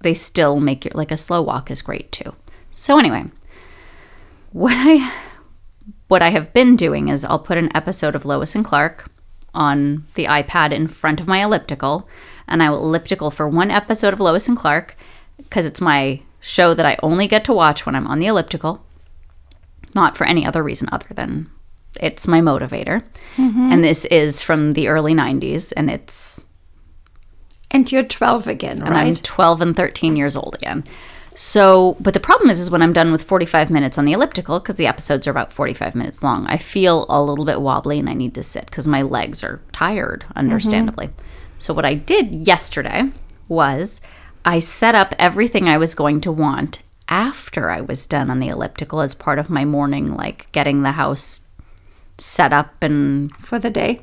they 0.00 0.14
still 0.14 0.60
make 0.60 0.86
it 0.86 0.94
like 0.94 1.10
a 1.10 1.16
slow 1.16 1.42
walk 1.42 1.70
is 1.70 1.82
great 1.82 2.10
too 2.12 2.34
so 2.70 2.98
anyway 2.98 3.24
what 4.52 4.74
i 4.76 5.12
what 6.08 6.22
i 6.22 6.28
have 6.28 6.52
been 6.52 6.76
doing 6.76 7.08
is 7.08 7.24
i'll 7.24 7.38
put 7.38 7.58
an 7.58 7.74
episode 7.76 8.14
of 8.14 8.24
lois 8.24 8.54
and 8.54 8.64
clark 8.64 9.10
on 9.54 10.06
the 10.14 10.24
iPad 10.26 10.72
in 10.72 10.88
front 10.88 11.20
of 11.20 11.26
my 11.26 11.42
elliptical, 11.42 12.08
and 12.46 12.62
I 12.62 12.70
will 12.70 12.78
elliptical 12.84 13.30
for 13.30 13.48
one 13.48 13.70
episode 13.70 14.12
of 14.12 14.20
Lois 14.20 14.48
and 14.48 14.56
Clark 14.56 14.96
because 15.36 15.66
it's 15.66 15.80
my 15.80 16.20
show 16.40 16.74
that 16.74 16.86
I 16.86 16.96
only 17.02 17.26
get 17.26 17.44
to 17.46 17.52
watch 17.52 17.84
when 17.84 17.94
I'm 17.94 18.06
on 18.06 18.20
the 18.20 18.26
elliptical, 18.26 18.84
not 19.94 20.16
for 20.16 20.24
any 20.24 20.46
other 20.46 20.62
reason 20.62 20.88
other 20.92 21.12
than 21.14 21.50
it's 22.00 22.28
my 22.28 22.40
motivator. 22.40 23.02
Mm-hmm. 23.36 23.72
And 23.72 23.84
this 23.84 24.04
is 24.06 24.40
from 24.40 24.72
the 24.72 24.88
early 24.88 25.14
90s, 25.14 25.72
and 25.76 25.90
it's 25.90 26.44
And 27.70 27.90
you're 27.90 28.02
12 28.02 28.46
again, 28.46 28.82
and 28.82 28.94
I'm 28.94 29.16
12 29.16 29.60
and 29.60 29.76
13 29.76 30.16
years 30.16 30.36
old 30.36 30.54
again. 30.54 30.84
So, 31.34 31.96
but 32.00 32.14
the 32.14 32.20
problem 32.20 32.50
is, 32.50 32.58
is 32.58 32.70
when 32.70 32.82
I'm 32.82 32.92
done 32.92 33.12
with 33.12 33.22
45 33.22 33.70
minutes 33.70 33.96
on 33.96 34.04
the 34.04 34.12
elliptical, 34.12 34.58
because 34.58 34.74
the 34.74 34.88
episodes 34.88 35.26
are 35.26 35.30
about 35.30 35.52
45 35.52 35.94
minutes 35.94 36.22
long, 36.22 36.46
I 36.48 36.56
feel 36.56 37.06
a 37.08 37.22
little 37.22 37.44
bit 37.44 37.60
wobbly 37.60 38.00
and 38.00 38.10
I 38.10 38.14
need 38.14 38.34
to 38.34 38.42
sit 38.42 38.66
because 38.66 38.88
my 38.88 39.02
legs 39.02 39.44
are 39.44 39.60
tired, 39.70 40.22
mm-hmm. 40.22 40.38
understandably. 40.38 41.10
So, 41.58 41.72
what 41.72 41.84
I 41.84 41.94
did 41.94 42.34
yesterday 42.34 43.10
was 43.48 44.00
I 44.44 44.58
set 44.58 44.94
up 44.94 45.14
everything 45.18 45.68
I 45.68 45.78
was 45.78 45.94
going 45.94 46.20
to 46.22 46.32
want 46.32 46.82
after 47.08 47.70
I 47.70 47.82
was 47.82 48.06
done 48.06 48.30
on 48.30 48.40
the 48.40 48.48
elliptical 48.48 49.00
as 49.00 49.14
part 49.14 49.38
of 49.38 49.48
my 49.48 49.64
morning, 49.64 50.06
like 50.06 50.50
getting 50.52 50.82
the 50.82 50.92
house 50.92 51.42
set 52.18 52.52
up 52.52 52.82
and 52.82 53.32
For 53.36 53.58
the 53.58 53.70
day. 53.70 54.00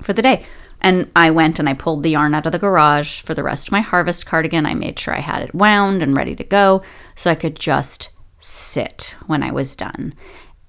for 0.00 0.12
the 0.12 0.22
day. 0.22 0.46
And 0.82 1.10
I 1.14 1.30
went 1.30 1.58
and 1.58 1.68
I 1.68 1.74
pulled 1.74 2.02
the 2.02 2.10
yarn 2.10 2.34
out 2.34 2.44
of 2.44 2.52
the 2.52 2.58
garage 2.58 3.20
for 3.20 3.34
the 3.34 3.44
rest 3.44 3.68
of 3.68 3.72
my 3.72 3.80
harvest 3.80 4.26
cardigan. 4.26 4.66
I 4.66 4.74
made 4.74 4.98
sure 4.98 5.14
I 5.14 5.20
had 5.20 5.42
it 5.42 5.54
wound 5.54 6.02
and 6.02 6.16
ready 6.16 6.34
to 6.34 6.44
go 6.44 6.82
so 7.14 7.30
I 7.30 7.36
could 7.36 7.56
just 7.56 8.10
sit 8.38 9.14
when 9.26 9.42
I 9.42 9.52
was 9.52 9.76
done. 9.76 10.12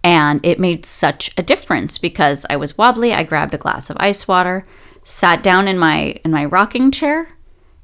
And 0.04 0.40
it 0.46 0.60
made 0.60 0.86
such 0.86 1.34
a 1.36 1.44
difference 1.44 1.98
because 1.98 2.46
I 2.50 2.58
was 2.58 2.78
wobbly. 2.78 3.12
I 3.12 3.24
grabbed 3.24 3.54
a 3.54 3.58
glass 3.58 3.90
of 3.90 3.98
ice 4.00 4.28
water, 4.28 4.68
sat 5.04 5.42
down 5.42 5.68
in 5.68 5.80
my 5.80 6.20
in 6.24 6.32
my 6.32 6.46
rocking 6.46 6.92
chair, 6.92 7.30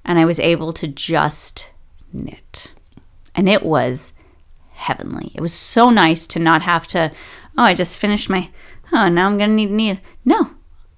and 0.06 0.20
I 0.20 0.26
was 0.26 0.40
able 0.40 0.72
to 0.74 0.88
just 0.88 1.72
knit. 2.14 2.74
And 3.34 3.50
it 3.50 3.64
was 3.64 4.14
heavenly. 4.74 5.32
It 5.36 5.42
was 5.42 5.54
so 5.54 5.90
nice 5.90 6.28
to 6.28 6.40
not 6.40 6.62
have 6.62 6.88
to, 6.88 7.12
oh, 7.58 7.64
I 7.64 7.74
just 7.74 7.98
finished 7.98 8.30
my, 8.30 8.50
oh, 8.92 9.10
now 9.10 9.28
I'm 9.28 9.38
going 9.38 9.52
to 9.52 9.56
need 9.56 9.72
knee. 9.72 10.00
No. 10.26 10.52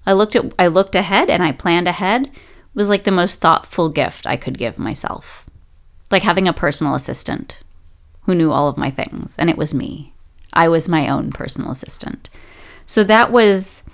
I 0.06 0.12
looked 0.12 0.36
at 0.36 0.52
I 0.58 0.66
looked 0.66 0.94
ahead 0.94 1.30
and 1.30 1.42
I 1.42 1.52
planned 1.52 1.88
ahead. 1.88 2.30
Was 2.74 2.88
like 2.88 3.04
the 3.04 3.10
most 3.10 3.40
thoughtful 3.40 3.90
gift 3.90 4.26
I 4.26 4.36
could 4.36 4.56
give 4.56 4.78
myself. 4.78 5.46
Like 6.10 6.22
having 6.22 6.48
a 6.48 6.52
personal 6.52 6.94
assistant 6.94 7.60
who 8.22 8.34
knew 8.34 8.50
all 8.50 8.68
of 8.68 8.78
my 8.78 8.90
things 8.90 9.34
and 9.38 9.50
it 9.50 9.58
was 9.58 9.74
me. 9.74 10.12
I 10.52 10.68
was 10.68 10.88
my 10.88 11.08
own 11.08 11.32
personal 11.32 11.70
assistant. 11.70 12.30
So 12.86 13.04
that 13.04 13.30
was 13.30 13.88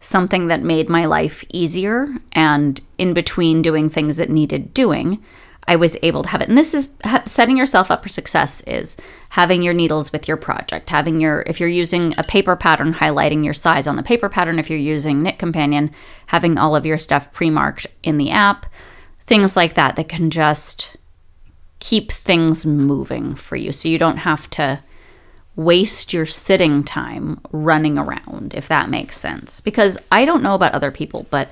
something 0.00 0.48
that 0.48 0.62
made 0.62 0.88
my 0.88 1.06
life 1.06 1.44
easier. 1.50 2.08
And 2.32 2.80
in 2.98 3.14
between 3.14 3.62
doing 3.62 3.88
things 3.88 4.16
that 4.18 4.30
needed 4.30 4.74
doing, 4.74 5.22
I 5.66 5.76
was 5.76 5.96
able 6.02 6.22
to 6.22 6.28
have 6.28 6.40
it. 6.40 6.48
And 6.48 6.58
this 6.58 6.74
is 6.74 6.94
setting 7.24 7.56
yourself 7.56 7.90
up 7.90 8.02
for 8.02 8.08
success 8.08 8.60
is 8.62 8.96
having 9.30 9.62
your 9.62 9.74
needles 9.74 10.12
with 10.12 10.28
your 10.28 10.36
project, 10.36 10.90
having 10.90 11.20
your, 11.20 11.42
if 11.46 11.58
you're 11.58 11.68
using 11.68 12.12
a 12.18 12.22
paper 12.22 12.54
pattern, 12.54 12.94
highlighting 12.94 13.44
your 13.44 13.54
size 13.54 13.86
on 13.86 13.96
the 13.96 14.02
paper 14.02 14.28
pattern. 14.28 14.58
If 14.58 14.68
you're 14.68 14.78
using 14.78 15.22
Knit 15.22 15.38
Companion, 15.38 15.90
having 16.26 16.58
all 16.58 16.76
of 16.76 16.86
your 16.86 16.98
stuff 16.98 17.32
pre 17.32 17.50
marked 17.50 17.86
in 18.02 18.18
the 18.18 18.30
app, 18.30 18.66
things 19.20 19.56
like 19.56 19.74
that 19.74 19.96
that 19.96 20.08
can 20.08 20.30
just 20.30 20.96
keep 21.78 22.12
things 22.12 22.64
moving 22.64 23.34
for 23.34 23.56
you 23.56 23.72
so 23.72 23.88
you 23.88 23.98
don't 23.98 24.18
have 24.18 24.48
to 24.50 24.82
waste 25.56 26.12
your 26.12 26.26
sitting 26.26 26.82
time 26.82 27.40
running 27.52 27.96
around, 27.96 28.52
if 28.54 28.68
that 28.68 28.88
makes 28.88 29.18
sense. 29.18 29.60
Because 29.60 29.98
I 30.10 30.24
don't 30.24 30.42
know 30.42 30.54
about 30.54 30.72
other 30.72 30.90
people, 30.90 31.26
but 31.30 31.48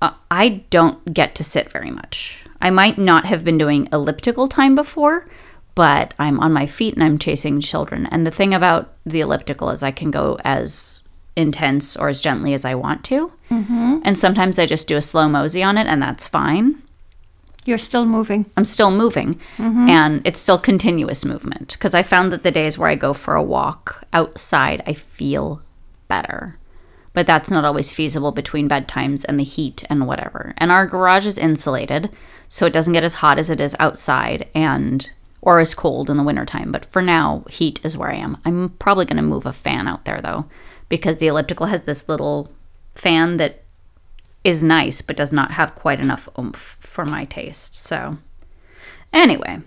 uh, 0.00 0.12
I 0.30 0.64
don't 0.70 1.12
get 1.12 1.34
to 1.36 1.44
sit 1.44 1.70
very 1.70 1.90
much. 1.90 2.44
I 2.62 2.70
might 2.70 2.96
not 2.96 3.26
have 3.26 3.44
been 3.44 3.58
doing 3.58 3.88
elliptical 3.92 4.48
time 4.48 4.74
before, 4.74 5.26
but 5.74 6.14
I'm 6.18 6.38
on 6.40 6.52
my 6.52 6.66
feet 6.66 6.94
and 6.94 7.02
I'm 7.02 7.18
chasing 7.18 7.60
children. 7.60 8.06
And 8.06 8.26
the 8.26 8.30
thing 8.30 8.54
about 8.54 8.94
the 9.04 9.20
elliptical 9.20 9.68
is 9.70 9.82
I 9.82 9.90
can 9.90 10.10
go 10.10 10.38
as 10.44 11.02
intense 11.34 11.96
or 11.96 12.08
as 12.08 12.20
gently 12.20 12.54
as 12.54 12.64
I 12.64 12.74
want 12.74 13.04
to. 13.06 13.32
Mm-hmm. 13.50 13.98
And 14.04 14.18
sometimes 14.18 14.58
I 14.58 14.66
just 14.66 14.86
do 14.86 14.96
a 14.96 15.02
slow 15.02 15.28
mosey 15.28 15.62
on 15.62 15.76
it, 15.76 15.86
and 15.86 16.00
that's 16.00 16.26
fine. 16.26 16.82
You're 17.64 17.78
still 17.78 18.04
moving. 18.04 18.50
I'm 18.56 18.64
still 18.64 18.90
moving, 18.90 19.40
mm-hmm. 19.56 19.88
and 19.88 20.22
it's 20.24 20.40
still 20.40 20.58
continuous 20.58 21.24
movement 21.24 21.72
because 21.72 21.94
I 21.94 22.02
found 22.02 22.32
that 22.32 22.42
the 22.42 22.50
days 22.50 22.76
where 22.76 22.88
I 22.88 22.96
go 22.96 23.12
for 23.12 23.34
a 23.34 23.42
walk 23.42 24.04
outside, 24.12 24.82
I 24.86 24.94
feel 24.94 25.62
better. 26.08 26.58
But 27.14 27.26
that's 27.26 27.50
not 27.50 27.64
always 27.64 27.92
feasible 27.92 28.32
between 28.32 28.68
bedtimes 28.68 29.24
and 29.28 29.38
the 29.38 29.44
heat 29.44 29.84
and 29.90 30.06
whatever. 30.06 30.54
And 30.56 30.72
our 30.72 30.86
garage 30.86 31.26
is 31.26 31.36
insulated, 31.36 32.10
so 32.48 32.64
it 32.66 32.72
doesn't 32.72 32.94
get 32.94 33.04
as 33.04 33.14
hot 33.14 33.38
as 33.38 33.50
it 33.50 33.60
is 33.60 33.76
outside 33.78 34.48
and 34.54 35.10
or 35.42 35.58
as 35.58 35.74
cold 35.74 36.08
in 36.08 36.16
the 36.16 36.22
wintertime. 36.22 36.72
But 36.72 36.84
for 36.84 37.02
now, 37.02 37.44
heat 37.50 37.84
is 37.84 37.96
where 37.96 38.10
I 38.10 38.16
am. 38.16 38.38
I'm 38.44 38.70
probably 38.70 39.04
going 39.04 39.16
to 39.16 39.22
move 39.22 39.44
a 39.44 39.52
fan 39.52 39.88
out 39.88 40.04
there 40.04 40.20
though, 40.22 40.46
because 40.88 41.18
the 41.18 41.26
elliptical 41.26 41.66
has 41.66 41.82
this 41.82 42.08
little 42.08 42.50
fan 42.94 43.36
that 43.38 43.62
is 44.44 44.62
nice, 44.62 45.02
but 45.02 45.16
does 45.16 45.32
not 45.32 45.52
have 45.52 45.74
quite 45.74 46.00
enough 46.00 46.28
oomph 46.38 46.76
for 46.80 47.04
my 47.04 47.24
taste. 47.24 47.74
So, 47.74 48.18
anyway, 49.12 49.60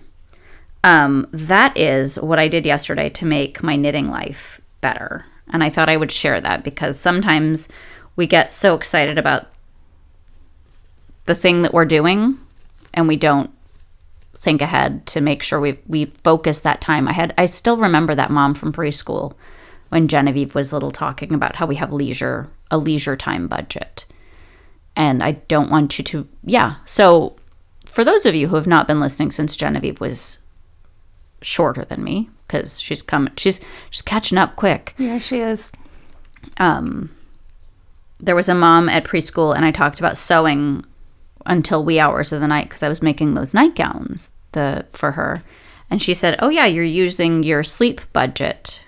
um, 0.82 1.28
that 1.32 1.76
is 1.76 2.18
what 2.18 2.38
I 2.38 2.48
did 2.48 2.66
yesterday 2.66 3.08
to 3.10 3.24
make 3.24 3.62
my 3.62 3.76
knitting 3.76 4.10
life 4.10 4.60
better. 4.80 5.26
And 5.50 5.62
I 5.62 5.68
thought 5.68 5.88
I 5.88 5.96
would 5.96 6.12
share 6.12 6.40
that 6.40 6.64
because 6.64 6.98
sometimes 6.98 7.68
we 8.16 8.26
get 8.26 8.52
so 8.52 8.74
excited 8.74 9.18
about 9.18 9.46
the 11.26 11.34
thing 11.34 11.62
that 11.62 11.74
we're 11.74 11.84
doing 11.84 12.38
and 12.94 13.08
we 13.08 13.16
don't 13.16 13.50
think 14.36 14.60
ahead 14.60 15.06
to 15.06 15.20
make 15.20 15.42
sure 15.42 15.58
we 15.58 15.78
we 15.86 16.06
focus 16.24 16.60
that 16.60 16.80
time. 16.80 17.08
I 17.08 17.12
had 17.12 17.34
I 17.38 17.46
still 17.46 17.76
remember 17.76 18.14
that 18.14 18.30
mom 18.30 18.54
from 18.54 18.72
preschool 18.72 19.34
when 19.88 20.08
Genevieve 20.08 20.54
was 20.54 20.72
little 20.72 20.90
talking 20.90 21.32
about 21.32 21.56
how 21.56 21.66
we 21.66 21.76
have 21.76 21.92
leisure 21.92 22.48
a 22.70 22.78
leisure 22.78 23.16
time 23.16 23.46
budget 23.46 24.04
and 24.96 25.22
I 25.22 25.32
don't 25.32 25.70
want 25.70 25.98
you 25.98 26.04
to, 26.04 26.26
yeah. 26.42 26.76
So, 26.86 27.36
for 27.84 28.02
those 28.02 28.26
of 28.26 28.34
you 28.34 28.48
who 28.48 28.56
have 28.56 28.66
not 28.66 28.88
been 28.88 28.98
listening 28.98 29.30
since 29.30 29.56
Genevieve 29.56 30.00
was 30.00 30.40
shorter 31.42 31.84
than 31.84 32.02
me, 32.02 32.30
because 32.46 32.80
she's 32.80 33.02
coming, 33.02 33.32
she's 33.36 33.60
she's 33.90 34.02
catching 34.02 34.38
up 34.38 34.56
quick. 34.56 34.94
Yeah, 34.98 35.18
she 35.18 35.40
is. 35.40 35.70
Um, 36.58 37.14
there 38.20 38.36
was 38.36 38.48
a 38.48 38.54
mom 38.54 38.88
at 38.88 39.04
preschool, 39.04 39.54
and 39.54 39.64
I 39.64 39.70
talked 39.70 39.98
about 39.98 40.16
sewing 40.16 40.84
until 41.44 41.84
wee 41.84 42.00
hours 42.00 42.32
of 42.32 42.40
the 42.40 42.48
night 42.48 42.68
because 42.68 42.82
I 42.82 42.88
was 42.88 43.02
making 43.02 43.34
those 43.34 43.54
nightgowns 43.54 44.36
the 44.52 44.86
for 44.92 45.12
her, 45.12 45.42
and 45.90 46.02
she 46.02 46.14
said, 46.14 46.36
"Oh 46.40 46.48
yeah, 46.48 46.66
you're 46.66 46.84
using 46.84 47.42
your 47.42 47.62
sleep 47.62 48.00
budget." 48.12 48.82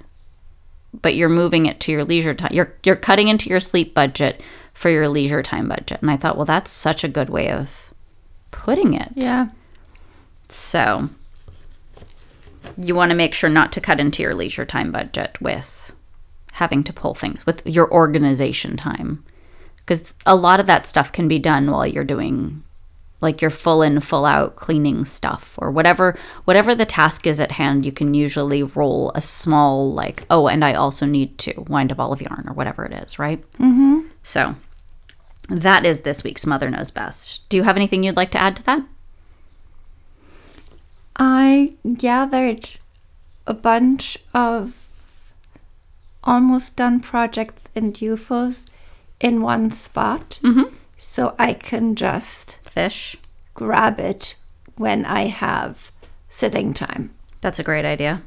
But 1.03 1.15
you're 1.15 1.29
moving 1.29 1.67
it 1.67 1.81
to 1.81 1.93
your 1.93 2.03
leisure 2.03 2.35
time. 2.35 2.51
You're 2.53 2.75
you're 2.83 2.97
cutting 2.97 3.29
into 3.29 3.51
your 3.51 3.61
sleep 3.61 3.93
budget 3.93 4.43
for 4.79 4.91
your 4.91 5.09
leisure 5.09 5.43
time 5.43 5.69
budget. 5.69 6.01
And 6.01 6.11
I 6.11 6.17
thought, 6.17 6.37
well, 6.37 6.47
that's 6.47 6.71
such 6.71 7.03
a 7.03 7.09
good 7.09 7.29
way 7.29 7.51
of 7.51 7.93
putting 8.53 8.95
it. 8.95 9.11
Yeah. 9.17 9.49
So 10.49 11.11
you 12.77 12.95
want 12.95 13.11
to 13.11 13.17
make 13.17 13.35
sure 13.35 13.51
not 13.51 13.73
to 13.73 13.81
cut 13.81 14.01
into 14.01 14.23
your 14.23 14.35
leisure 14.35 14.65
time 14.65 14.93
budget 14.93 15.41
with 15.41 15.93
having 16.53 16.83
to 16.85 16.93
pull 16.93 17.15
things 17.15 17.45
with 17.47 17.67
your 17.67 17.91
organization 17.93 18.77
time 18.77 19.25
because 19.77 20.15
a 20.27 20.37
lot 20.37 20.61
of 20.61 20.67
that 20.67 20.87
stuff 20.87 21.13
can 21.13 21.29
be 21.29 21.39
done 21.39 21.71
while 21.71 21.87
you're 21.87 22.05
doing 22.05 22.63
like 23.21 23.41
your 23.41 23.51
full 23.51 23.83
in 23.83 24.01
full 24.01 24.25
out 24.25 24.57
cleaning 24.57 25.05
stuff 25.05 25.55
or 25.59 25.71
whatever 25.71 26.17
whatever 26.45 26.75
the 26.75 26.87
task 26.87 27.27
is 27.27 27.41
at 27.41 27.53
hand 27.53 27.85
you 27.85 27.93
can 27.93 28.15
usually 28.15 28.63
roll 28.63 29.13
a 29.15 29.21
small 29.21 29.93
like 29.93 30.25
oh 30.31 30.49
and 30.49 30.65
i 30.65 30.73
also 30.73 31.07
need 31.07 31.37
to 31.39 31.53
wind 31.69 31.91
a 31.91 31.95
ball 31.95 32.13
of 32.13 32.21
yarn 32.21 32.45
or 32.49 32.53
whatever 32.53 32.85
it 32.85 32.93
is 32.93 33.19
right 33.19 33.43
mm-hmm. 33.53 34.01
so 34.23 34.55
that 35.49 35.87
is 35.87 36.03
this 36.03 36.23
week's 36.23 36.47
Mother 36.47 36.69
Knows 36.69 36.91
Best. 36.91 37.49
Do 37.49 37.57
you 37.57 37.63
have 37.63 37.77
anything 37.77 38.05
you'd 38.05 38.17
like 38.17 38.31
to 38.33 38.41
add 38.41 38.57
to 38.57 38.63
that? 38.65 38.81
I 41.19 41.75
gathered 41.97 42.71
a 43.47 43.55
bunch 43.55 44.19
of 44.35 44.87
almost 46.23 46.77
done 46.77 47.01
projects 47.01 47.69
and 47.75 47.95
UFOs 47.95 48.67
in 49.21 49.43
one 49.43 49.71
spot 49.71 50.39
mm-hmm. 50.43 50.75
so 50.97 51.35
I 51.39 51.55
can 51.55 51.95
just 51.95 52.59
fish, 52.69 53.17
grab 53.55 53.99
it 53.99 54.37
when 54.77 55.05
I 55.05 55.27
have 55.27 55.91
sitting 56.29 56.73
time. 56.75 57.15
That's 57.41 57.59
a 57.59 57.65
great 57.65 57.85
idea. 57.85 58.23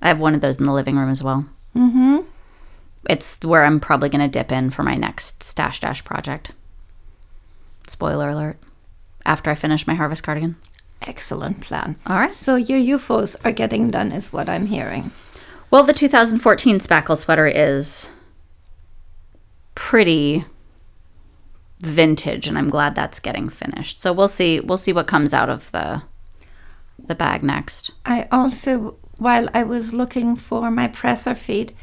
I 0.00 0.08
have 0.08 0.20
one 0.20 0.34
of 0.34 0.40
those 0.40 0.58
in 0.58 0.66
the 0.66 0.72
living 0.72 0.96
room 0.96 1.10
as 1.10 1.22
well. 1.22 1.46
Mm-hmm 1.74 2.18
it's 3.08 3.42
where 3.42 3.64
I'm 3.64 3.80
probably 3.80 4.08
going 4.08 4.20
to 4.20 4.28
dip 4.28 4.52
in 4.52 4.70
for 4.70 4.82
my 4.82 4.94
next 4.94 5.42
stash 5.42 5.80
dash 5.80 6.04
project. 6.04 6.52
Spoiler 7.86 8.30
alert. 8.30 8.56
After 9.24 9.50
I 9.50 9.54
finish 9.54 9.86
my 9.86 9.94
harvest 9.94 10.22
cardigan. 10.22 10.56
Excellent 11.02 11.60
plan. 11.60 11.96
All 12.06 12.16
right. 12.16 12.32
So 12.32 12.56
your 12.56 12.98
UFOs 12.98 13.36
are 13.44 13.52
getting 13.52 13.90
done, 13.90 14.12
is 14.12 14.32
what 14.32 14.48
I'm 14.48 14.66
hearing. 14.66 15.10
Well, 15.70 15.84
the 15.84 15.92
2014 15.92 16.78
spackle 16.78 17.16
sweater 17.16 17.46
is 17.46 18.10
pretty 19.74 20.44
vintage, 21.80 22.46
and 22.46 22.56
I'm 22.56 22.70
glad 22.70 22.94
that's 22.94 23.20
getting 23.20 23.48
finished. 23.48 24.00
So 24.00 24.12
we'll 24.12 24.28
see. 24.28 24.60
We'll 24.60 24.78
see 24.78 24.92
what 24.92 25.06
comes 25.06 25.34
out 25.34 25.48
of 25.48 25.70
the 25.72 26.02
the 26.98 27.14
bag 27.14 27.42
next. 27.42 27.90
I 28.04 28.26
also, 28.32 28.96
while 29.18 29.48
I 29.52 29.62
was 29.62 29.92
looking 29.92 30.36
for 30.36 30.70
my 30.70 30.88
presser 30.88 31.34
feed, 31.34 31.74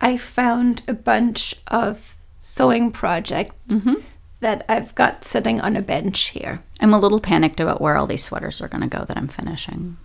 I 0.00 0.16
found 0.16 0.82
a 0.86 0.92
bunch 0.92 1.54
of 1.66 2.16
sewing 2.38 2.92
projects 2.92 3.54
mm-hmm. 3.68 3.94
That 4.40 4.64
I've 4.68 4.94
got 4.94 5.24
sitting 5.24 5.60
on 5.60 5.76
a 5.76 5.82
bench 5.82 6.26
here. 6.26 6.62
I'm 6.80 6.94
a 6.94 6.98
little 6.98 7.20
panicked 7.20 7.60
about 7.60 7.80
where 7.80 7.96
all 7.96 8.06
these 8.06 8.24
sweaters 8.24 8.60
are 8.60 8.68
going 8.68 8.88
to 8.88 8.96
go 8.96 9.04
that 9.04 9.16
I'm 9.16 9.28
finishing. 9.28 9.96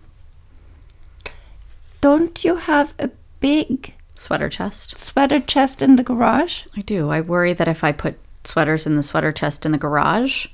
Don't 2.02 2.44
you 2.44 2.56
have 2.58 2.94
a 3.00 3.10
big 3.40 3.94
sweater 4.16 4.50
chest? 4.50 4.98
Sweater 4.98 5.40
chest 5.40 5.82
in 5.82 5.96
the 5.96 6.04
garage? 6.04 6.64
I 6.76 6.82
do. 6.82 7.10
I 7.10 7.22
worry 7.22 7.54
that 7.54 7.68
if 7.68 7.84
I 7.84 7.92
put 7.92 8.18
sweaters 8.44 8.86
in 8.86 8.96
the 8.96 9.04
sweater 9.04 9.32
chest 9.32 9.66
in 9.66 9.72
the 9.72 9.78
garage, 9.78 10.48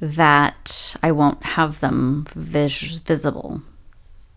that 0.00 0.96
I 1.02 1.12
won't 1.12 1.42
have 1.42 1.80
them 1.80 2.26
vis- 2.34 2.98
visible 2.98 3.62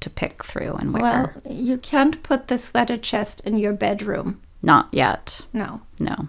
to 0.01 0.09
pick 0.09 0.43
through 0.43 0.73
and 0.73 0.93
wear. 0.93 1.01
Well, 1.43 1.53
you 1.55 1.77
can't 1.77 2.21
put 2.23 2.47
the 2.47 2.57
sweater 2.57 2.97
chest 2.97 3.41
in 3.45 3.57
your 3.57 3.73
bedroom. 3.73 4.41
Not 4.61 4.89
yet. 4.91 5.41
No. 5.53 5.81
No. 5.99 6.27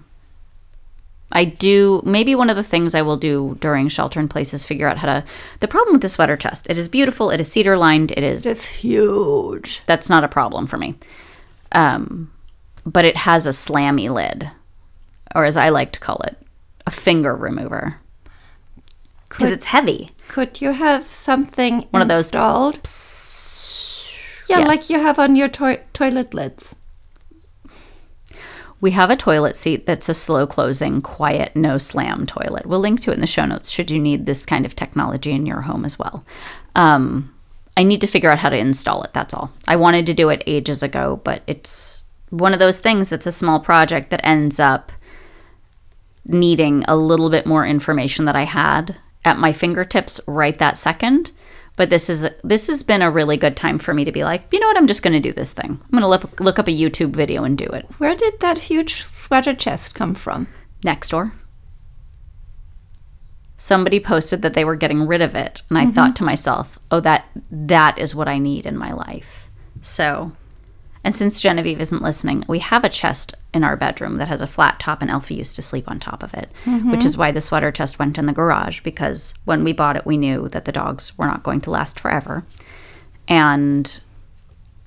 I 1.33 1.45
do. 1.47 2.03
Maybe 2.05 2.35
one 2.35 2.51
of 2.51 2.57
the 2.57 2.62
things 2.62 2.95
I 2.95 3.03
will 3.03 3.16
do 3.16 3.57
during 3.61 3.88
shelter 3.88 4.21
in 4.21 4.29
place 4.29 4.53
is 4.53 4.64
figure 4.64 4.87
out 4.87 4.99
how 4.99 5.07
to. 5.07 5.25
The 5.61 5.68
problem 5.68 5.95
with 5.95 6.03
the 6.03 6.09
sweater 6.09 6.37
chest, 6.37 6.66
it 6.68 6.79
is 6.79 6.88
beautiful. 6.88 7.31
It 7.31 7.40
is 7.40 7.51
cedar 7.51 7.77
lined. 7.77 8.11
It 8.12 8.23
is. 8.23 8.47
It's 8.47 8.64
huge. 8.64 9.83
That's 9.87 10.11
not 10.11 10.25
a 10.25 10.29
problem 10.29 10.66
for 10.66 10.77
me. 10.77 10.95
Um, 11.73 12.31
but 12.85 13.05
it 13.05 13.16
has 13.16 13.47
a 13.47 13.51
slammy 13.51 14.12
lid, 14.12 14.51
or 15.35 15.45
as 15.45 15.57
I 15.57 15.71
like 15.71 15.92
to 15.92 16.01
call 16.01 16.21
it, 16.25 16.37
a 16.87 16.90
finger 16.90 17.35
remover. 17.35 17.97
Because 19.29 19.51
it's 19.51 19.66
heavy. 19.66 20.11
Could 20.29 20.61
you 20.61 20.73
have 20.73 21.07
something 21.07 21.87
one 21.90 22.11
installed? 22.11 22.77
of 22.77 22.83
those? 22.83 24.45
Yeah, 24.49 24.59
yes. 24.59 24.68
like 24.68 24.90
you 24.90 25.01
have 25.01 25.18
on 25.18 25.37
your 25.37 25.49
to- 25.49 25.81
toilet 25.95 26.35
lids. 26.35 26.75
We 28.83 28.90
have 28.90 29.11
a 29.11 29.16
toilet 29.16 29.55
seat 29.55 29.87
that's 29.87 30.09
a 30.09 30.14
slow 30.14 30.45
closing, 30.45 31.01
quiet, 31.01 31.55
no 31.55 31.79
slam 31.79 32.27
toilet. 32.27 32.66
We'll 32.66 32.81
link 32.81 33.01
to 33.03 33.12
it 33.12 33.14
in 33.14 33.21
the 33.21 33.29
show 33.29 33.47
notes 33.47 33.71
should 33.71 33.92
you 33.92 34.01
need 34.01 34.27
this 34.27 34.45
kind 34.45 34.66
of 34.66 34.75
technology 34.75 35.31
in 35.31 35.47
your 35.47 35.61
home 35.62 35.85
as 35.85 36.01
well. 36.01 36.25
Um, 36.75 37.33
I 37.77 37.85
need 37.85 38.01
to 38.01 38.09
figure 38.09 38.31
out 38.31 38.40
how 38.40 38.49
to 38.49 38.59
install 38.59 39.05
it. 39.05 39.12
That's 39.14 39.33
all. 39.33 39.53
I 39.68 39.77
wanted 39.77 40.05
to 40.07 40.14
do 40.14 40.31
it 40.31 40.42
ages 40.49 40.83
ago, 40.83 41.21
but 41.23 41.42
it's 41.47 42.03
one 42.31 42.53
of 42.53 42.59
those 42.59 42.81
things 42.81 43.09
that's 43.09 43.27
a 43.27 43.33
small 43.33 43.61
project 43.61 44.11
that 44.11 44.27
ends 44.27 44.59
up 44.59 44.90
needing 46.27 46.85
a 46.88 46.97
little 46.97 47.31
bit 47.31 47.47
more 47.47 47.64
information 47.64 48.25
that 48.25 48.37
I 48.37 48.45
had 48.45 48.97
at 49.25 49.38
my 49.38 49.53
fingertips 49.53 50.21
right 50.27 50.59
that 50.59 50.77
second. 50.77 51.31
But 51.77 51.91
this 51.91 52.11
is 52.11 52.29
this 52.45 52.67
has 52.69 52.83
been 52.83 53.03
a 53.03 53.11
really 53.11 53.37
good 53.37 53.57
time 53.57 53.79
for 53.79 53.95
me 53.95 54.05
to 54.05 54.13
be 54.13 54.25
like, 54.25 54.45
you 54.53 54.61
know 54.61 54.67
what? 54.67 54.77
I'm 54.77 54.87
just 54.87 55.03
going 55.03 55.15
to 55.15 55.21
do 55.21 55.33
this 55.33 55.53
thing. 55.53 55.81
I'm 55.83 55.91
going 55.91 56.03
to 56.03 56.09
look, 56.09 56.41
look 56.41 56.59
up 56.59 56.69
a 56.69 56.71
YouTube 56.71 57.11
video 57.11 57.45
and 57.45 57.57
do 57.57 57.65
it. 57.65 57.87
Where 57.99 58.15
did 58.15 58.41
that 58.41 58.59
huge 58.59 59.05
sweater 59.05 59.55
chest 59.55 59.95
come 59.95 60.15
from? 60.15 60.49
Next 60.85 61.09
door. 61.09 61.33
Somebody 63.57 64.01
posted 64.01 64.43
that 64.43 64.55
they 64.55 64.65
were 64.65 64.77
getting 64.77 65.07
rid 65.07 65.23
of 65.23 65.37
it, 65.37 65.63
and 65.71 65.79
I 65.79 65.87
thought 65.87 66.11
mm-hmm. 66.11 66.15
to 66.15 66.25
myself, 66.25 66.81
"Oh, 66.91 66.99
that 67.01 67.27
that 67.51 67.97
is 67.97 68.15
what 68.15 68.27
I 68.27 68.39
need 68.39 68.67
in 68.67 68.77
my 68.77 68.93
life." 68.93 69.49
So, 69.81 70.33
and 71.05 71.17
since 71.17 71.41
Genevieve 71.41 71.81
isn't 71.81 72.03
listening, 72.03 72.45
we 72.47 72.61
have 72.61 72.85
a 72.85 72.88
chest 72.88 73.35
in 73.53 73.65
our 73.65 73.77
bedroom 73.77 74.19
that 74.19 74.29
has 74.29 74.41
a 74.41 74.47
flat 74.47 74.79
top, 74.79 75.03
and 75.03 75.11
Elfie 75.11 75.35
used 75.35 75.57
to 75.57 75.62
sleep 75.62 75.91
on 75.91 75.99
top 75.99 76.23
of 76.23 76.33
it, 76.35 76.49
which 76.65 76.75
mm-hmm. 76.75 76.95
is 77.07 77.17
why 77.17 77.33
the 77.33 77.41
sweater 77.41 77.73
chest 77.73 77.99
went 77.99 78.19
in 78.19 78.27
the 78.27 78.33
garage 78.33 78.81
because 78.81 79.35
when 79.45 79.65
we 79.65 79.73
bought 79.73 79.97
it, 79.97 80.07
we 80.07 80.17
knew 80.17 80.49
that 80.49 80.65
the 80.65 80.73
dogs 80.73 81.17
were 81.19 81.27
not 81.27 81.43
going 81.43 81.61
to 81.62 81.71
last 81.71 81.99
forever, 81.99 82.45
and 83.27 84.01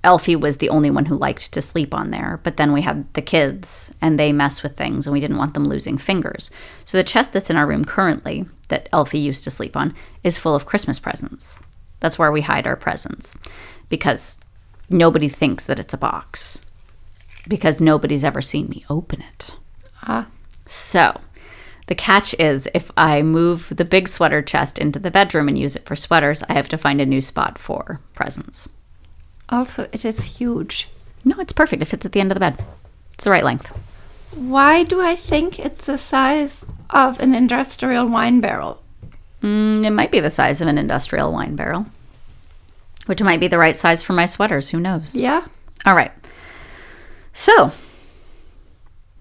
Elfie 0.05 0.35
was 0.35 0.57
the 0.57 0.69
only 0.69 0.91
one 0.91 1.05
who 1.05 1.17
liked 1.17 1.51
to 1.51 1.61
sleep 1.61 1.93
on 1.93 2.11
there. 2.11 2.39
But 2.43 2.57
then 2.57 2.71
we 2.71 2.81
had 2.81 3.11
the 3.15 3.23
kids 3.23 3.93
and 3.99 4.19
they 4.19 4.31
mess 4.31 4.61
with 4.61 4.77
things 4.77 5.07
and 5.07 5.13
we 5.13 5.19
didn't 5.19 5.39
want 5.39 5.55
them 5.55 5.65
losing 5.65 5.97
fingers. 5.97 6.51
So 6.85 6.95
the 6.95 7.03
chest 7.03 7.33
that's 7.33 7.49
in 7.49 7.57
our 7.57 7.65
room 7.65 7.83
currently 7.83 8.45
that 8.67 8.87
Elfie 8.93 9.17
used 9.17 9.43
to 9.45 9.51
sleep 9.51 9.75
on 9.75 9.95
is 10.23 10.37
full 10.37 10.53
of 10.53 10.67
Christmas 10.67 10.99
presents. 10.99 11.57
That's 12.01 12.19
where 12.19 12.31
we 12.31 12.41
hide 12.41 12.67
our 12.67 12.75
presents 12.75 13.39
because 13.89 14.44
nobody 14.89 15.29
thinks 15.29 15.65
that 15.65 15.79
it's 15.79 15.93
a 15.93 15.97
box 15.97 16.61
because 17.47 17.79
nobody's 17.81 18.23
ever 18.23 18.41
seen 18.41 18.67
me 18.69 18.83
open 18.89 19.21
it. 19.21 19.55
Ah, 20.03 20.27
So, 20.65 21.19
the 21.87 21.95
catch 21.95 22.33
is 22.39 22.67
if 22.73 22.89
I 22.97 23.21
move 23.21 23.71
the 23.75 23.85
big 23.85 24.07
sweater 24.07 24.41
chest 24.41 24.79
into 24.79 24.97
the 24.99 25.11
bedroom 25.11 25.47
and 25.47 25.57
use 25.57 25.75
it 25.75 25.85
for 25.85 25.95
sweaters, 25.95 26.41
I 26.49 26.53
have 26.53 26.67
to 26.69 26.77
find 26.77 26.99
a 26.99 27.05
new 27.05 27.21
spot 27.21 27.57
for 27.59 27.99
presents. 28.13 28.69
also, 29.49 29.87
it 29.91 30.03
is 30.03 30.37
huge. 30.39 30.89
No, 31.23 31.39
it's 31.39 31.53
perfect. 31.53 31.81
It 31.81 31.85
fits 31.85 32.05
at 32.05 32.11
the 32.11 32.19
end 32.19 32.31
of 32.31 32.35
the 32.35 32.39
bed. 32.39 32.63
It's 33.13 33.23
the 33.23 33.29
right 33.31 33.43
length. 33.43 33.67
Why 34.35 34.83
do 34.83 34.99
I 35.01 35.15
think 35.15 35.59
it's 35.59 35.85
the 35.85 35.97
size 35.97 36.65
of 36.89 37.19
an 37.19 37.33
industrial 37.35 38.07
wine 38.07 38.41
barrel? 38.41 38.81
Mm, 39.41 39.85
it 39.85 39.91
might 39.91 40.11
be 40.11 40.19
the 40.19 40.29
size 40.31 40.61
of 40.61 40.67
an 40.67 40.77
industrial 40.77 41.31
wine 41.31 41.55
barrel, 41.55 41.85
which 43.05 43.21
might 43.21 43.39
be 43.39 43.47
the 43.47 43.57
right 43.57 43.75
size 43.75 44.03
for 44.03 44.13
my 44.13 44.25
sweaters. 44.25 44.69
Who 44.69 44.79
knows? 44.79 45.15
Yeah. 45.15 45.45
All 45.85 45.95
right. 45.95 46.11
So, 47.33 47.71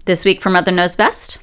this 0.05 0.23
week 0.25 0.41
for 0.41 0.49
Mother 0.49 0.71
Knows 0.71 0.95
Best, 0.95 1.37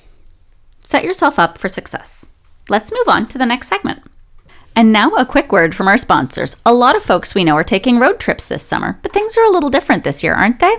set 0.81 1.05
yourself 1.05 1.39
up 1.39 1.59
for 1.59 1.69
success. 1.69 2.27
Let's 2.69 2.93
move 2.93 3.09
on 3.09 3.29
to 3.29 3.39
the 3.39 3.47
next 3.47 3.69
segment. 3.69 4.03
And 4.75 4.91
now, 4.93 5.11
a 5.11 5.27
quick 5.27 5.53
word 5.53 5.75
from 5.75 5.87
our 5.87 5.99
sponsors. 5.99 6.57
A 6.65 6.73
lot 6.73 6.97
of 6.97 7.03
folks 7.03 7.35
we 7.35 7.45
know 7.45 7.57
are 7.57 7.65
taking 7.65 7.99
road 7.99 8.19
trips 8.19 8.49
this 8.49 8.63
summer, 8.63 8.99
but 9.03 9.13
things 9.13 9.37
are 9.37 9.45
a 9.45 9.51
little 9.51 9.69
different 9.69 10.03
this 10.03 10.23
year, 10.23 10.33
aren't 10.33 10.61
they? 10.61 10.75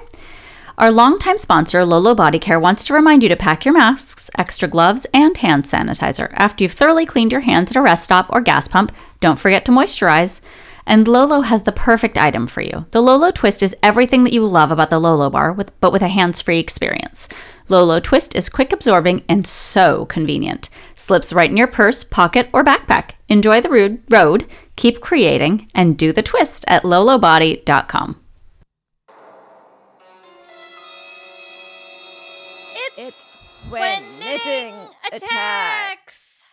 Our 0.80 0.90
longtime 0.90 1.38
sponsor, 1.38 1.86
Lolo 1.86 2.16
Body 2.16 2.40
Care, 2.40 2.60
wants 2.60 2.84
to 2.86 2.96
remind 2.96 3.22
you 3.22 3.30
to 3.30 3.36
pack 3.36 3.64
your 3.64 3.76
masks, 3.76 4.32
extra 4.40 4.68
gloves, 4.68 5.06
and 5.14 5.38
hand 5.38 5.66
sanitizer. 5.66 6.34
After 6.34 6.64
you've 6.64 6.74
thoroughly 6.74 7.06
cleaned 7.06 7.32
your 7.32 7.42
hands 7.42 7.70
at 7.70 7.78
a 7.78 7.82
rest 7.82 8.04
stop 8.04 8.26
or 8.32 8.42
gas 8.42 8.68
pump, 8.68 8.92
don't 9.20 9.40
forget 9.40 9.66
to 9.66 9.72
moisturize. 9.72 10.42
And 10.86 11.08
Lolo 11.08 11.42
has 11.42 11.64
the 11.64 11.72
perfect 11.72 12.18
item 12.18 12.48
for 12.48 12.62
you. 12.62 12.86
The 12.92 13.02
Lolo 13.02 13.32
Twist 13.32 13.64
is 13.64 13.76
everything 13.82 14.24
that 14.24 14.34
you 14.34 14.46
love 14.46 14.72
about 14.72 14.90
the 14.90 15.00
Lolo 15.00 15.30
bar, 15.30 15.54
with, 15.54 15.72
but 15.80 15.94
with 15.94 16.02
a 16.02 16.10
hands 16.10 16.42
free 16.42 16.60
experience. 16.60 17.30
Lolo 17.70 18.00
Twist 18.00 18.36
is 18.36 18.50
quick 18.50 18.74
absorbing 18.74 19.24
and 19.30 19.48
so 19.48 20.06
convenient. 20.06 20.70
Slips 20.96 21.32
right 21.32 21.50
in 21.50 21.58
your 21.58 21.68
purse, 21.68 22.04
pocket, 22.04 22.50
or 22.52 22.64
backpack. 22.64 23.12
Enjoy 23.30 23.62
the 23.62 23.70
road, 23.70 24.02
road 24.10 24.48
keep 24.76 25.02
creating, 25.02 25.70
and 25.74 25.98
do 25.98 26.12
the 26.12 26.24
twist 26.24 26.66
at 26.68 26.84
lolobody.com. 26.84 28.20
It's 32.98 33.26
when 33.70 34.04
knitting 34.20 34.76
attacks. 35.12 36.44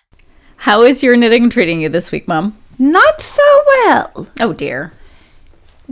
How 0.56 0.82
is 0.82 1.02
your 1.02 1.16
knitting 1.16 1.50
treating 1.50 1.80
you 1.80 1.88
this 1.88 2.12
week, 2.12 2.28
Mom? 2.28 2.56
Not 2.80 3.20
so 3.20 3.42
well. 3.66 4.26
Oh 4.40 4.54
dear. 4.54 4.92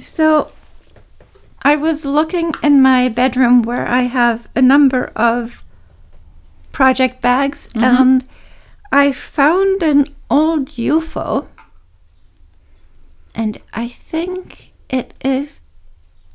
So, 0.01 0.53
I 1.61 1.77
was 1.77 2.07
looking 2.07 2.55
in 2.63 2.81
my 2.81 3.11
bedroom 3.11 3.61
where 3.63 3.87
I 3.87 4.03
have 4.03 4.49
a 4.57 4.63
number 4.63 5.13
of 5.15 5.63
project 6.73 7.21
bags, 7.21 7.69
and 7.75 8.25
I 8.91 9.13
found 9.13 9.83
an 9.83 10.15
old 10.31 10.71
UFO, 10.71 11.49
and 13.35 13.61
I 13.75 13.89
think 13.89 14.73
it 14.89 15.13
is 15.23 15.61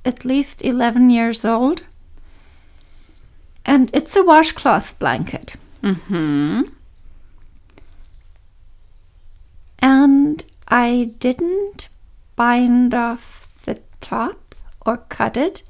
at 0.05 0.23
least 0.23 0.63
11 0.63 1.09
years 1.09 1.43
old. 1.43 1.81
And 3.65 3.89
it's 3.93 4.15
a 4.15 4.23
washcloth 4.23 4.99
blanket. 4.99 5.55
Hmm. 5.81 6.63
And 9.79 10.45
I 10.73 11.11
didn't 11.19 11.89
bind 12.35 12.93
off 12.95 13.47
the 13.65 13.79
top 14.01 14.55
or 14.85 14.97
cut 14.97 15.37
it. 15.37 15.61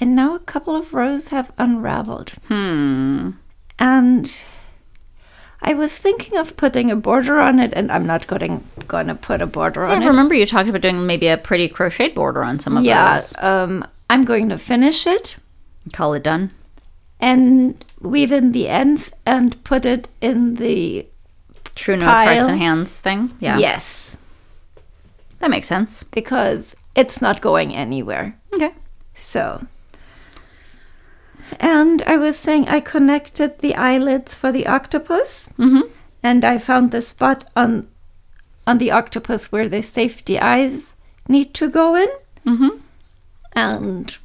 And 0.00 0.14
now 0.16 0.34
a 0.34 0.40
couple 0.40 0.74
of 0.74 0.92
rows 0.92 1.28
have 1.28 1.52
unraveled. 1.56 2.30
Hmm. 2.48 3.30
And 3.78 4.36
I 5.62 5.74
was 5.74 5.96
thinking 5.96 6.36
of 6.36 6.56
putting 6.56 6.90
a 6.90 6.96
border 6.96 7.38
on 7.40 7.58
it, 7.58 7.72
and 7.74 7.90
I'm 7.90 8.04
not 8.06 8.26
going, 8.26 8.64
going 8.88 9.06
to 9.06 9.14
put 9.14 9.40
a 9.40 9.46
border 9.46 9.86
I 9.86 9.94
on 9.96 10.02
it. 10.02 10.06
remember 10.06 10.34
you 10.34 10.44
talked 10.44 10.68
about 10.68 10.82
doing 10.82 11.06
maybe 11.06 11.28
a 11.28 11.38
pretty 11.38 11.68
crocheted 11.68 12.14
border 12.14 12.42
on 12.44 12.58
some 12.60 12.76
of 12.76 12.84
Yeah, 12.84 13.14
those. 13.14 13.34
um, 13.38 13.86
I'm 14.10 14.24
going 14.24 14.48
to 14.50 14.58
finish 14.58 15.06
it 15.06 15.36
Call 15.92 16.14
it 16.14 16.22
done. 16.24 16.50
and 17.20 17.82
weave 18.00 18.32
in 18.32 18.52
the 18.52 18.68
ends 18.68 19.10
and 19.24 19.62
put 19.64 19.86
it 19.86 20.08
in 20.20 20.56
the 20.56 21.06
True 21.74 21.96
North 21.96 22.10
Hearts 22.10 22.48
and 22.48 22.58
Hands 22.58 23.00
thing. 23.00 23.30
Yeah. 23.40 23.58
yes 23.58 24.05
That 25.38 25.50
makes 25.50 25.68
sense. 25.68 26.02
because 26.02 26.74
it's 26.94 27.20
not 27.20 27.40
going 27.42 27.74
anywhere. 27.74 28.38
Okay. 28.54 28.72
So, 29.14 29.66
and 31.60 32.02
I 32.02 32.16
was 32.16 32.38
saying 32.38 32.68
I 32.68 32.80
connected 32.80 33.58
the 33.58 33.74
eyelids 33.74 34.34
for 34.34 34.50
the 34.52 34.66
octopus, 34.66 35.48
Mm-hmm. 35.58 35.88
and 36.22 36.44
I 36.44 36.58
found 36.58 36.90
the 36.90 37.02
spot 37.02 37.44
on 37.54 37.86
on 38.66 38.78
the 38.78 38.90
octopus 38.90 39.52
where 39.52 39.68
the 39.68 39.82
safety 39.82 40.40
eyes 40.40 40.94
need 41.28 41.52
to 41.54 41.68
go 41.68 41.94
in, 41.94 42.08
Mm-hmm. 42.46 42.78
and 43.52 44.16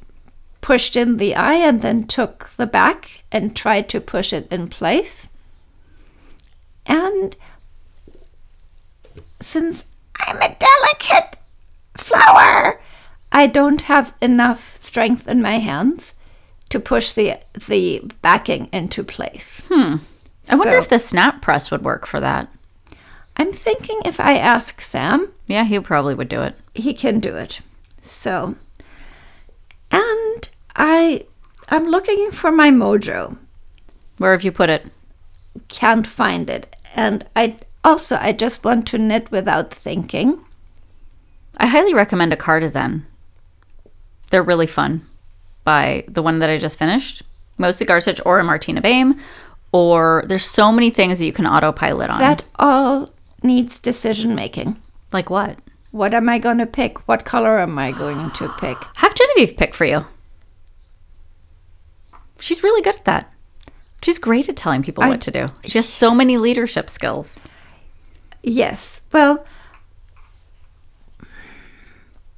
pushed 0.62 0.96
in 0.96 1.18
the 1.18 1.34
eye, 1.36 1.54
and 1.68 1.82
then 1.82 2.06
took 2.06 2.50
the 2.56 2.66
back 2.66 3.22
and 3.30 3.54
tried 3.54 3.88
to 3.90 4.00
push 4.00 4.32
it 4.32 4.46
in 4.50 4.68
place. 4.68 5.28
And 6.86 7.36
since 9.40 9.86
I'm 10.22 10.36
a 10.36 10.56
delicate 10.58 11.36
flower, 11.96 12.80
I 13.30 13.46
don't 13.46 13.82
have 13.82 14.14
enough 14.20 14.76
strength 14.76 15.26
in 15.28 15.40
my 15.42 15.58
hands 15.58 16.14
to 16.70 16.78
push 16.80 17.12
the 17.12 17.36
the 17.68 18.02
backing 18.22 18.68
into 18.72 19.02
place. 19.04 19.62
Hmm. 19.68 19.96
I 20.48 20.54
wonder 20.56 20.74
So- 20.74 20.78
if 20.78 20.88
the 20.88 20.98
snap 20.98 21.40
press 21.42 21.70
would 21.70 21.82
work 21.84 22.06
for 22.06 22.20
that. 22.20 22.48
I'm 23.36 23.52
thinking 23.52 24.00
if 24.04 24.20
I 24.20 24.36
ask 24.36 24.80
Sam, 24.80 25.28
Yeah, 25.46 25.64
he 25.64 25.80
probably 25.80 26.14
would 26.14 26.28
do 26.28 26.42
it. 26.42 26.54
he 26.74 26.92
can 26.94 27.18
do 27.20 27.36
it. 27.36 27.60
So, 28.02 28.56
and 29.90 30.50
I 30.76 31.24
I'm 31.68 31.86
looking 31.88 32.30
for 32.32 32.52
my 32.52 32.70
mojo. 32.70 33.38
Where 34.18 34.32
have 34.32 34.42
you 34.44 34.52
put 34.52 34.68
it? 34.70 34.86
Can't 35.68 36.06
find 36.06 36.50
it. 36.50 36.76
And 36.94 37.26
I 37.34 37.56
also 37.84 38.16
I 38.16 38.32
just 38.32 38.64
want 38.64 38.86
to 38.88 38.98
knit 38.98 39.30
without 39.30 39.72
thinking. 39.72 40.44
I 41.56 41.66
highly 41.66 41.94
recommend 41.94 42.32
a 42.32 42.36
Cardigan. 42.36 43.04
They're 44.30 44.42
really 44.42 44.66
fun. 44.66 45.06
By 45.64 46.04
the 46.08 46.22
one 46.22 46.38
that 46.40 46.50
I 46.50 46.58
just 46.58 46.78
finished, 46.78 47.22
mostly 47.58 47.86
Garsich 47.86 48.20
or 48.24 48.38
a 48.40 48.44
Martina 48.44 48.82
Behm, 48.82 49.18
or 49.70 50.24
there's 50.26 50.44
so 50.44 50.72
many 50.72 50.90
things 50.90 51.18
that 51.18 51.26
you 51.26 51.32
can 51.32 51.46
autopilot 51.46 52.10
on. 52.10 52.18
That 52.20 52.42
all 52.58 53.10
needs 53.42 53.78
decision 53.78 54.34
making. 54.34 54.80
like 55.12 55.30
what? 55.30 55.58
What 55.90 56.14
am 56.14 56.28
I 56.28 56.38
going 56.38 56.58
to 56.58 56.66
pick? 56.66 57.06
What 57.06 57.24
color 57.26 57.58
am 57.60 57.78
I 57.78 57.92
going 57.92 58.30
to 58.32 58.48
pick? 58.58 58.78
Have 58.94 59.14
Genevieve 59.14 59.56
pick 59.58 59.74
for 59.74 59.84
you. 59.84 60.06
She's 62.38 62.62
really 62.62 62.82
good 62.82 62.96
at 62.96 63.04
that. 63.04 63.32
She's 64.02 64.18
great 64.18 64.48
at 64.48 64.56
telling 64.56 64.82
people 64.82 65.04
I- 65.04 65.08
what 65.08 65.20
to 65.22 65.30
do. 65.30 65.46
She 65.66 65.78
has 65.78 65.88
so 65.88 66.14
many 66.14 66.38
leadership 66.38 66.90
skills. 66.90 67.44
Yes. 68.42 69.00
Well, 69.12 69.44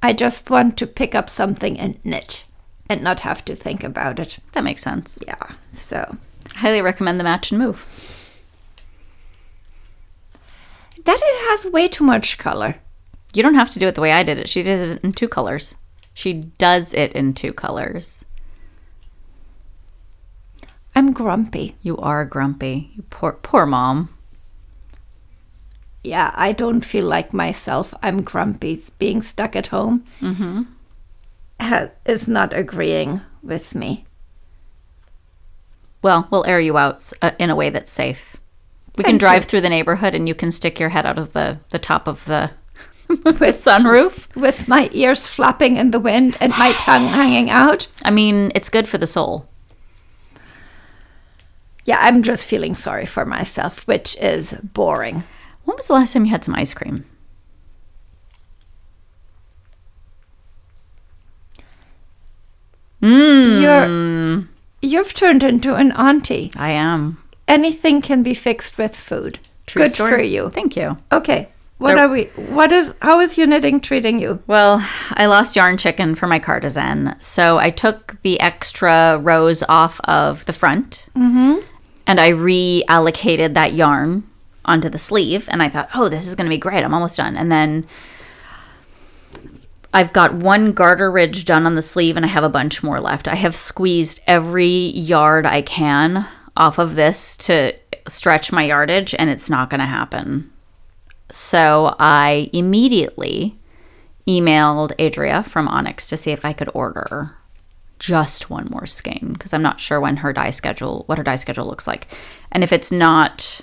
I 0.01 0.13
just 0.13 0.49
want 0.49 0.77
to 0.77 0.87
pick 0.87 1.15
up 1.15 1.29
something 1.29 1.79
and 1.79 1.97
knit 2.05 2.45
and 2.87 3.01
not 3.01 3.21
have 3.21 3.43
to 3.45 3.55
think 3.55 3.83
about 3.83 4.19
it. 4.19 4.37
That 4.51 4.63
makes 4.63 4.83
sense. 4.83 5.17
Yeah. 5.25 5.53
So 5.71 6.17
Highly 6.55 6.81
recommend 6.81 7.19
the 7.19 7.23
match 7.23 7.51
and 7.51 7.59
move. 7.59 7.85
that 11.03 11.19
it 11.21 11.49
has 11.63 11.71
way 11.71 11.87
too 11.87 12.03
much 12.03 12.37
color. 12.37 12.75
You 13.33 13.43
don't 13.43 13.55
have 13.55 13.69
to 13.71 13.79
do 13.79 13.87
it 13.87 13.95
the 13.95 14.01
way 14.01 14.11
I 14.11 14.23
did 14.23 14.37
it. 14.39 14.47
She 14.49 14.63
did 14.63 14.79
it 14.79 15.03
in 15.03 15.11
two 15.13 15.27
colors. 15.27 15.75
She 16.13 16.33
does 16.33 16.93
it 16.93 17.11
in 17.13 17.33
two 17.33 17.51
colors. 17.53 18.25
I'm 20.95 21.11
grumpy. 21.11 21.75
You 21.81 21.97
are 21.97 22.23
grumpy. 22.25 22.91
You 22.95 23.03
poor 23.09 23.33
poor 23.33 23.65
mom. 23.65 24.14
Yeah, 26.05 26.31
I 26.35 26.51
don't 26.51 26.81
feel 26.81 27.05
like 27.05 27.33
myself. 27.33 27.93
I'm 28.03 28.21
grumpy. 28.21 28.81
Being 28.99 29.21
stuck 29.23 29.55
at 29.55 29.67
home 29.67 30.03
ha- 31.59 31.89
is 32.05 32.27
not 32.27 32.53
agreeing 32.53 33.21
with 33.41 33.73
me. 33.73 34.05
Well, 36.03 36.27
we'll 36.29 36.45
air 36.45 36.59
you 36.59 36.77
out 36.77 37.11
uh, 37.23 37.31
in 37.39 37.49
a 37.49 37.55
way 37.55 37.71
that's 37.71 37.91
safe. 37.91 38.37
We 38.95 39.03
can 39.03 39.17
drive 39.17 39.43
you. 39.43 39.47
through 39.47 39.61
the 39.61 39.69
neighborhood 39.69 40.13
and 40.13 40.27
you 40.27 40.35
can 40.35 40.51
stick 40.51 40.79
your 40.79 40.89
head 40.89 41.05
out 41.05 41.17
of 41.17 41.33
the, 41.33 41.59
the 41.71 41.79
top 41.79 42.07
of 42.07 42.25
the, 42.25 42.51
the 43.07 43.51
sunroof. 43.51 44.33
With 44.35 44.67
my 44.67 44.89
ears 44.93 45.27
flapping 45.27 45.77
in 45.77 45.89
the 45.89 45.99
wind 45.99 46.37
and 46.39 46.53
my 46.57 46.73
tongue 46.79 47.07
hanging 47.07 47.49
out. 47.49 47.87
I 48.03 48.11
mean, 48.11 48.51
it's 48.53 48.69
good 48.69 48.87
for 48.87 48.99
the 48.99 49.07
soul. 49.07 49.47
Yeah, 51.85 51.97
I'm 51.99 52.21
just 52.21 52.47
feeling 52.47 52.75
sorry 52.75 53.05
for 53.07 53.25
myself, 53.25 53.87
which 53.87 54.15
is 54.17 54.53
boring. 54.61 55.23
When 55.65 55.75
was 55.77 55.87
the 55.87 55.93
last 55.93 56.13
time 56.13 56.25
you 56.25 56.31
had 56.31 56.43
some 56.43 56.55
ice 56.55 56.73
cream? 56.73 57.05
Mm. 63.01 63.61
You're 63.61 64.47
you've 64.81 65.13
turned 65.13 65.43
into 65.43 65.75
an 65.75 65.91
auntie. 65.93 66.51
I 66.55 66.71
am. 66.71 67.17
Anything 67.47 68.01
can 68.01 68.23
be 68.23 68.33
fixed 68.33 68.77
with 68.77 68.95
food. 68.95 69.39
True 69.67 69.83
Good 69.83 69.91
story. 69.91 70.11
for 70.11 70.23
you. 70.23 70.49
Thank 70.49 70.75
you. 70.75 70.97
Okay. 71.11 71.49
What 71.77 71.95
There- 71.95 72.05
are 72.05 72.09
we 72.09 72.25
what 72.35 72.71
is 72.71 72.93
how 73.01 73.19
is 73.19 73.37
your 73.37 73.47
knitting 73.47 73.79
treating 73.81 74.19
you? 74.19 74.41
Well, 74.47 74.85
I 75.11 75.25
lost 75.25 75.55
yarn 75.55 75.77
chicken 75.77 76.15
for 76.15 76.25
my 76.27 76.39
cardigan, 76.39 77.15
so 77.19 77.57
I 77.59 77.69
took 77.69 78.19
the 78.21 78.39
extra 78.39 79.19
rows 79.21 79.61
off 79.67 79.99
of 80.05 80.45
the 80.45 80.53
front 80.53 81.07
and 81.15 82.19
I 82.21 82.31
reallocated 82.31 83.55
that 83.55 83.73
yarn 83.73 84.23
onto 84.65 84.89
the 84.89 84.97
sleeve. 84.97 85.47
And 85.49 85.63
I 85.63 85.69
thought, 85.69 85.89
oh, 85.93 86.09
this 86.09 86.27
is 86.27 86.35
going 86.35 86.45
to 86.45 86.55
be 86.55 86.57
great. 86.57 86.83
I'm 86.83 86.93
almost 86.93 87.17
done. 87.17 87.37
And 87.37 87.51
then 87.51 87.87
I've 89.93 90.11
got 90.11 90.33
one 90.33 90.73
garter 90.73 91.09
ridge 91.09 91.45
done 91.45 91.65
on 91.65 91.75
the 91.75 91.81
sleeve 91.81 92.17
and 92.17 92.25
I 92.25 92.29
have 92.29 92.43
a 92.43 92.49
bunch 92.49 92.83
more 92.83 92.99
left. 92.99 93.27
I 93.27 93.35
have 93.35 93.55
squeezed 93.55 94.19
every 94.27 94.89
yard 94.89 95.45
I 95.45 95.61
can 95.61 96.27
off 96.57 96.79
of 96.79 96.95
this 96.95 97.37
to 97.37 97.73
stretch 98.07 98.51
my 98.51 98.63
yardage, 98.63 99.15
and 99.17 99.29
it's 99.29 99.49
not 99.49 99.69
going 99.69 99.79
to 99.79 99.85
happen. 99.85 100.51
So 101.31 101.95
I 101.99 102.49
immediately 102.53 103.57
emailed 104.27 104.91
Adria 104.99 105.43
from 105.43 105.67
Onyx 105.67 106.07
to 106.07 106.17
see 106.17 106.31
if 106.31 106.45
I 106.45 106.53
could 106.53 106.69
order 106.73 107.35
just 107.99 108.49
one 108.49 108.67
more 108.69 108.85
skein 108.85 109.31
because 109.33 109.53
I'm 109.53 109.61
not 109.61 109.79
sure 109.79 109.99
when 109.99 110.17
her 110.17 110.33
dye 110.33 110.49
schedule, 110.49 111.03
what 111.05 111.17
her 111.17 111.23
dye 111.23 111.35
schedule 111.35 111.65
looks 111.65 111.87
like, 111.87 112.07
and 112.51 112.63
if 112.63 112.71
it's 112.73 112.91
not 112.91 113.61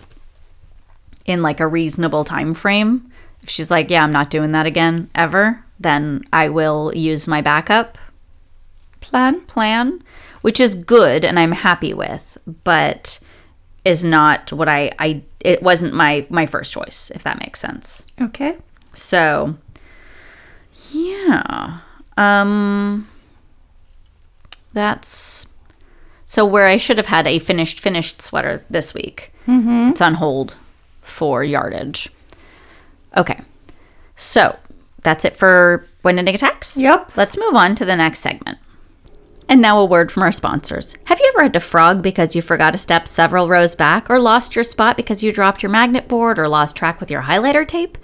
in 1.26 1.42
like 1.42 1.60
a 1.60 1.66
reasonable 1.66 2.24
time 2.24 2.54
frame, 2.54 3.10
if 3.42 3.48
she's 3.50 3.70
like, 3.70 3.90
"Yeah, 3.90 4.04
I'm 4.04 4.12
not 4.12 4.30
doing 4.30 4.52
that 4.52 4.66
again 4.66 5.10
ever," 5.14 5.64
then 5.78 6.24
I 6.32 6.48
will 6.48 6.92
use 6.94 7.26
my 7.28 7.40
backup 7.40 7.98
Plan? 9.00 9.40
plan, 9.42 10.02
which 10.42 10.60
is 10.60 10.74
good 10.74 11.24
and 11.24 11.38
I'm 11.38 11.52
happy 11.52 11.92
with, 11.92 12.38
but 12.64 13.18
is 13.84 14.04
not 14.04 14.52
what 14.52 14.68
I 14.68 14.92
I 14.98 15.22
it 15.40 15.62
wasn't 15.62 15.92
my 15.92 16.24
my 16.30 16.46
first 16.46 16.72
choice, 16.72 17.10
if 17.14 17.24
that 17.24 17.40
makes 17.40 17.60
sense. 17.60 18.06
Okay. 18.20 18.56
So, 18.92 19.56
yeah. 20.92 21.80
Um 22.16 23.08
that's 24.72 25.48
so 26.26 26.46
where 26.46 26.66
I 26.66 26.78
should 26.78 26.96
have 26.96 27.06
had 27.06 27.26
a 27.26 27.38
finished 27.38 27.80
finished 27.80 28.22
sweater 28.22 28.64
this 28.70 28.94
week. 28.94 29.34
Mm-hmm. 29.46 29.90
It's 29.90 30.00
on 30.00 30.14
hold 30.14 30.54
for 31.02 31.44
yardage. 31.44 32.08
Okay. 33.16 33.40
So, 34.16 34.58
that's 35.02 35.24
it 35.24 35.36
for 35.36 35.86
when 36.02 36.16
knitting 36.16 36.34
attacks. 36.34 36.76
Yep. 36.76 37.16
Let's 37.16 37.36
move 37.36 37.54
on 37.54 37.74
to 37.76 37.84
the 37.84 37.96
next 37.96 38.20
segment. 38.20 38.58
And 39.48 39.60
now 39.60 39.80
a 39.80 39.84
word 39.84 40.10
from 40.10 40.22
our 40.22 40.32
sponsors. 40.32 40.96
Have 41.06 41.18
you 41.20 41.30
ever 41.34 41.42
had 41.42 41.52
to 41.52 41.60
frog 41.60 42.02
because 42.02 42.34
you 42.34 42.40
forgot 42.40 42.74
a 42.74 42.78
step 42.78 43.06
several 43.06 43.48
rows 43.48 43.76
back, 43.76 44.08
or 44.08 44.18
lost 44.18 44.54
your 44.54 44.64
spot 44.64 44.96
because 44.96 45.22
you 45.22 45.32
dropped 45.32 45.62
your 45.62 45.70
magnet 45.70 46.08
board, 46.08 46.38
or 46.38 46.48
lost 46.48 46.76
track 46.76 47.00
with 47.00 47.10
your 47.10 47.22
highlighter 47.22 47.66
tape? 47.66 47.98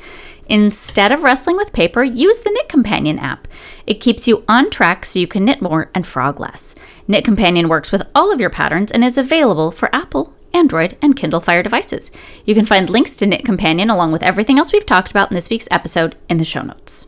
Instead 0.47 1.13
of 1.13 1.23
wrestling 1.23 1.57
with 1.57 1.73
paper, 1.73 2.03
use 2.03 2.41
the 2.41 2.51
Knit 2.51 2.69
Companion 2.69 3.19
app. 3.19 3.47
It 3.87 4.01
keeps 4.01 4.27
you 4.27 4.45
on 4.49 4.71
track 4.71 5.05
so 5.05 5.19
you 5.19 5.27
can 5.27 5.45
knit 5.45 5.63
more 5.63 5.91
and 5.95 6.07
frog 6.07 6.41
less. 6.41 6.75
Knit 7.07 7.25
Companion 7.25 7.69
works 7.69 7.93
with 7.93 8.03
all 8.15 8.33
of 8.33 8.41
your 8.41 8.51
patterns 8.51 8.91
and 8.91 9.05
is 9.05 9.19
available 9.19 9.71
for 9.71 9.95
Apple, 9.95 10.35
Android, 10.53 10.97
and 11.03 11.17
Kindle 11.17 11.41
Fire 11.41 11.63
devices. 11.63 12.11
You 12.45 12.55
can 12.55 12.65
find 12.65 12.89
links 12.89 13.17
to 13.17 13.27
Knit 13.27 13.45
Companion 13.45 13.91
along 13.91 14.13
with 14.13 14.23
everything 14.23 14.59
else 14.59 14.73
we've 14.73 14.87
talked 14.87 15.11
about 15.11 15.31
in 15.31 15.35
this 15.35 15.51
week's 15.51 15.69
episode 15.71 16.17
in 16.29 16.39
the 16.39 16.45
show 16.45 16.63
notes. 16.63 17.07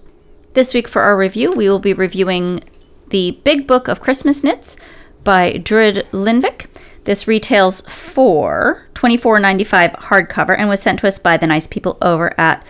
This 0.55 0.74
week 0.74 0.88
for 0.88 1.03
our 1.03 1.16
review, 1.16 1.53
we 1.53 1.68
will 1.68 1.78
be 1.78 1.93
reviewing 1.93 2.62
the 3.09 3.41
Big 3.45 3.66
Book 3.66 3.88
of 3.88 4.01
Christmas 4.01 4.43
Knits 4.43 4.76
by 5.24 5.55
Jorid 5.55 6.07
Linvik. 6.11 6.66
This 7.05 7.26
retails 7.28 7.80
for 7.82 8.86
$24.95 8.95 9.97
hardcover 9.97 10.59
and 10.59 10.68
was 10.68 10.82
sent 10.82 11.01
to 11.01 11.09
us 11.09 11.18
by 11.18 11.36
the 11.36 11.47
nice 11.47 11.66
people 11.66 11.99
over 12.03 12.38
at 12.38 12.64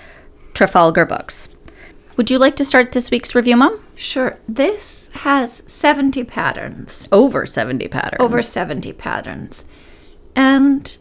Trafalgar 0.54 1.04
Books. 1.04 1.56
Would 2.16 2.30
you 2.30 2.38
like 2.38 2.56
to 2.56 2.64
start 2.64 2.92
this 2.92 3.10
week's 3.10 3.34
review, 3.34 3.56
Mom? 3.56 3.80
Sure. 3.96 4.38
This 4.48 5.08
has 5.12 5.62
70 5.66 6.24
patterns. 6.24 7.08
Over 7.10 7.46
70 7.46 7.88
patterns. 7.88 8.20
Over 8.20 8.42
70 8.42 8.92
patterns. 8.92 9.64
And 10.34 10.96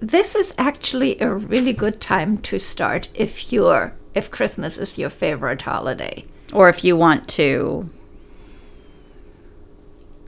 this 0.00 0.34
is 0.34 0.54
actually 0.58 1.18
a 1.20 1.32
really 1.32 1.72
good 1.72 2.00
time 2.00 2.38
to 2.38 2.58
start 2.58 3.08
if 3.14 3.52
you're 3.52 3.94
if 4.14 4.30
Christmas 4.30 4.76
is 4.76 4.98
your 4.98 5.10
favorite 5.10 5.62
holiday. 5.62 6.24
Or 6.52 6.68
if 6.68 6.82
you 6.82 6.96
want 6.96 7.28
to 7.28 7.88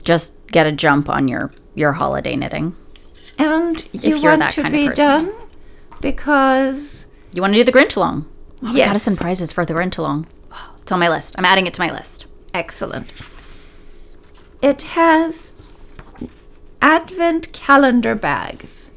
just 0.03 0.33
get 0.47 0.65
a 0.65 0.71
jump 0.71 1.09
on 1.09 1.27
your, 1.27 1.51
your 1.75 1.93
holiday 1.93 2.35
knitting. 2.35 2.75
And 3.39 3.85
you 3.93 4.21
want 4.21 4.39
that 4.39 4.51
to 4.51 4.61
kind 4.61 4.73
be 4.73 4.89
done 4.89 5.33
because 6.01 7.05
You 7.33 7.41
want 7.41 7.53
to 7.53 7.59
do 7.59 7.63
the 7.63 7.71
Grinch 7.71 7.95
along? 7.95 8.29
Oh, 8.61 8.73
we 8.73 8.79
gotta 8.79 8.99
send 8.99 9.17
prizes 9.17 9.51
for 9.51 9.65
the 9.65 9.73
Grinch 9.73 9.97
along. 9.97 10.27
It's 10.81 10.91
on 10.91 10.99
my 10.99 11.09
list. 11.09 11.35
I'm 11.37 11.45
adding 11.45 11.65
it 11.65 11.73
to 11.75 11.81
my 11.81 11.91
list. 11.91 12.27
excellent. 12.53 13.11
It 14.61 14.81
has 14.83 15.52
advent 16.83 17.51
calendar 17.53 18.13
bags. 18.13 18.89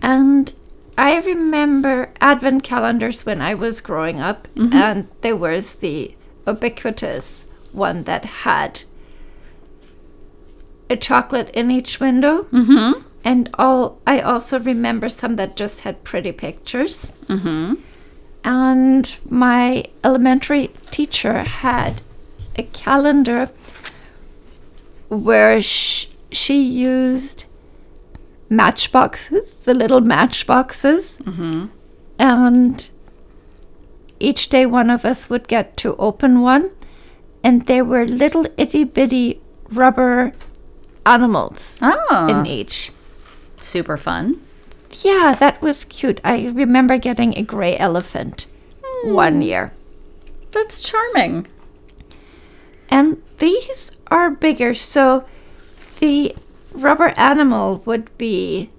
And 0.00 0.54
I 0.96 1.18
remember 1.18 2.12
advent 2.20 2.62
calendars 2.62 3.26
when 3.26 3.42
I 3.42 3.52
was 3.54 3.82
growing 3.82 4.20
up, 4.20 4.48
and 4.56 5.08
there 5.20 5.36
was 5.36 5.74
the 5.74 6.14
ubiquitous 6.46 7.44
one 7.72 8.04
that 8.04 8.24
had 8.24 8.84
a 10.88 10.96
chocolate 10.96 11.50
in 11.50 11.70
each 11.70 11.98
window. 12.00 12.44
Mm-hmm. 12.44 13.02
And 13.24 13.50
all 13.58 14.00
I 14.06 14.20
also 14.20 14.60
remember 14.60 15.08
some 15.08 15.34
that 15.36 15.56
just 15.56 15.80
had 15.80 16.04
pretty 16.04 16.32
pictures. 16.32 17.10
Mm-hmm. 17.26 17.74
And 18.44 19.16
my 19.28 19.84
elementary 20.04 20.68
teacher 20.92 21.42
had 21.42 22.00
a 22.54 22.62
calendar 22.62 23.50
where 25.08 25.60
sh- 25.60 26.06
she 26.32 26.62
used 26.62 27.44
matchboxes, 28.48 29.54
the 29.54 29.74
little 29.74 30.00
matchboxes. 30.00 31.18
Mm-hmm. 31.18 31.66
And 32.18 32.88
each 34.18 34.48
day 34.48 34.66
one 34.66 34.90
of 34.90 35.04
us 35.04 35.28
would 35.28 35.48
get 35.48 35.76
to 35.78 35.96
open 35.96 36.40
one. 36.40 36.70
And 37.42 37.66
there 37.66 37.84
were 37.84 38.06
little 38.06 38.46
itty 38.56 38.84
bitty 38.84 39.40
rubber 39.70 40.32
animals 41.04 41.78
Oh, 41.82 42.26
in 42.28 42.46
each. 42.46 42.92
super 43.60 43.96
fun. 43.96 44.42
Yeah, 45.02 45.34
that 45.38 45.60
was 45.60 45.84
cute. 45.84 46.20
I 46.24 46.46
remember 46.46 46.98
getting 46.98 47.36
a 47.36 47.42
gray 47.42 47.76
elephant 47.76 48.46
hmm. 48.82 49.12
one 49.12 49.42
year. 49.42 49.72
That's 50.52 50.80
charming. 50.80 51.46
And 52.88 53.22
these 53.38 53.90
are 54.10 54.30
bigger, 54.30 54.72
so 54.72 55.24
the 56.00 56.36
rubber 56.72 57.08
animal 57.16 57.82
would 57.84 58.16
be 58.18 58.70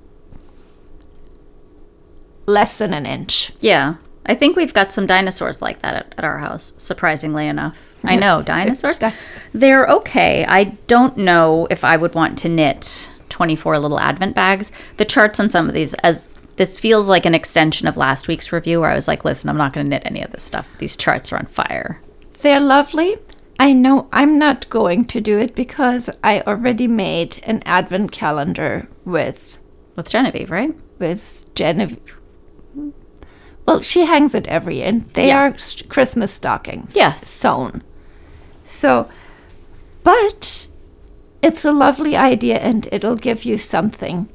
less 2.46 2.78
than 2.78 2.94
an 2.94 3.06
inch. 3.06 3.52
Yeah. 3.60 3.96
I 4.26 4.36
think 4.36 4.56
we've 4.58 4.74
got 4.74 4.92
some 4.92 5.08
dinosaurs 5.08 5.62
like 5.62 5.80
that 5.80 5.94
at, 5.94 6.16
at 6.18 6.24
our 6.26 6.40
house, 6.40 6.74
surprisingly 6.78 7.48
enough. 7.48 7.88
I 8.04 8.16
know, 8.16 8.42
dinosaurs. 8.42 9.00
They're 9.54 9.88
okay. 9.88 10.46
I 10.46 10.66
don't 10.88 11.18
know 11.18 11.68
if 11.70 11.84
I 11.84 11.98
would 11.98 12.14
want 12.14 12.38
to 12.40 12.50
knit 12.50 13.10
24 13.30 13.80
little 13.80 14.00
advent 14.00 14.36
bags. 14.36 14.72
The 14.98 15.06
charts 15.06 15.40
on 15.40 15.50
some 15.50 15.68
of 15.68 15.74
these, 15.74 15.94
as 15.96 16.30
this 16.58 16.78
feels 16.78 17.10
like 17.10 17.26
an 17.26 17.36
extension 17.36 17.88
of 17.88 17.98
last 17.98 18.28
week's 18.28 18.52
review, 18.52 18.82
where 18.82 18.90
I 18.90 18.96
was 18.96 19.08
like, 19.08 19.26
listen, 19.26 19.50
I'm 19.50 19.58
not 19.58 19.74
going 19.74 19.86
to 19.86 19.90
knit 19.90 20.04
any 20.06 20.22
of 20.22 20.32
this 20.32 20.44
stuff. 20.44 20.68
These 20.78 20.96
charts 20.96 21.32
are 21.32 21.38
on 21.38 21.46
fire. 21.46 22.02
They're 22.42 22.60
lovely. 22.60 23.18
I 23.60 23.74
know 23.74 24.08
I'm 24.12 24.38
not 24.38 24.70
going 24.70 25.06
to 25.06 25.20
do 25.22 25.40
it 25.40 25.56
because 25.56 26.10
I 26.24 26.42
already 26.42 26.88
made 26.88 27.40
an 27.44 27.64
advent 27.66 28.12
calendar 28.12 28.88
with 29.04 29.58
With 29.96 30.08
Genevieve, 30.10 30.52
right? 30.52 30.76
with 31.00 31.48
Genevieve. 31.56 32.16
Well, 33.66 33.82
she 33.82 34.06
hangs 34.06 34.34
it 34.34 34.48
every 34.48 34.78
year, 34.78 34.88
and 34.88 35.06
they 35.14 35.28
Yeah. 35.28 35.40
are 35.50 35.56
Christmas 35.90 36.32
stockings. 36.32 36.96
Yes. 36.96 37.26
Sewn. 37.28 37.84
So, 38.64 39.08
but 40.04 40.68
it's 41.42 41.66
a 41.66 41.72
lovely 41.72 42.16
idea, 42.16 42.58
and 42.60 42.88
it'll 42.92 43.16
give 43.16 43.44
you 43.44 43.58
something. 43.58 44.30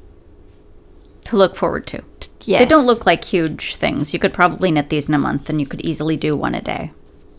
To 1.25 1.37
look 1.37 1.55
forward 1.55 1.87
to. 1.87 2.03
Yes. 2.43 2.59
They 2.59 2.65
don't 2.65 2.85
look 2.85 3.05
like 3.05 3.23
huge 3.23 3.77
things. 3.77 4.11
You 4.13 4.19
could 4.19 4.33
probably 4.33 4.69
knit 4.71 4.89
these 4.89 5.07
in 5.07 5.15
a 5.15 5.17
month 5.17 5.49
and 5.49 5.61
you 5.61 5.65
could 5.65 5.79
easily 5.79 6.17
do 6.17 6.35
one 6.35 6.53
a 6.53 6.61
day. 6.61 6.91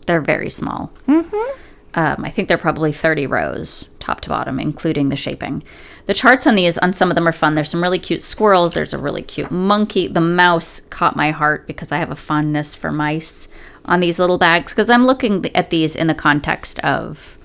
They're 0.07 0.19
very 0.21 0.49
small. 0.49 0.91
Mm-hmm. 1.07 1.59
Um, 1.95 2.25
I 2.25 2.29
think 2.29 2.49
they're 2.49 2.57
probably 2.57 2.91
30 2.91 3.25
rows, 3.25 3.87
top 3.99 4.19
to 4.21 4.29
bottom, 4.29 4.59
including 4.59 5.09
the 5.09 5.15
shaping. 5.15 5.63
The 6.07 6.13
charts 6.13 6.45
on 6.45 6.55
these, 6.55 6.77
on 6.77 6.91
some 6.93 7.09
of 7.09 7.15
them, 7.15 7.27
are 7.27 7.31
fun. 7.31 7.55
There's 7.55 7.69
some 7.69 7.81
really 7.81 7.99
cute 7.99 8.23
squirrels. 8.23 8.73
There's 8.73 8.93
a 8.93 8.97
really 8.97 9.21
cute 9.21 9.49
monkey. 9.49 10.07
The 10.07 10.21
mouse 10.21 10.81
caught 10.81 11.15
my 11.15 11.31
heart 11.31 11.65
because 11.67 11.93
I 11.93 11.97
have 11.97 12.11
a 12.11 12.15
fondness 12.15 12.75
for 12.75 12.91
mice 12.91 13.47
on 13.85 14.01
these 14.01 14.19
little 14.19 14.37
bags 14.37 14.73
because 14.73 14.89
I'm 14.89 15.05
looking 15.05 15.45
at 15.55 15.69
these 15.69 15.95
in 15.95 16.07
the 16.07 16.13
context 16.13 16.79
of 16.79 17.37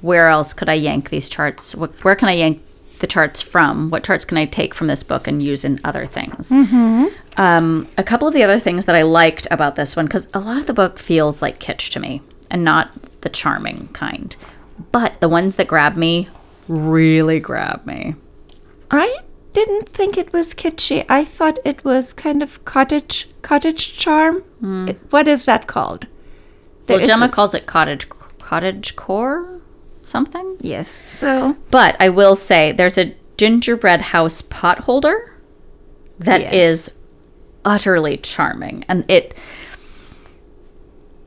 where 0.00 0.28
else 0.28 0.52
could 0.52 0.68
I 0.68 0.74
yank 0.74 1.10
these 1.10 1.30
charts? 1.30 1.74
Where 1.74 2.16
can 2.16 2.28
I 2.28 2.32
yank 2.32 2.62
the 2.98 3.06
charts 3.06 3.40
from? 3.40 3.90
What 3.90 4.04
charts 4.04 4.24
can 4.24 4.36
I 4.36 4.44
take 4.44 4.74
from 4.74 4.88
this 4.88 5.02
book 5.02 5.26
and 5.26 5.42
use 5.42 5.64
in 5.64 5.80
other 5.84 6.04
things? 6.04 6.50
Um, 7.36 7.88
a 7.96 8.02
couple 8.04 8.28
of 8.28 8.34
the 8.34 8.42
other 8.42 8.58
things 8.58 8.86
that 8.86 8.96
I 8.96 9.02
liked 9.02 9.46
about 9.50 9.76
this 9.76 9.96
one, 9.96 10.06
because 10.06 10.28
a 10.34 10.40
lot 10.40 10.58
of 10.58 10.66
the 10.66 10.74
book 10.74 10.98
feels 10.98 11.40
like 11.40 11.58
kitsch 11.58 11.90
to 11.92 12.00
me 12.00 12.20
and 12.50 12.64
not 12.64 12.92
the 13.22 13.28
charming 13.28 13.88
kind. 13.92 14.36
But 14.92 15.20
the 15.20 15.28
ones 15.28 15.56
that 15.56 15.68
grab 15.68 15.96
me 15.96 16.28
really 16.68 17.40
grab 17.40 17.84
me. 17.86 18.14
I 18.90 19.18
didn't 19.52 19.88
think 19.88 20.16
it 20.18 20.32
was 20.32 20.54
kitschy. 20.54 21.04
I 21.08 21.24
thought 21.24 21.58
it 21.64 21.84
was 21.84 22.12
kind 22.12 22.42
of 22.42 22.64
cottage 22.64 23.28
cottage 23.42 23.96
charm. 23.96 24.40
Hmm. 24.60 24.88
It- 24.88 25.00
what 25.10 25.28
is 25.28 25.44
that 25.44 25.66
called? 25.66 26.06
There 26.86 26.96
well, 26.96 27.02
is 27.04 27.08
Gemma 27.08 27.26
a- 27.26 27.28
calls 27.28 27.54
it 27.54 27.66
cottage 27.66 28.08
cottage 28.38 28.94
core 28.96 29.60
something. 30.02 30.56
yes. 30.60 30.88
So 30.90 31.56
But 31.70 31.96
I 32.00 32.08
will 32.10 32.36
say 32.36 32.72
there's 32.72 32.98
a 32.98 33.14
gingerbread 33.36 34.02
house 34.02 34.42
pot 34.42 34.80
holder 34.80 35.32
that 36.18 36.52
is 36.52 36.88
Yes. 36.88 36.96
utterly 37.64 38.16
charming. 38.18 38.84
And 38.88 39.04
it 39.08 39.34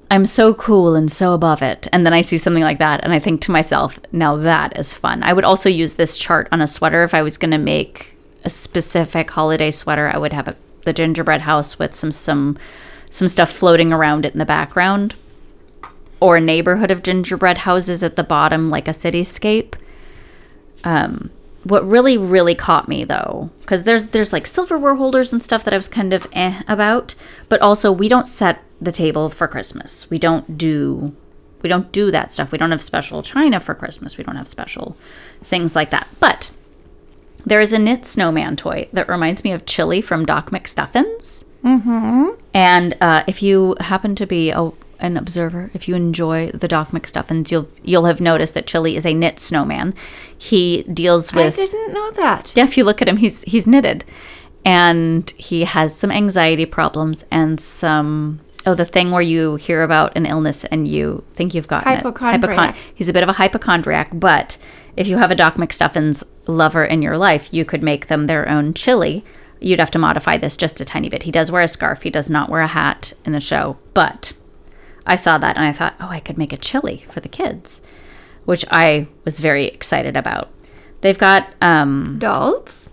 I'm 0.10 0.26
so 0.26 0.53
cool 0.53 0.95
and 0.95 1.12
so 1.12 1.34
above 1.34 1.62
it. 1.62 1.88
And 1.91 2.05
then 2.05 2.14
I 2.14 2.22
see 2.22 2.38
something 2.38 2.64
like 2.64 2.80
that 2.80 3.03
and 3.03 3.14
I 3.14 3.20
think 3.20 3.41
to 3.41 3.51
myself, 3.51 3.99
now 4.12 4.38
that 4.38 4.78
is 4.78 4.93
fun. 4.93 5.22
I 5.24 5.34
would 5.34 5.43
also 5.43 5.70
use 5.70 5.95
this 5.95 6.18
chart 6.18 6.47
on 6.51 6.62
a 6.62 6.68
sweater 6.68 7.03
if 7.03 7.14
I 7.14 7.22
was 7.22 7.38
going 7.38 7.51
to 7.51 7.58
make 7.58 8.16
a 8.45 8.49
specific 8.49 9.30
holiday 9.30 9.72
sweater. 9.72 10.08
I 10.08 10.18
would 10.18 10.34
have 10.34 10.47
a, 10.47 10.55
the 10.84 10.93
gingerbread 10.93 11.41
house 11.41 11.78
with 11.78 11.93
some 11.93 12.12
some 12.12 12.58
some 13.10 13.28
stuff 13.28 13.51
floating 13.51 13.91
around 13.91 14.26
it 14.26 14.34
in 14.34 14.39
the 14.39 14.45
background 14.45 15.16
or 16.20 16.38
a 16.38 16.41
neighborhood 16.41 16.91
of 16.91 17.03
gingerbread 17.03 17.60
houses 17.60 18.03
at 18.03 18.16
the 18.16 18.24
bottom 18.24 18.70
like 18.70 18.88
a 18.88 18.91
cityscape. 18.91 19.76
Um 20.86 21.32
what 21.64 21.86
really 21.86 22.18
really 22.18 22.55
caught 22.55 22.88
me 22.88 23.03
though 23.03 23.49
because 23.60 23.84
there's 23.84 24.05
there's 24.08 24.32
like 24.32 24.47
silverware 24.47 24.95
holders 24.95 25.34
and 25.34 25.43
stuff 25.43 25.66
that 25.66 25.74
I 25.74 25.78
was 25.78 25.89
kind 25.89 26.14
of 26.14 26.26
eh 26.32 26.62
about, 26.70 27.14
but 27.49 27.62
also 27.62 27.91
we 27.91 28.08
don't 28.08 28.28
set 28.28 28.64
the 28.82 28.91
table 28.91 29.30
for 29.30 29.47
Christmas. 29.47 30.09
We 30.09 30.19
don't 30.19 30.57
do 30.57 31.15
we 31.61 31.69
don't 31.69 31.91
do 31.91 32.11
that 32.11 32.32
stuff. 32.32 32.51
We 32.51 32.57
don't 32.57 32.71
have 32.71 32.82
special 32.82 33.21
china 33.23 33.59
for 33.59 33.73
Christmas. 33.73 34.17
We 34.17 34.23
don't 34.23 34.36
have 34.36 34.47
special 34.47 34.95
things 35.41 35.75
like 35.75 35.89
that. 35.89 36.07
But 36.19 36.51
there 37.45 37.59
is 37.59 37.73
a 37.73 37.80
knit 37.80 38.05
snowman 38.05 38.55
toy 38.55 38.89
that 38.93 39.07
reminds 39.07 39.43
me 39.43 39.51
of 39.51 39.65
Chilly 39.65 40.01
from 40.01 40.25
Doc 40.25 40.51
McStuffins. 40.51 41.45
Mm-hmm. 41.63 42.39
And 42.53 42.95
uh, 43.01 43.23
if 43.28 43.41
you 43.41 43.75
happen 43.80 44.15
to 44.15 44.25
be 44.25 44.51
a, 44.51 44.71
an 44.99 45.17
observer, 45.17 45.71
if 45.73 45.88
you 45.88 45.95
enjoy 45.95 46.51
the 46.51 46.67
Doc 46.67 46.89
McStuffins, 46.89 47.49
you'll 47.51 47.67
you'll 47.84 48.05
have 48.05 48.21
noticed 48.21 48.53
that 48.53 48.67
Chilly 48.67 48.95
is 48.95 49.05
a 49.05 49.13
knit 49.13 49.39
snowman. 49.39 49.93
He 50.38 50.84
deals 50.84 51.34
with. 51.34 51.53
I 51.53 51.65
didn't 51.65 51.93
know 51.93 52.11
that. 52.11 52.53
yeah, 52.55 52.65
if 52.65 52.78
you 52.78 52.84
look 52.84 53.01
at 53.01 53.07
him, 53.07 53.17
he's 53.17 53.41
he's 53.43 53.65
knitted, 53.65 54.05
and 54.63 55.30
he 55.38 55.63
has 55.63 55.95
some 55.95 56.11
anxiety 56.11 56.65
problems 56.65 57.25
and 57.32 57.59
some 57.59 58.41
oh 58.68 58.76
the 58.76 58.86
thing 58.86 59.11
where 59.11 59.22
you 59.22 59.55
hear 59.55 59.82
about 59.82 60.15
an 60.15 60.26
illness 60.26 60.65
and 60.65 60.88
you 60.88 61.24
think 61.32 61.53
you've 61.53 61.68
got 61.68 61.86
Hypochondriac. 61.86 62.76
he's 62.93 63.09
a 63.09 63.13
bit 63.13 63.24
of 63.24 63.30
a 63.30 63.34
hypochondriac, 63.34 64.09
but 64.13 64.57
if 64.97 65.07
you 65.07 65.18
have 65.18 65.32
a 65.32 65.36
Doc 65.36 65.55
McStuffins 65.55 66.24
lover 66.47 66.84
in 66.84 67.01
your 67.01 67.18
life, 67.18 67.53
you 67.53 67.63
could 67.63 67.82
make 67.82 68.07
them 68.07 68.26
their 68.26 68.47
own 68.49 68.74
Chilly. 68.74 69.24
You'd 69.59 69.80
have 69.80 69.91
to 69.91 69.99
modify 69.99 70.38
this 70.38 70.57
just 70.57 70.82
a 70.82 70.86
tiny 70.86 71.07
bit. 71.07 71.24
He 71.24 71.32
does 71.32 71.51
wear 71.51 71.61
a 71.61 71.68
scarf. 71.68 72.03
He 72.03 72.09
does 72.09 72.30
not 72.30 72.49
wear 72.49 72.61
a 72.61 72.68
hat 72.68 73.13
in 73.24 73.32
the 73.32 73.39
show, 73.39 73.80
but 73.93 74.34
I 75.05 75.15
saw 75.15 75.38
that 75.38 75.55
and 75.55 75.65
I 75.65 75.72
thought, 75.72 75.95
oh, 75.99 76.09
I 76.09 76.20
could 76.20 76.38
make 76.38 76.51
a 76.51 76.57
Chilly 76.57 77.05
for 77.09 77.22
the 77.22 77.30
kids, 77.30 77.82
which 78.45 78.65
I 78.70 79.07
was 79.24 79.39
very 79.39 79.68
excited 79.68 80.18
about. 80.18 80.51
They've 81.01 81.18
got 81.18 81.53
um, 81.61 82.18
Dolls. 82.20 82.87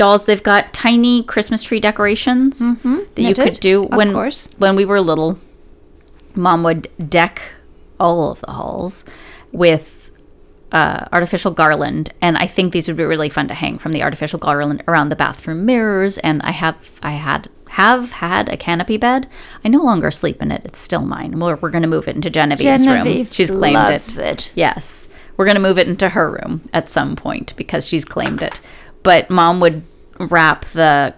Dolls. 0.00 0.24
They've 0.24 0.42
got 0.42 0.72
tiny 0.72 1.22
Christmas 1.22 1.62
tree 1.62 1.78
decorations 1.78 2.58
that 3.14 3.22
you 3.22 3.34
could 3.34 3.60
do 3.60 3.82
when 3.82 4.14
when 4.58 4.74
we 4.74 4.84
were 4.84 5.00
little. 5.00 5.38
Mom 6.34 6.62
would 6.62 6.88
deck 7.08 7.42
all 7.98 8.30
of 8.30 8.40
the 8.40 8.52
halls 8.52 9.04
with 9.52 10.10
uh, 10.72 11.06
artificial 11.12 11.50
garland, 11.50 12.14
and 12.22 12.38
I 12.38 12.46
think 12.46 12.72
these 12.72 12.88
would 12.88 12.96
be 12.96 13.04
really 13.04 13.28
fun 13.28 13.48
to 13.48 13.54
hang 13.54 13.78
from 13.78 13.92
the 13.92 14.02
artificial 14.02 14.38
garland 14.38 14.82
around 14.88 15.10
the 15.10 15.16
bathroom 15.16 15.66
mirrors. 15.66 16.18
And 16.18 16.40
I 16.42 16.52
have 16.52 16.76
I 17.02 17.12
had 17.12 17.50
have 17.70 18.12
had 18.12 18.48
a 18.48 18.56
canopy 18.56 18.96
bed. 18.96 19.28
I 19.64 19.68
no 19.68 19.82
longer 19.82 20.10
sleep 20.10 20.42
in 20.42 20.50
it. 20.50 20.62
It's 20.64 20.78
still 20.78 21.02
mine. 21.02 21.38
We're, 21.38 21.56
we're 21.56 21.70
going 21.70 21.82
to 21.82 21.88
move 21.88 22.08
it 22.08 22.16
into 22.16 22.28
Genevieve's 22.28 22.84
Genevieve 22.84 23.26
room. 23.26 23.32
She's 23.32 23.50
claimed 23.50 23.74
loves 23.74 24.18
it. 24.18 24.26
it. 24.26 24.52
Yes. 24.56 25.08
We're 25.36 25.44
going 25.44 25.54
to 25.54 25.60
move 25.60 25.78
it 25.78 25.86
into 25.86 26.08
her 26.08 26.30
room 26.30 26.68
at 26.72 26.88
some 26.88 27.14
point 27.14 27.54
because 27.56 27.86
she's 27.86 28.04
claimed 28.04 28.42
it. 28.42 28.60
But 29.02 29.30
mom 29.30 29.60
would 29.60 29.84
wrap 30.20 30.64
the 30.66 31.14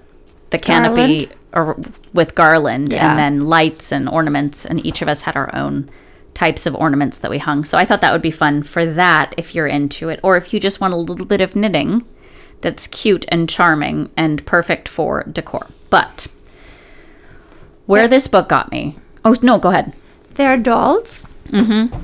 the 0.50 0.58
canopy 0.58 1.30
or, 1.52 1.76
with 2.12 2.34
garland 2.34 2.92
Yeah. 2.92 3.10
and 3.10 3.18
then 3.18 3.48
lights 3.48 3.90
and 3.90 4.08
ornaments 4.08 4.64
and 4.64 4.84
each 4.84 5.02
of 5.02 5.08
us 5.08 5.22
had 5.22 5.36
our 5.36 5.54
own 5.54 5.90
types 6.34 6.66
of 6.66 6.74
ornaments 6.74 7.18
that 7.18 7.30
we 7.30 7.38
hung. 7.38 7.64
So 7.64 7.76
I 7.76 7.84
thought 7.84 8.00
that 8.00 8.12
would 8.12 8.22
be 8.22 8.30
fun 8.30 8.62
for 8.62 8.86
that 8.86 9.34
if 9.36 9.54
you're 9.54 9.66
into 9.66 10.08
it 10.08 10.20
or 10.22 10.36
if 10.36 10.52
you 10.52 10.60
just 10.60 10.80
want 10.80 10.94
a 10.94 10.96
little 10.96 11.26
bit 11.26 11.40
of 11.40 11.54
knitting 11.54 12.04
that's 12.62 12.86
cute 12.86 13.24
and 13.28 13.48
charming 13.48 14.10
and 14.16 14.44
perfect 14.46 14.88
for 14.88 15.24
decor. 15.24 15.66
But 15.90 16.28
where 17.86 18.08
this 18.08 18.26
book 18.26 18.48
got 18.48 18.70
me. 18.70 18.96
Oh 19.24 19.34
no, 19.42 19.58
go 19.58 19.70
ahead. 19.70 19.92
They're 20.34 20.56
dolls 20.56 21.26
mm-hmm. 21.48 21.94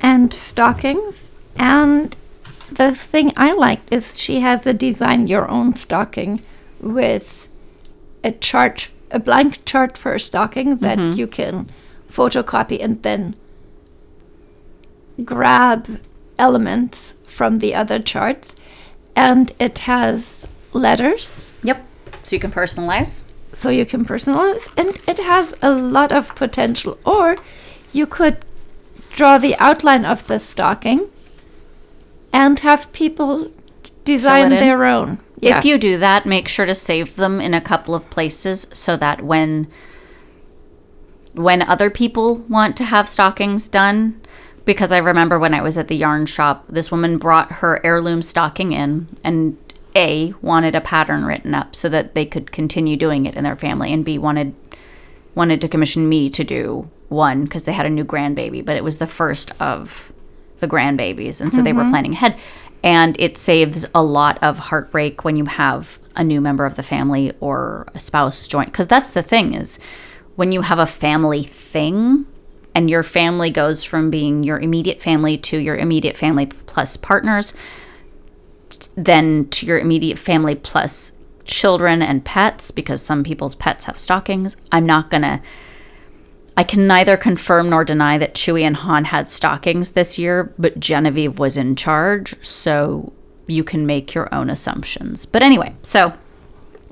and 0.00 0.32
stockings. 0.32 1.30
And 1.56 2.16
the 2.70 2.94
thing 2.94 3.32
I 3.36 3.52
liked 3.52 3.92
is 3.92 4.18
she 4.18 4.40
has 4.40 4.66
a 4.66 4.72
design 4.72 5.26
your 5.26 5.48
own 5.48 5.74
stocking 5.74 6.40
with 6.80 7.48
a 8.24 8.32
chart, 8.32 8.88
a 9.10 9.18
blank 9.18 9.64
chart 9.64 9.96
for 9.98 10.14
a 10.14 10.20
stocking 10.20 10.78
that 10.78 10.98
mm-hmm. 10.98 11.18
you 11.18 11.26
can 11.26 11.68
photocopy 12.10 12.82
and 12.82 13.02
then 13.02 13.34
grab 15.24 16.00
elements 16.38 17.14
from 17.24 17.58
the 17.58 17.74
other 17.74 17.98
charts. 17.98 18.54
And 19.16 19.52
it 19.58 19.80
has 19.80 20.46
letters 20.72 21.50
Yep. 21.62 21.84
So 22.22 22.36
you 22.36 22.40
can 22.40 22.52
personalize. 22.52 23.30
so 23.52 23.68
you 23.68 23.84
can 23.84 24.04
personalize 24.04 24.68
and 24.76 25.00
it 25.08 25.18
has 25.18 25.52
a 25.60 25.72
lot 25.72 26.12
of 26.12 26.34
potential 26.36 26.96
or 27.04 27.36
you 27.92 28.06
could 28.06 28.36
draw 29.10 29.38
the 29.38 29.56
outline 29.58 30.04
of 30.04 30.26
the 30.28 30.38
stocking 30.38 31.10
and 32.32 32.58
have 32.60 32.92
people 32.92 33.50
design 34.04 34.50
their 34.50 34.84
own. 34.84 35.18
If 35.58 35.64
you 35.64 35.78
do 35.78 35.98
that, 35.98 36.26
make 36.26 36.48
sure 36.48 36.66
to 36.66 36.74
save 36.74 37.16
them 37.16 37.40
in 37.40 37.54
a 37.54 37.60
couple 37.60 37.94
of 37.94 38.10
places 38.10 38.68
so 38.72 38.96
that 38.96 39.22
when 39.22 39.68
when 41.32 41.62
other 41.62 41.90
people 41.90 42.38
want 42.48 42.76
to 42.76 42.84
have 42.84 43.08
stockings 43.08 43.68
done 43.68 44.20
because 44.64 44.92
I 44.92 44.98
remember 44.98 45.38
when 45.38 45.54
I 45.54 45.62
was 45.62 45.78
at 45.78 45.88
the 45.88 45.96
yarn 45.96 46.26
shop, 46.26 46.64
this 46.68 46.90
woman 46.90 47.18
brought 47.18 47.52
her 47.52 47.80
heirloom 47.84 48.20
stocking 48.20 48.72
in 48.72 49.08
and 49.24 49.56
A 49.96 50.34
wanted 50.42 50.74
a 50.74 50.80
pattern 50.80 51.24
written 51.24 51.54
up 51.54 51.74
so 51.74 51.88
that 51.88 52.14
they 52.14 52.26
could 52.26 52.52
continue 52.52 52.96
doing 52.96 53.26
it 53.26 53.36
in 53.36 53.44
their 53.44 53.56
family 53.56 53.92
and 53.92 54.04
B 54.04 54.18
wanted 54.18 54.54
wanted 55.34 55.60
to 55.60 55.68
commission 55.68 56.08
me 56.08 56.28
to 56.30 56.44
do 56.44 56.90
one 57.08 57.44
because 57.44 57.64
they 57.64 57.72
had 57.72 57.86
a 57.86 57.90
new 57.90 58.04
grandbaby, 58.04 58.64
but 58.64 58.76
it 58.76 58.84
was 58.84 58.98
the 58.98 59.06
first 59.06 59.52
of 59.60 60.12
the 60.60 60.68
grandbabies. 60.68 61.40
And 61.40 61.52
so 61.52 61.62
they 61.62 61.72
were 61.72 61.82
mm-hmm. 61.82 61.90
planning 61.90 62.12
ahead. 62.12 62.38
And 62.82 63.18
it 63.18 63.36
saves 63.36 63.86
a 63.94 64.02
lot 64.02 64.38
of 64.42 64.58
heartbreak 64.58 65.24
when 65.24 65.36
you 65.36 65.44
have 65.44 65.98
a 66.16 66.24
new 66.24 66.40
member 66.40 66.64
of 66.64 66.76
the 66.76 66.82
family 66.82 67.32
or 67.40 67.86
a 67.94 67.98
spouse 67.98 68.48
join. 68.48 68.66
Because 68.66 68.88
that's 68.88 69.12
the 69.12 69.22
thing 69.22 69.54
is 69.54 69.78
when 70.36 70.52
you 70.52 70.62
have 70.62 70.78
a 70.78 70.86
family 70.86 71.42
thing 71.42 72.26
and 72.74 72.88
your 72.88 73.02
family 73.02 73.50
goes 73.50 73.82
from 73.84 74.10
being 74.10 74.42
your 74.42 74.58
immediate 74.58 75.02
family 75.02 75.36
to 75.36 75.58
your 75.58 75.76
immediate 75.76 76.16
family 76.16 76.46
plus 76.46 76.96
partners, 76.96 77.52
then 78.94 79.48
to 79.48 79.66
your 79.66 79.78
immediate 79.78 80.18
family 80.18 80.54
plus 80.54 81.18
children 81.44 82.00
and 82.00 82.24
pets 82.24 82.70
because 82.70 83.02
some 83.02 83.24
people's 83.24 83.54
pets 83.54 83.84
have 83.84 83.98
stockings. 83.98 84.56
I'm 84.70 84.86
not 84.86 85.10
going 85.10 85.22
to 85.22 85.42
I 86.56 86.64
can 86.64 86.86
neither 86.86 87.16
confirm 87.16 87.70
nor 87.70 87.84
deny 87.84 88.18
that 88.18 88.34
Chewie 88.34 88.62
and 88.62 88.76
Han 88.76 89.04
had 89.04 89.28
stockings 89.28 89.90
this 89.90 90.18
year, 90.18 90.52
but 90.58 90.80
Genevieve 90.80 91.38
was 91.38 91.56
in 91.56 91.76
charge, 91.76 92.34
so 92.42 93.12
you 93.46 93.64
can 93.64 93.86
make 93.86 94.14
your 94.14 94.32
own 94.34 94.50
assumptions. 94.50 95.26
But 95.26 95.42
anyway, 95.42 95.74
so 95.82 96.12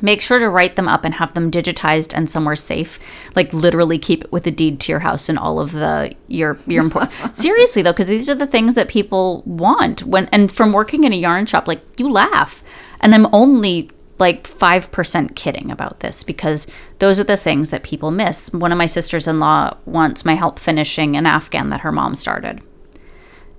make 0.00 0.20
sure 0.20 0.38
to 0.38 0.48
write 0.48 0.76
them 0.76 0.88
up 0.88 1.04
and 1.04 1.14
have 1.14 1.34
them 1.34 1.50
digitized 1.50 2.12
and 2.14 2.30
somewhere 2.30 2.56
safe. 2.56 2.98
Like 3.34 3.52
literally 3.52 3.98
keep 3.98 4.24
it 4.24 4.32
with 4.32 4.46
a 4.46 4.50
deed 4.50 4.80
to 4.80 4.92
your 4.92 5.00
house 5.00 5.28
and 5.28 5.38
all 5.38 5.60
of 5.60 5.72
the 5.72 6.14
your 6.26 6.58
your 6.66 6.82
important. 6.82 7.12
Seriously 7.36 7.82
though, 7.82 7.92
because 7.92 8.06
these 8.06 8.30
are 8.30 8.34
the 8.34 8.46
things 8.46 8.74
that 8.74 8.88
people 8.88 9.42
want 9.44 10.02
when 10.04 10.26
and 10.26 10.50
from 10.50 10.72
working 10.72 11.04
in 11.04 11.12
a 11.12 11.16
yarn 11.16 11.46
shop, 11.46 11.68
like 11.68 11.82
you 11.98 12.10
laugh, 12.10 12.62
and 13.00 13.14
I'm 13.14 13.32
only 13.34 13.90
like 14.18 14.48
5% 14.48 15.34
kidding 15.36 15.70
about 15.70 16.00
this 16.00 16.22
because 16.22 16.66
those 16.98 17.20
are 17.20 17.24
the 17.24 17.36
things 17.36 17.70
that 17.70 17.82
people 17.82 18.10
miss. 18.10 18.52
One 18.52 18.72
of 18.72 18.78
my 18.78 18.86
sisters 18.86 19.28
in 19.28 19.40
law 19.40 19.76
wants 19.86 20.24
my 20.24 20.34
help 20.34 20.58
finishing 20.58 21.16
an 21.16 21.26
Afghan 21.26 21.70
that 21.70 21.80
her 21.80 21.92
mom 21.92 22.14
started. 22.14 22.60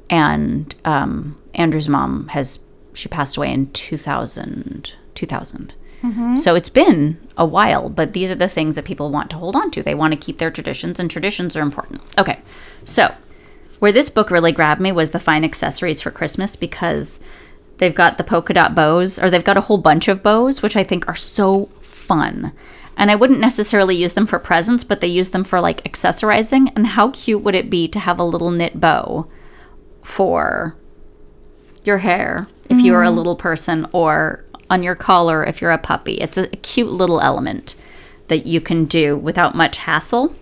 And 0.10 0.76
um, 0.86 1.42
Andrew's 1.54 1.88
mom 1.88 2.28
has, 2.30 2.60
she 2.94 3.08
passed 3.08 3.38
away 3.38 3.54
in 3.54 3.72
2000. 3.72 4.94
2000. 5.16 5.74
So 6.38 6.56
it's 6.56 6.70
been 6.70 7.18
a 7.38 7.46
while, 7.46 7.90
but 7.90 8.14
these 8.14 8.32
are 8.32 8.36
the 8.36 8.48
things 8.48 8.76
that 8.76 8.86
people 8.86 9.12
want 9.12 9.30
to 9.32 9.38
hold 9.38 9.56
on 9.56 9.70
to. 9.72 9.84
They 9.84 9.96
want 9.96 10.14
to 10.14 10.20
keep 10.20 10.38
their 10.38 10.52
traditions, 10.52 11.00
and 11.00 11.12
traditions 11.12 11.58
are 11.58 11.62
important. 11.62 12.02
Okay, 12.18 12.40
so 12.86 13.14
where 13.80 13.92
this 13.92 14.10
book 14.10 14.32
really 14.32 14.52
grabbed 14.52 14.82
me 14.82 14.92
was 14.92 15.12
the 15.12 15.20
fine 15.20 15.44
accessories 15.44 16.02
for 16.02 16.12
Christmas 16.12 16.56
because 16.56 17.24
they've 17.80 17.96
got 17.96 18.18
the 18.18 18.24
polka 18.24 18.54
dot 18.54 18.76
bows, 18.76 19.18
or 19.20 19.30
they've 19.30 19.44
got 19.44 19.58
a 19.58 19.62
whole 19.62 19.78
bunch 19.78 20.08
of 20.08 20.24
bows, 20.24 20.62
which 20.62 20.78
I 20.78 20.84
think 20.84 21.08
are 21.08 21.16
so 21.16 21.66
fun. 21.82 22.54
And 22.96 23.10
I 23.10 23.16
wouldn't 23.16 23.40
necessarily 23.40 23.96
use 23.96 24.14
them 24.14 24.28
for 24.28 24.40
presents, 24.40 24.84
but 24.84 25.02
they 25.02 25.08
use 25.08 25.30
them 25.30 25.44
for 25.44 25.60
like 25.60 25.84
accessorizing. 25.84 26.72
And 26.76 26.86
how 26.86 27.12
cute 27.12 27.42
would 27.42 27.56
it 27.56 27.70
be 27.70 27.88
to 27.88 28.00
have 28.00 28.20
a 28.20 28.24
little 28.24 28.52
knit 28.52 28.80
bow 28.80 29.28
for 30.04 30.76
your 31.84 32.00
hair 32.00 32.48
if 32.70 32.82
you 32.82 32.94
are 32.94 33.04
a 33.04 33.08
mm. 33.08 33.16
little 33.16 33.36
person, 33.36 33.88
or 33.92 34.46
on 34.70 34.84
your 34.84 34.96
collar 34.96 35.44
if 35.44 35.62
you're 35.62 35.72
a 35.72 35.78
puppy? 35.78 36.16
It's 36.16 36.38
a, 36.38 36.44
a 36.44 36.58
cute 36.58 36.92
little 36.92 37.22
element 37.22 37.76
that 38.28 38.46
you 38.46 38.62
can 38.62 38.86
do 38.86 39.18
without 39.18 39.56
much 39.56 39.80
hassle 39.80 40.36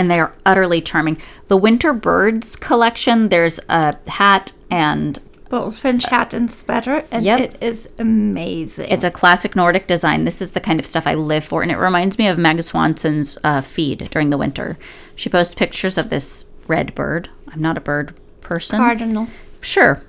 and 0.00 0.10
they 0.10 0.18
are 0.18 0.32
utterly 0.46 0.80
charming. 0.80 1.18
The 1.48 1.58
Winter 1.58 1.92
Birds 1.92 2.56
collection, 2.56 3.28
there's 3.28 3.60
a 3.68 3.94
hat 4.08 4.52
and 4.70 5.18
Bullfinch 5.50 6.06
hat 6.06 6.32
and 6.32 6.50
sweater, 6.50 7.04
and 7.10 7.24
Yep. 7.24 7.40
it 7.40 7.56
is 7.60 7.88
amazing. 7.98 8.88
it's 8.88 9.04
a 9.04 9.10
classic 9.10 9.54
Nordic 9.56 9.86
design. 9.86 10.24
This 10.24 10.40
is 10.40 10.52
the 10.52 10.60
kind 10.60 10.78
of 10.80 10.86
stuff 10.86 11.06
I 11.06 11.14
live 11.14 11.44
for, 11.44 11.60
and 11.62 11.70
it 11.72 11.76
reminds 11.76 12.18
me 12.18 12.28
of 12.28 12.38
Meg 12.38 12.62
Swansen's 12.62 13.36
uh, 13.44 13.60
feed 13.60 14.08
during 14.10 14.30
the 14.30 14.38
winter. 14.38 14.78
She 15.16 15.28
posts 15.28 15.54
pictures 15.54 15.98
of 15.98 16.08
this 16.08 16.44
red 16.68 16.94
bird. 16.94 17.28
I'm 17.48 17.60
not 17.60 17.76
a 17.76 17.80
bird 17.80 18.14
person. 18.40 18.78
cardinal. 18.78 19.26
Sure, 19.60 20.00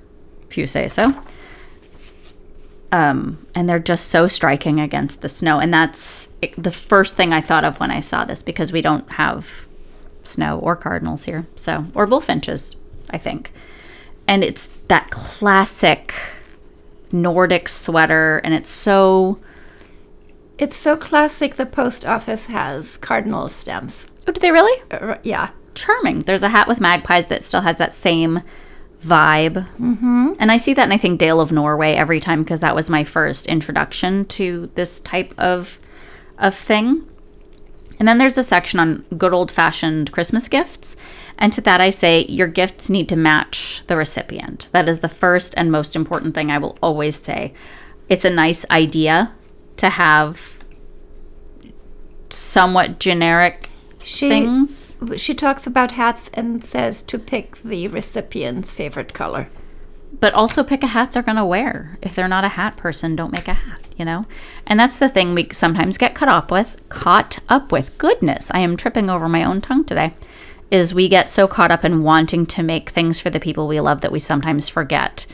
if 0.48 0.56
you 0.56 0.66
say 0.68 0.86
so. 0.88 1.12
Um, 2.92 3.44
and 3.54 3.68
they're 3.68 3.78
just 3.78 4.08
so 4.08 4.28
striking 4.28 4.78
against 4.78 5.22
the 5.22 5.28
snow. 5.28 5.58
And 5.58 5.72
that's 5.72 6.34
the 6.58 6.70
first 6.70 7.16
thing 7.16 7.32
I 7.32 7.40
thought 7.40 7.64
of 7.64 7.80
when 7.80 7.90
I 7.90 8.00
saw 8.00 8.24
this 8.24 8.42
because 8.42 8.70
we 8.70 8.82
don't 8.82 9.10
have 9.12 9.64
snow 10.24 10.58
or 10.58 10.76
cardinals 10.76 11.24
here. 11.24 11.46
So, 11.56 11.86
or 11.94 12.06
bullfinches, 12.06 12.76
I 13.10 13.16
think. 13.18 13.50
And 14.28 14.44
it's 14.44 14.68
that 14.88 15.10
classic 15.10 16.14
Nordic 17.12 17.68
sweater. 17.68 18.38
And 18.44 18.54
it's 18.54 18.70
so. 18.70 19.38
It's 20.58 20.76
so 20.76 20.96
classic. 20.96 21.56
The 21.56 21.66
post 21.66 22.06
office 22.06 22.46
has 22.46 22.96
cardinal 22.96 23.48
stems. 23.48 24.08
Oh, 24.26 24.32
do 24.32 24.40
they 24.40 24.52
really? 24.52 24.82
Uh, 24.90 25.16
yeah, 25.22 25.50
charming. 25.74 26.20
There's 26.20 26.42
a 26.42 26.48
hat 26.48 26.68
with 26.68 26.80
magpies 26.80 27.26
that 27.26 27.42
still 27.42 27.62
has 27.62 27.76
that 27.76 27.92
same 27.92 28.42
vibe. 29.04 29.66
Mm-hmm. 29.78 30.34
And 30.38 30.52
I 30.52 30.56
see 30.56 30.74
that 30.74 30.84
and 30.84 30.92
I 30.92 30.98
think 30.98 31.18
Dale 31.18 31.40
of 31.40 31.52
Norway 31.52 31.94
every 31.94 32.20
time 32.20 32.42
because 32.42 32.60
that 32.60 32.74
was 32.74 32.88
my 32.88 33.04
first 33.04 33.46
introduction 33.46 34.24
to 34.26 34.70
this 34.74 35.00
type 35.00 35.34
of 35.38 35.80
of 36.38 36.54
thing. 36.54 37.06
And 37.98 38.08
then 38.08 38.18
there's 38.18 38.38
a 38.38 38.42
section 38.42 38.80
on 38.80 39.04
good 39.16 39.32
old 39.32 39.50
fashioned 39.50 40.12
Christmas 40.12 40.48
gifts. 40.48 40.96
And 41.42 41.52
to 41.54 41.60
that 41.62 41.80
I 41.80 41.90
say 41.90 42.24
your 42.26 42.46
gifts 42.46 42.88
need 42.88 43.08
to 43.08 43.16
match 43.16 43.82
the 43.88 43.96
recipient. 43.96 44.70
That 44.72 44.88
is 44.88 45.00
the 45.00 45.08
first 45.08 45.52
and 45.56 45.72
most 45.72 45.96
important 45.96 46.34
thing 46.34 46.50
I 46.50 46.58
will 46.58 46.78
always 46.80 47.16
say. 47.16 47.52
It's 48.08 48.24
a 48.24 48.30
nice 48.30 48.64
idea 48.70 49.34
to 49.78 49.88
have 49.90 50.62
somewhat 52.30 53.00
generic 53.00 53.68
she 54.04 54.28
things. 54.28 54.96
she 55.16 55.34
talks 55.34 55.66
about 55.66 55.92
hats 55.92 56.30
and 56.32 56.64
says 56.64 57.02
to 57.02 57.18
pick 57.18 57.60
the 57.62 57.88
recipient's 57.88 58.72
favorite 58.72 59.12
color. 59.12 59.48
but 60.20 60.34
also 60.34 60.62
pick 60.62 60.82
a 60.82 60.88
hat 60.88 61.12
they're 61.12 61.22
going 61.22 61.36
to 61.36 61.44
wear. 61.44 61.98
If 62.02 62.14
they're 62.14 62.28
not 62.28 62.44
a 62.44 62.48
hat 62.50 62.76
person, 62.76 63.16
don't 63.16 63.32
make 63.32 63.48
a 63.48 63.54
hat, 63.54 63.80
you 63.96 64.04
know? 64.04 64.26
And 64.66 64.78
that's 64.78 64.98
the 64.98 65.08
thing 65.08 65.34
we 65.34 65.48
sometimes 65.52 65.98
get 65.98 66.14
caught 66.14 66.28
up 66.28 66.50
with. 66.50 66.76
Caught 66.88 67.38
up 67.48 67.72
with. 67.72 67.96
Goodness, 67.98 68.50
I 68.52 68.60
am 68.60 68.76
tripping 68.76 69.08
over 69.10 69.28
my 69.28 69.42
own 69.44 69.60
tongue 69.60 69.84
today. 69.84 70.14
Is 70.72 70.92
we 70.92 71.08
get 71.08 71.28
so 71.28 71.46
caught 71.46 71.70
up 71.70 71.84
in 71.84 72.02
wanting 72.02 72.46
to 72.46 72.62
make 72.62 72.90
things 72.90 73.20
for 73.20 73.30
the 73.30 73.38
people 73.38 73.68
we 73.68 73.78
love 73.78 74.00
that 74.00 74.10
we 74.10 74.18
sometimes 74.18 74.68
forget 74.68 75.26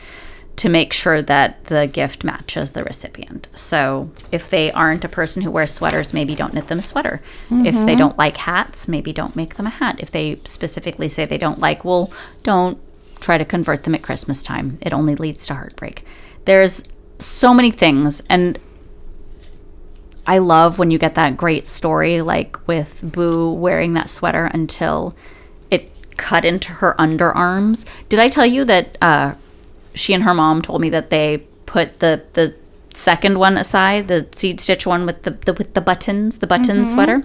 to 0.57 0.67
make 0.67 0.91
sure 0.91 1.21
that 1.21 1.63
the 1.65 1.87
gift 1.87 2.25
matches 2.25 2.71
the 2.71 2.83
recipient. 2.83 3.47
So 3.53 4.11
if 4.29 4.49
they 4.49 4.69
aren't 4.73 5.05
a 5.05 5.09
person 5.09 5.41
who 5.41 5.51
wears 5.51 5.71
sweaters, 5.71 6.13
maybe 6.13 6.35
don't 6.35 6.53
knit 6.53 6.67
them 6.67 6.79
a 6.79 6.81
sweater. 6.81 7.21
If 7.49 7.63
they 7.63 7.71
mm-hmm. 7.71 7.97
don't 7.97 8.17
like 8.17 8.35
hats, 8.35 8.85
maybe 8.89 9.13
don't 9.13 9.37
make 9.37 9.55
them 9.55 9.67
a 9.67 9.69
hat. 9.69 9.95
If 9.99 10.11
they 10.11 10.41
specifically 10.43 11.07
say 11.07 11.23
they 11.23 11.37
don't 11.37 11.59
like 11.59 11.85
wool, 11.85 12.11
don't 12.43 12.77
try 13.21 13.37
to 13.37 13.45
convert 13.45 13.85
them 13.85 13.95
at 13.95 14.01
Christmas 14.01 14.43
time. 14.43 14.77
It 14.81 14.91
only 14.91 15.15
leads 15.15 15.47
to 15.47 15.53
heartbreak. 15.53 16.03
There's 16.43 16.83
so 17.19 17.53
many 17.53 17.71
things 17.71 18.21
and 18.29 18.59
I 20.27 20.37
love 20.37 20.77
when 20.77 20.91
you 20.91 20.97
get 20.97 21.15
that 21.15 21.37
great 21.37 21.67
story 21.67 22.21
like 22.21 22.67
with 22.67 22.99
Boo 23.03 23.51
wearing 23.51 23.93
that 23.93 24.09
sweater 24.09 24.45
until 24.45 25.15
it 25.71 25.91
cut 26.17 26.45
into 26.45 26.73
her 26.73 26.95
underarms. 26.99 27.85
Did 28.09 28.19
I 28.19 28.27
tell 28.27 28.45
you 28.45 28.65
that 28.65 28.97
uh, 29.01 29.33
she 29.93 30.13
and 30.13 30.23
her 30.23 30.33
mom 30.33 30.61
told 30.61 30.81
me 30.81 30.89
that 30.89 31.09
they 31.09 31.39
put 31.65 31.99
the 31.99 32.23
the 32.33 32.55
second 32.93 33.39
one 33.39 33.57
aside, 33.57 34.07
the 34.07 34.27
seed 34.31 34.59
stitch 34.59 34.85
one 34.85 35.05
with 35.05 35.23
the, 35.23 35.31
the 35.31 35.53
with 35.53 35.73
the 35.73 35.81
buttons, 35.81 36.39
the 36.39 36.47
button 36.47 36.83
sweater, 36.85 37.23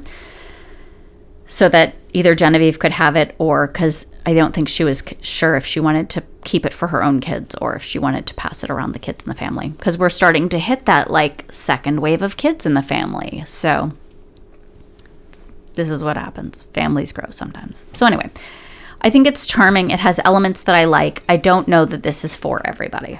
so 1.47 1.69
that 1.69 1.95
either 2.15 2.35
Genevieve 2.35 2.79
could 2.79 2.93
have 2.93 3.17
it 3.17 3.35
or 3.39 3.67
because 3.67 4.15
I 4.25 4.33
don't 4.33 4.55
think 4.55 4.69
she 4.69 4.85
was 4.85 5.03
sure 5.21 5.57
if 5.57 5.67
she 5.67 5.81
wanted 5.81 6.09
to 6.11 6.23
keep 6.45 6.65
it 6.65 6.73
for 6.73 6.89
her 6.89 7.03
own 7.03 7.21
kids 7.21 7.55
or 7.57 7.75
if 7.75 7.83
she 7.83 7.99
wanted 7.99 8.27
to 8.29 8.35
pass 8.35 8.63
it 8.63 8.71
around 8.71 8.93
the 8.93 8.99
kids 8.99 9.25
in 9.25 9.29
the 9.29 9.35
family 9.35 9.71
because 9.71 9.99
we're 9.99 10.09
starting 10.09 10.49
to 10.51 10.59
hit 10.59 10.87
that 10.87 11.11
like 11.11 11.45
second 11.53 12.01
wave 12.01 12.23
of 12.23 12.37
kids 12.37 12.65
in 12.65 12.75
the 12.75 12.83
family. 12.83 13.43
So 13.47 13.93
this 15.75 15.91
is 15.91 16.05
what 16.05 16.17
happens. 16.17 16.63
Families 16.63 17.13
grow 17.13 17.31
sometimes. 17.31 17.85
So 17.95 18.07
anyway, 18.07 18.31
I 19.01 19.11
think 19.11 19.27
it's 19.27 19.45
charming. 19.45 19.91
It 19.91 20.01
has 20.01 20.21
elements 20.25 20.63
that 20.63 20.77
I 20.77 20.85
like. 20.85 21.25
I 21.29 21.37
don't 21.37 21.67
know 21.67 21.85
that 21.85 22.05
this 22.05 22.25
is 22.25 22.37
for 22.37 22.65
everybody. 22.65 23.19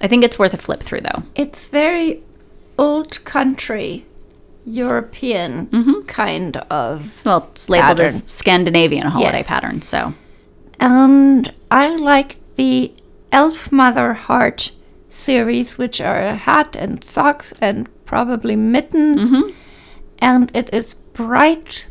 I 0.00 0.08
think 0.08 0.24
it's 0.24 0.38
worth 0.38 0.54
a 0.54 0.58
flip 0.58 0.80
through 0.80 1.02
though. 1.02 1.22
It's 1.36 1.68
very 1.68 2.22
old 2.76 3.24
country, 3.24 4.04
European 4.68 5.66
mm-hmm. 5.66 6.00
kind 6.06 6.56
of. 6.70 7.24
Well, 7.24 7.48
it's 7.52 7.68
labeled 7.68 8.00
as 8.00 8.24
Scandinavian 8.26 9.06
holiday 9.06 9.38
Yes. 9.38 9.46
pattern. 9.46 9.82
So 9.82 10.14
And 10.78 11.52
I 11.70 11.96
like 11.96 12.36
the 12.56 12.92
Elf 13.32 13.72
Mother 13.72 14.12
Heart 14.14 14.72
series, 15.10 15.78
which 15.78 16.00
are 16.00 16.20
a 16.20 16.36
hat 16.36 16.76
and 16.76 17.02
socks 17.02 17.52
and 17.60 17.88
probably 18.04 18.56
mittens. 18.56 19.30
Mm-hmm. 19.30 19.50
And 20.18 20.50
it 20.54 20.70
is 20.72 20.94
bright 21.12 21.86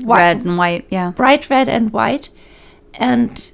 whi- 0.00 0.18
red 0.18 0.44
and 0.44 0.58
white, 0.58 0.86
yeah. 0.90 1.10
bright 1.10 1.48
red 1.50 1.68
and 1.68 1.92
white. 1.92 2.28
And 2.94 3.50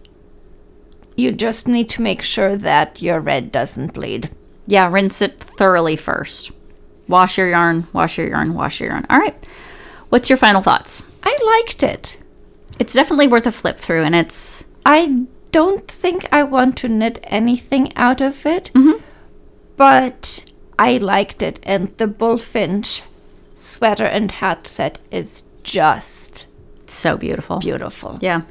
you 1.17 1.33
just 1.33 1.69
need 1.69 1.89
to 1.91 2.03
make 2.03 2.23
sure 2.23 2.57
that 2.57 3.03
your 3.03 3.21
red 3.21 3.53
doesn't 3.53 3.95
bleed. 3.95 4.31
Yeah, 4.67 4.91
rinse 4.91 5.23
it 5.23 5.39
thoroughly 5.41 5.97
first. 5.97 6.53
Wash 7.09 7.39
your 7.39 7.49
yarn, 7.49 7.87
wash 7.93 8.19
your 8.19 8.29
yarn, 8.29 8.55
wash 8.55 8.81
your 8.81 8.91
yarn. 8.91 9.07
All 9.11 9.19
right. 9.19 9.35
What's 10.11 10.29
your 10.29 10.37
final 10.39 10.63
thoughts? 10.63 11.03
I 11.23 11.37
liked 11.65 11.83
it. 11.83 12.17
It's 12.79 12.95
definitely 12.95 13.27
worth 13.29 13.47
a 13.47 13.53
flip 13.53 13.79
through, 13.81 14.03
and 14.05 14.15
it's 14.15 14.65
I 14.87 15.25
don't 15.51 15.89
think 15.91 16.27
I 16.33 16.43
want 16.45 16.77
to 16.79 16.89
knit 16.89 17.19
anything 17.25 17.95
out 17.97 18.21
of 18.21 18.45
it, 18.47 18.71
Mm-hmm. 18.75 19.03
but 19.77 20.45
I 20.79 20.99
liked 20.99 21.43
it. 21.43 21.59
And 21.63 21.97
the 21.97 22.07
bullfinch 22.07 23.03
sweater 23.57 24.05
and 24.05 24.31
hat 24.31 24.67
set 24.67 24.99
is 25.11 25.43
just 25.63 26.47
so 26.87 27.17
beautiful. 27.17 27.59
beautiful. 27.59 28.19
Yeah. 28.21 28.43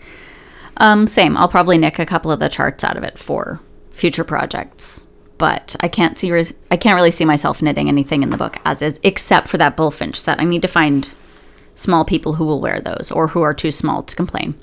Um, 0.77 1.07
same. 1.07 1.37
I'll 1.37 1.47
probably 1.47 1.77
nick 1.77 1.97
a 1.97 2.05
couple 2.05 2.31
of 2.31 2.39
the 2.39 2.49
charts 2.49 2.83
out 2.83 2.97
of 2.97 3.03
it 3.03 3.17
for 3.17 3.59
future 3.91 4.23
projects. 4.23 5.05
But 5.37 5.75
I 5.79 5.87
can't 5.87 6.17
see 6.17 6.31
res- 6.31 6.55
I 6.71 6.77
can't 6.77 6.95
really 6.95 7.11
see 7.11 7.25
myself 7.25 7.61
knitting 7.61 7.87
anything 7.87 8.23
in 8.23 8.31
the 8.31 8.37
book 8.37 8.57
as 8.65 8.81
is, 8.81 8.99
except 9.03 9.47
for 9.47 9.57
that 9.57 9.77
bullfinch 9.77 10.19
set. 10.19 10.39
I 10.39 10.43
need 10.43 10.63
to 10.63 10.67
find 10.67 11.09
small 11.75 12.03
people 12.03 12.33
who 12.33 12.45
will 12.45 12.59
wear 12.59 12.81
those 12.81 13.11
or 13.11 13.27
who 13.29 13.41
are 13.41 13.53
too 13.53 13.71
small 13.71 14.03
to 14.03 14.15
complain. 14.15 14.55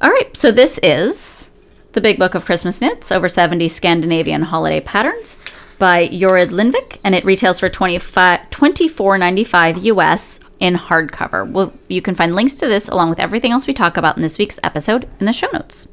All 0.00 0.10
right, 0.10 0.34
so 0.36 0.50
this 0.50 0.78
is 0.82 1.50
the 1.92 2.00
Big 2.00 2.18
Book 2.18 2.34
of 2.34 2.44
Christmas 2.44 2.80
Knits, 2.80 3.10
over 3.10 3.28
70 3.28 3.68
Scandinavian 3.68 4.42
holiday 4.42 4.80
patterns 4.80 5.38
by 5.78 6.08
Jorid 6.08 6.48
Linvik, 6.48 6.98
and 7.04 7.14
it 7.14 7.24
retails 7.24 7.60
for 7.60 7.68
25 7.68 8.40
$24.95 8.50 9.84
US 9.84 10.40
in 10.58 10.74
hardcover. 10.74 11.50
Well, 11.50 11.72
you 11.88 12.02
can 12.02 12.14
find 12.14 12.34
links 12.34 12.54
to 12.56 12.66
this 12.66 12.88
along 12.88 13.10
with 13.10 13.20
everything 13.20 13.52
else 13.52 13.66
we 13.66 13.74
talk 13.74 13.96
about 13.96 14.16
in 14.16 14.22
this 14.22 14.38
week's 14.38 14.60
episode 14.62 15.08
in 15.20 15.26
the 15.26 15.32
show 15.32 15.48
notes. 15.52 15.88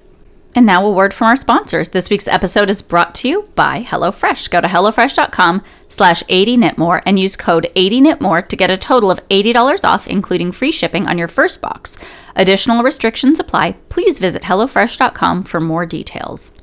And 0.56 0.68
now 0.68 0.86
a 0.86 0.92
word 0.92 1.16
from 1.16 1.28
our 1.28 1.36
sponsors. 1.36 1.90
This 1.90 2.12
week's 2.12 2.28
episode 2.28 2.70
is 2.70 2.84
brought 2.84 3.16
to 3.16 3.28
you 3.28 3.50
by 3.56 3.82
HelloFresh. 3.82 4.52
Go 4.52 4.62
to 4.62 4.68
HelloFresh.com 4.68 5.64
slash 5.90 6.22
80knitmore 6.24 7.02
and 7.08 7.20
use 7.20 7.36
code 7.36 7.70
80knitmore 7.76 8.48
to 8.48 8.56
get 8.56 8.70
a 8.70 8.78
total 8.78 9.10
of 9.10 9.28
$80 9.30 9.84
off, 9.84 10.08
including 10.08 10.52
free 10.52 10.72
shipping 10.72 11.08
on 11.08 11.18
your 11.18 11.28
first 11.28 11.60
box. 11.60 11.98
Additional 12.36 12.84
restrictions 12.84 13.40
apply. 13.40 13.72
Please 13.90 14.20
visit 14.20 14.44
HelloFresh.com 14.44 15.44
for 15.46 15.60
more 15.60 15.88
details. 15.88 16.56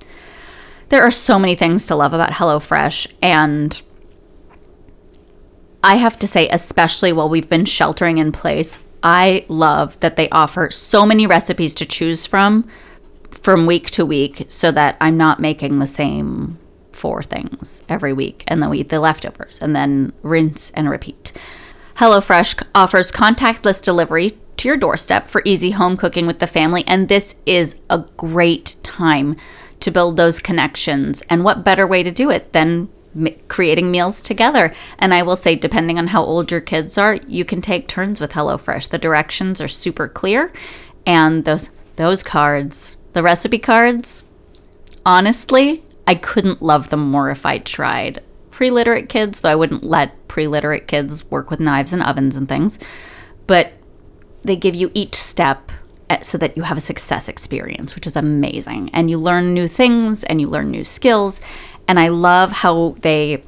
There 0.91 1.03
are 1.03 1.11
so 1.11 1.41
many 1.41 1.57
things 1.57 1.86
to 1.86 1.97
love 1.97 2.12
about 2.12 2.32
HelloFresh, 2.32 3.12
and 3.20 3.80
I 5.82 5.97
have 5.97 6.16
to 6.20 6.28
say, 6.28 6.49
especially 6.49 7.12
while 7.12 7.28
we've 7.28 7.49
been 7.49 7.64
sheltering 7.64 8.18
in 8.18 8.30
place, 8.30 8.84
I 9.03 9.47
love 9.49 9.99
that 10.01 10.16
they 10.16 10.28
offer 10.28 10.70
so 10.70 11.07
many 11.07 11.26
recipes 11.26 11.74
to 11.74 11.86
choose 11.86 12.26
from 12.26 12.68
from 13.30 13.66
week 13.66 13.90
to 13.92 14.04
week 14.04 14.46
so 14.48 14.70
that 14.72 14.96
I'm 15.00 15.16
not 15.16 15.40
making 15.40 15.78
the 15.78 15.86
same 15.86 16.58
four 16.92 17.22
things 17.22 17.82
every 17.88 18.12
week 18.12 18.44
and 18.46 18.62
then 18.62 18.68
we 18.68 18.80
eat 18.80 18.90
the 18.90 19.00
leftovers 19.00 19.60
and 19.62 19.74
then 19.74 20.12
rinse 20.22 20.70
and 20.70 20.90
repeat. 20.90 21.32
HelloFresh 21.96 22.62
offers 22.74 23.12
contactless 23.12 23.82
delivery 23.82 24.38
to 24.56 24.68
your 24.68 24.76
doorstep 24.76 25.28
for 25.28 25.42
easy 25.44 25.70
home 25.70 25.96
cooking 25.96 26.26
with 26.26 26.38
the 26.38 26.46
family, 26.46 26.84
and 26.86 27.08
this 27.08 27.36
is 27.46 27.76
a 27.88 27.98
great 28.16 28.76
time 28.82 29.36
to 29.80 29.90
build 29.90 30.16
those 30.16 30.38
connections. 30.38 31.22
And 31.30 31.44
what 31.44 31.64
better 31.64 31.86
way 31.86 32.02
to 32.02 32.10
do 32.10 32.30
it 32.30 32.52
than 32.52 32.88
creating 33.48 33.90
meals 33.90 34.22
together? 34.22 34.72
And 34.98 35.12
I 35.12 35.22
will 35.22 35.36
say, 35.36 35.56
depending 35.56 35.98
on 35.98 36.08
how 36.08 36.22
old 36.22 36.50
your 36.50 36.60
kids 36.60 36.98
are, 36.98 37.16
you 37.26 37.44
can 37.44 37.60
take 37.60 37.88
turns 37.88 38.20
with 38.20 38.32
HelloFresh. 38.32 38.88
The 38.88 38.98
directions 38.98 39.60
are 39.60 39.68
super 39.68 40.08
clear, 40.08 40.52
and 41.06 41.44
those 41.44 41.70
those 41.96 42.22
cards, 42.22 42.96
the 43.12 43.22
recipe 43.22 43.58
cards, 43.58 44.24
honestly, 45.04 45.82
I 46.06 46.14
couldn't 46.14 46.62
love 46.62 46.90
them 46.90 47.11
more 47.11 47.30
if 47.30 47.44
I 47.46 47.58
tried. 47.58 48.22
Pre-literate 48.50 49.08
kids, 49.08 49.40
though 49.40 49.50
I 49.50 49.54
wouldn't 49.54 49.84
let 49.84 50.28
pre-literate 50.28 50.86
kids 50.86 51.30
work 51.30 51.50
with 51.50 51.61
knives 51.61 51.92
and 51.92 52.02
ovens 52.02 52.36
and 52.36 52.48
things, 52.48 52.78
but 53.46 53.72
they 54.42 54.56
give 54.56 54.74
you 54.74 54.90
each 54.94 55.14
step 55.14 55.72
so 56.22 56.36
that 56.38 56.56
you 56.56 56.64
have 56.64 56.76
a 56.76 56.80
success 56.80 57.28
experience, 57.28 57.94
which 57.94 58.06
is 58.06 58.16
amazing. 58.16 58.90
And 58.92 59.08
you 59.08 59.18
learn 59.18 59.54
new 59.54 59.68
things 59.68 60.24
and 60.24 60.40
you 60.40 60.48
learn 60.48 60.70
new 60.70 60.84
skills. 60.84 61.40
And 61.86 62.00
I 62.00 62.08
love 62.08 62.50
how 62.50 62.96
they 63.00 63.44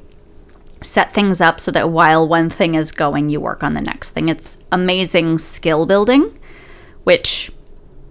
set 0.81 1.11
things 1.13 1.41
up 1.41 1.59
so 1.59 1.71
that 1.71 1.89
while 1.89 2.27
one 2.27 2.49
thing 2.49 2.75
is 2.75 2.91
going, 2.91 3.29
you 3.29 3.39
work 3.39 3.63
on 3.63 3.73
the 3.73 3.81
next 3.81 4.11
thing. 4.11 4.29
It's 4.29 4.63
amazing 4.71 5.39
skill 5.39 5.85
building, 5.85 6.37
which 7.03 7.51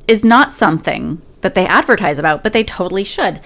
is 0.06 0.24
not 0.24 0.52
something 0.52 1.22
that 1.42 1.54
they 1.54 1.66
advertise 1.66 2.18
about, 2.18 2.42
but 2.42 2.52
they 2.52 2.64
totally 2.64 3.04
should. 3.04 3.40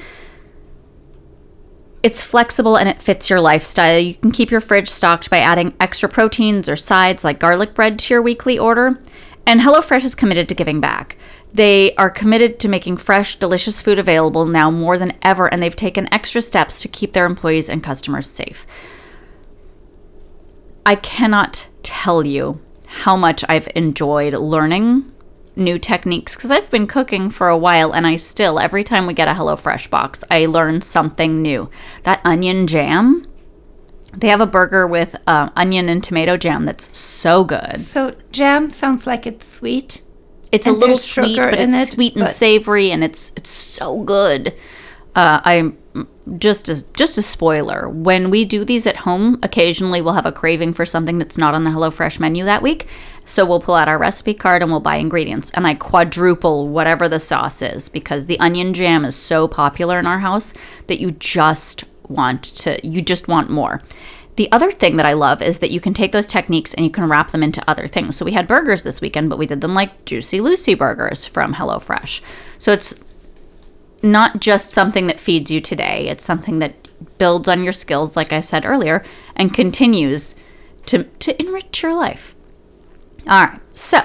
It's 2.03 2.23
flexible 2.23 2.77
and 2.77 2.89
it 2.89 3.03
fits 3.03 3.29
your 3.29 3.41
lifestyle. 3.41 3.99
You 3.99 4.15
can 4.15 4.31
keep 4.31 4.51
your 4.51 4.61
fridge 4.61 4.89
stocked 4.89 5.29
by 5.29 5.39
adding 5.39 5.75
extra 5.81 6.09
proteins 6.09 6.69
or 6.69 6.77
sides 6.77 7.25
like 7.25 7.41
garlic 7.41 7.75
bread 7.75 7.99
to 7.99 8.15
your 8.15 8.23
weekly 8.23 8.59
order. 8.59 9.01
And 9.47 9.61
HelloFresh 9.61 10.05
is 10.05 10.15
committed 10.15 10.49
to 10.49 10.55
giving 10.55 10.81
back. 10.81 11.17
They 11.53 11.95
are 11.97 12.11
committed 12.11 12.61
to 12.61 12.69
making 12.69 12.99
fresh, 12.99 13.37
delicious 13.37 13.81
food 13.81 13.99
available 13.99 14.45
now 14.47 14.71
more 14.71 14.99
than 14.99 15.17
ever, 15.23 15.47
and 15.47 15.63
they've 15.63 15.75
taken 15.75 16.13
extra 16.13 16.43
steps 16.43 16.81
to 16.81 16.89
keep 16.89 17.13
their 17.13 17.27
employees 17.27 17.69
and 17.69 17.83
customers 17.83 18.29
safe. 18.29 18.67
I 20.85 20.97
cannot 20.97 21.67
tell 21.83 22.27
you 22.27 22.61
how 22.87 23.17
much 23.17 23.45
I've 23.49 23.69
enjoyed 23.75 24.35
learning 24.35 25.11
new 25.57 25.79
techniques 25.79 26.37
because 26.37 26.51
I've 26.51 26.71
been 26.71 26.87
cooking 26.87 27.31
for 27.31 27.49
a 27.49 27.57
while 27.57 27.93
and 27.93 28.07
I 28.07 28.17
still, 28.17 28.59
every 28.59 28.85
time 28.85 29.07
we 29.07 29.15
get 29.15 29.29
a 29.29 29.33
HelloFresh 29.33 29.91
box, 29.91 30.23
I 30.31 30.47
learn 30.47 30.83
something 30.83 31.43
new. 31.43 31.71
That 32.03 32.21
onion 32.25 32.67
jam, 32.67 33.27
they 34.13 34.29
have 34.29 34.41
a 34.41 34.47
burger 34.47 34.87
with 34.87 35.17
uh, 35.27 35.51
onion 35.57 35.89
and 35.89 36.03
tomato 36.05 36.37
jam 36.37 36.65
that's 36.65 36.97
so 36.97 37.45
good. 37.45 37.81
So 37.81 38.15
jam 38.31 38.71
sounds 38.71 39.07
like 39.07 39.27
it's 39.27 39.47
sweet. 39.47 40.03
It's 40.53 40.67
a 40.67 40.73
little 40.73 40.97
sweet, 40.97 41.37
but 41.37 41.55
it's 41.55 41.75
it, 41.75 41.95
sweet 41.95 42.15
and 42.15 42.25
but- 42.25 42.31
savory, 42.31 42.91
and 42.91 43.03
it's 43.03 43.33
it's 43.37 43.51
so 43.51 44.03
good. 44.03 44.55
Uh, 45.15 45.41
I'm 45.45 45.77
just 46.39 46.69
as 46.69 46.83
just 46.95 47.19
a 47.19 47.23
spoiler. 47.23 47.89
When 47.89 48.31
we 48.31 48.45
do 48.45 48.65
these 48.65 48.87
at 48.87 48.97
home, 48.99 49.39
occasionally 49.43 50.01
we'll 50.01 50.15
have 50.15 50.27
a 50.27 50.33
craving 50.33 50.75
for 50.75 50.87
something 50.87 51.19
that's 51.19 51.37
not 51.37 51.55
on 51.55 51.65
the 51.65 51.71
HelloFresh 51.71 52.21
menu 52.21 52.45
that 52.45 52.63
week. 52.63 52.87
So 53.27 53.45
we'll 53.45 53.61
pull 53.61 53.75
out 53.75 53.89
our 53.89 53.99
recipe 53.99 54.35
card 54.35 54.63
and 54.63 54.71
we'll 54.71 54.81
buy 54.81 54.97
ingredients, 54.97 55.51
and 55.51 55.67
I 55.67 55.75
quadruple 55.75 56.69
whatever 56.69 57.09
the 57.09 57.19
sauce 57.19 57.61
is 57.61 57.89
because 57.89 58.27
the 58.27 58.39
onion 58.39 58.73
jam 58.73 59.05
is 59.05 59.17
so 59.17 59.49
popular 59.49 59.99
in 59.99 60.07
our 60.07 60.21
house 60.21 60.55
that 60.87 61.01
you 61.01 61.11
just 61.11 61.85
want 62.09 62.45
to 62.45 62.87
you 62.87 63.03
just 63.03 63.27
want 63.27 63.51
more. 63.51 63.83
The 64.37 64.51
other 64.53 64.71
thing 64.71 64.97
that 64.97 65.07
I 65.07 65.15
love 65.15 65.43
is 65.43 65.59
that 65.59 65.73
you 65.73 65.81
can 65.81 65.93
take 65.93 66.13
those 66.13 66.29
techniques 66.29 66.73
and 66.73 66.85
you 66.85 66.91
can 66.91 67.09
wrap 67.09 67.33
them 67.33 67.43
into 67.43 67.69
other 67.69 67.89
things. 67.89 68.17
So 68.17 68.25
we 68.25 68.33
had 68.33 68.47
burgers 68.47 68.85
this 68.85 69.01
weekend, 69.01 69.29
but 69.29 69.39
we 69.39 69.47
did 69.47 69.61
them 69.61 69.75
like 69.75 70.05
Juicy 70.05 70.41
Lucy 70.41 70.75
burgers 70.75 71.25
from 71.25 71.55
HelloFresh. 71.55 72.21
So 72.59 72.73
it's 72.73 72.95
not 74.03 74.41
just 74.41 74.71
something 74.71 75.09
that 75.09 75.19
feeds 75.19 75.51
you 75.51 75.61
today, 75.61 76.09
it's 76.09 76.25
something 76.25 76.61
that 76.61 76.91
builds 77.19 77.49
on 77.49 77.65
your 77.65 77.73
skills, 77.73 78.17
like 78.17 78.33
I 78.33 78.41
said 78.41 78.65
earlier, 78.65 79.03
and 79.35 79.53
continues 79.53 80.37
to, 80.85 81.05
to 81.05 81.43
enrich 81.43 81.83
your 81.83 81.97
life. 81.97 82.36
All 83.29 83.45
right, 83.45 83.61
so 83.75 84.01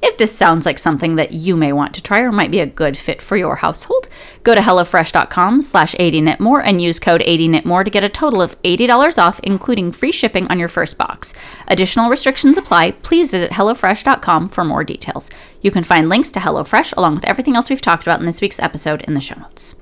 if 0.00 0.16
this 0.16 0.36
sounds 0.36 0.64
like 0.64 0.78
something 0.78 1.16
that 1.16 1.32
you 1.32 1.56
may 1.56 1.72
want 1.72 1.94
to 1.94 2.02
try 2.02 2.20
or 2.20 2.30
might 2.30 2.50
be 2.50 2.60
a 2.60 2.66
good 2.66 2.96
fit 2.96 3.20
for 3.20 3.36
your 3.36 3.56
household, 3.56 4.08
go 4.44 4.54
to 4.54 4.60
HelloFresh.com 4.60 5.62
slash 5.62 5.94
80knitmore 5.96 6.62
and 6.64 6.80
use 6.80 7.00
code 7.00 7.20
80knitmore 7.22 7.84
to 7.84 7.90
get 7.90 8.04
a 8.04 8.08
total 8.08 8.40
of 8.40 8.60
$80 8.62 9.18
off, 9.18 9.40
including 9.42 9.90
free 9.90 10.12
shipping 10.12 10.46
on 10.48 10.58
your 10.58 10.68
first 10.68 10.98
box. 10.98 11.34
Additional 11.66 12.10
restrictions 12.10 12.56
apply. 12.56 12.92
Please 12.92 13.32
visit 13.32 13.50
HelloFresh.com 13.52 14.50
for 14.50 14.64
more 14.64 14.84
details. 14.84 15.30
You 15.62 15.72
can 15.72 15.82
find 15.82 16.08
links 16.08 16.30
to 16.32 16.40
HelloFresh 16.40 16.96
along 16.96 17.16
with 17.16 17.24
everything 17.24 17.56
else 17.56 17.68
we've 17.68 17.80
talked 17.80 18.04
about 18.04 18.20
in 18.20 18.26
this 18.26 18.40
week's 18.40 18.60
episode 18.60 19.02
in 19.02 19.14
the 19.14 19.20
show 19.20 19.40
notes. 19.40 19.74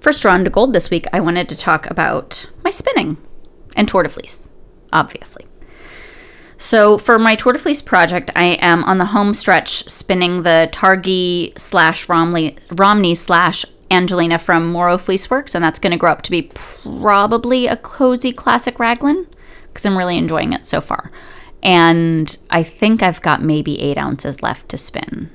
First 0.00 0.22
Drawn 0.22 0.44
to 0.44 0.50
Gold 0.50 0.72
this 0.72 0.90
week, 0.90 1.06
I 1.12 1.20
wanted 1.20 1.48
to 1.50 1.56
talk 1.56 1.88
about 1.90 2.50
my 2.64 2.70
spinning 2.70 3.18
and 3.76 3.86
Tour 3.86 4.02
de 4.02 4.08
Fleece, 4.08 4.48
obviously. 4.92 5.46
So 6.62 6.96
for 6.96 7.18
my 7.18 7.34
Tour 7.34 7.54
de 7.54 7.58
Fleece 7.58 7.82
project, 7.82 8.30
I 8.36 8.56
am 8.60 8.84
on 8.84 8.98
the 8.98 9.06
home 9.06 9.34
stretch 9.34 9.82
spinning 9.90 10.44
the 10.44 10.68
Targhee 10.70 11.58
slash 11.58 12.08
Romney, 12.08 12.56
Romney 12.70 13.16
slash 13.16 13.66
Angelina 13.90 14.38
from 14.38 14.70
Morro 14.70 14.96
Fleece 14.96 15.28
Works, 15.28 15.56
and 15.56 15.64
that's 15.64 15.80
going 15.80 15.90
to 15.90 15.96
grow 15.96 16.12
up 16.12 16.22
to 16.22 16.30
be 16.30 16.52
probably 16.54 17.66
a 17.66 17.76
cozy 17.76 18.32
classic 18.32 18.78
raglan 18.78 19.26
because 19.66 19.84
I'm 19.84 19.98
really 19.98 20.16
enjoying 20.16 20.52
it 20.52 20.64
so 20.64 20.80
far. 20.80 21.10
And 21.64 22.34
I 22.48 22.62
think 22.62 23.02
I've 23.02 23.20
got 23.20 23.42
maybe 23.42 23.80
eight 23.82 23.98
ounces 23.98 24.40
left 24.40 24.68
to 24.68 24.78
spin 24.78 25.30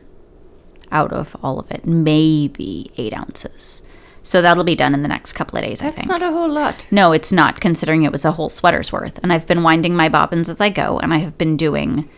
out 0.94 1.12
of 1.12 1.36
all 1.44 1.60
of 1.60 1.70
it, 1.70 1.86
maybe 1.86 2.90
eight 2.96 3.14
ounces. 3.14 3.84
So 4.28 4.42
that'll 4.42 4.66
be 4.66 4.76
done 4.76 4.94
in 4.94 5.04
the 5.04 5.08
next 5.08 5.34
couple 5.34 5.58
of 5.58 5.64
days, 5.64 5.82
I 5.82 5.86
think. 5.86 6.10
That's 6.10 6.20
not 6.20 6.22
a 6.22 6.34
whole 6.34 6.50
lot. 6.50 6.86
No, 6.92 7.14
it's 7.14 7.32
not, 7.32 7.62
considering 7.62 8.04
it 8.04 8.12
was 8.12 8.26
a 8.26 8.34
whole 8.34 8.50
sweater's 8.50 8.92
worth. 8.92 9.18
And 9.20 9.32
I've 9.32 9.48
been 9.48 9.64
winding 9.64 9.96
my 9.96 10.10
bobbins 10.10 10.50
as 10.50 10.60
I 10.60 10.70
go, 10.70 11.00
and 11.00 11.14
I 11.14 11.20
have 11.20 11.38
been 11.38 11.56
doing 11.56 12.10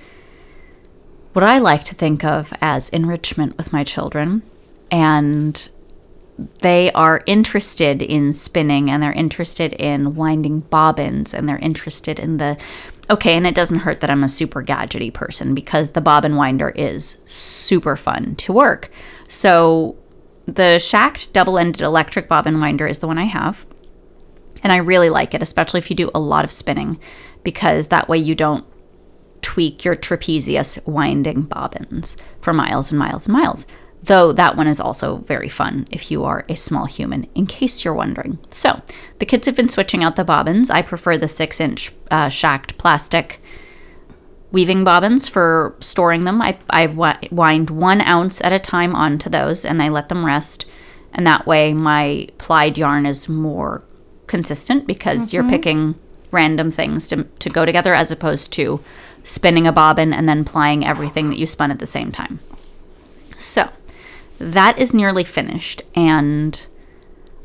what 1.33 1.43
I 1.43 1.59
like 1.59 1.85
to 1.85 1.93
think 1.93 2.23
of 2.23 2.51
as 2.61 2.89
enrichment 2.89 3.57
with 3.57 3.71
my 3.71 3.83
children. 3.83 4.41
And 4.89 5.69
they 6.61 6.91
are 6.93 7.21
interested 7.27 8.01
in 8.01 8.33
spinning 8.33 8.89
and 8.89 9.03
they're 9.03 9.11
interested 9.11 9.73
in 9.73 10.15
winding 10.15 10.61
bobbins 10.61 11.35
and 11.35 11.47
they're 11.47 11.57
interested 11.57 12.17
in 12.17 12.37
the 12.37 12.57
okay 13.09 13.35
and 13.35 13.45
it 13.45 13.53
doesn't 13.53 13.79
hurt 13.79 13.99
that 13.99 14.09
i'm 14.09 14.23
a 14.23 14.29
super 14.29 14.63
gadgety 14.63 15.13
person 15.13 15.53
because 15.53 15.91
the 15.91 15.99
bobbin 15.99 16.37
winder 16.37 16.69
is 16.69 17.19
super 17.27 17.97
fun 17.97 18.35
to 18.35 18.53
work 18.53 18.89
so 19.27 19.97
the 20.55 20.79
Schacht 20.79 21.33
double-ended 21.33 21.81
electric 21.81 22.27
bobbin 22.27 22.59
winder 22.59 22.87
is 22.87 22.99
the 22.99 23.07
one 23.07 23.17
i 23.17 23.25
have 23.25 23.65
and 24.63 24.71
i 24.71 24.77
really 24.77 25.09
like 25.09 25.33
it 25.33 25.41
especially 25.41 25.79
if 25.79 25.89
you 25.89 25.95
do 25.95 26.11
a 26.13 26.19
lot 26.19 26.45
of 26.45 26.51
spinning 26.51 26.99
because 27.43 27.87
that 27.87 28.09
way 28.09 28.17
you 28.17 28.35
don't 28.35 28.65
tweak 29.41 29.85
your 29.85 29.95
trapezius 29.95 30.85
winding 30.87 31.43
bobbins 31.43 32.21
for 32.41 32.53
miles 32.53 32.91
and 32.91 32.99
miles 32.99 33.27
and 33.27 33.33
miles 33.33 33.65
though 34.03 34.31
that 34.31 34.55
one 34.55 34.67
is 34.67 34.79
also 34.79 35.17
very 35.17 35.49
fun 35.49 35.87
if 35.91 36.11
you 36.11 36.23
are 36.23 36.45
a 36.47 36.55
small 36.55 36.85
human, 36.85 37.25
in 37.35 37.45
case 37.45 37.83
you're 37.83 37.93
wondering. 37.93 38.39
So, 38.49 38.81
the 39.19 39.25
kids 39.25 39.45
have 39.45 39.55
been 39.55 39.69
switching 39.69 40.03
out 40.03 40.15
the 40.15 40.23
bobbins. 40.23 40.69
I 40.69 40.81
prefer 40.81 41.17
the 41.17 41.27
six 41.27 41.59
inch 41.59 41.91
uh, 42.09 42.29
Schacht 42.29 42.77
plastic 42.77 43.41
weaving 44.51 44.83
bobbins 44.83 45.27
for 45.27 45.75
storing 45.79 46.23
them. 46.23 46.41
I, 46.41 46.57
I 46.69 46.87
wind 46.87 47.69
one 47.69 48.01
ounce 48.01 48.41
at 48.41 48.53
a 48.53 48.59
time 48.59 48.95
onto 48.95 49.29
those 49.29 49.63
and 49.65 49.81
I 49.81 49.89
let 49.89 50.09
them 50.09 50.25
rest. 50.25 50.65
And 51.13 51.25
that 51.27 51.45
way, 51.45 51.73
my 51.73 52.27
plied 52.37 52.77
yarn 52.77 53.05
is 53.05 53.29
more 53.29 53.83
consistent 54.27 54.87
because 54.87 55.27
mm-hmm. 55.27 55.35
you're 55.35 55.49
picking 55.49 55.99
random 56.31 56.71
things 56.71 57.07
to, 57.07 57.23
to 57.23 57.49
go 57.49 57.65
together 57.65 57.93
as 57.93 58.11
opposed 58.11 58.53
to 58.53 58.79
spinning 59.23 59.67
a 59.67 59.71
bobbin 59.71 60.13
and 60.13 60.29
then 60.29 60.45
plying 60.45 60.85
everything 60.85 61.29
that 61.29 61.39
you 61.39 61.47
spun 61.47 61.71
at 61.71 61.79
the 61.79 61.85
same 61.85 62.11
time. 62.11 62.39
So, 63.37 63.69
that 64.37 64.77
is 64.77 64.93
nearly 64.93 65.23
finished 65.23 65.81
and 65.95 66.65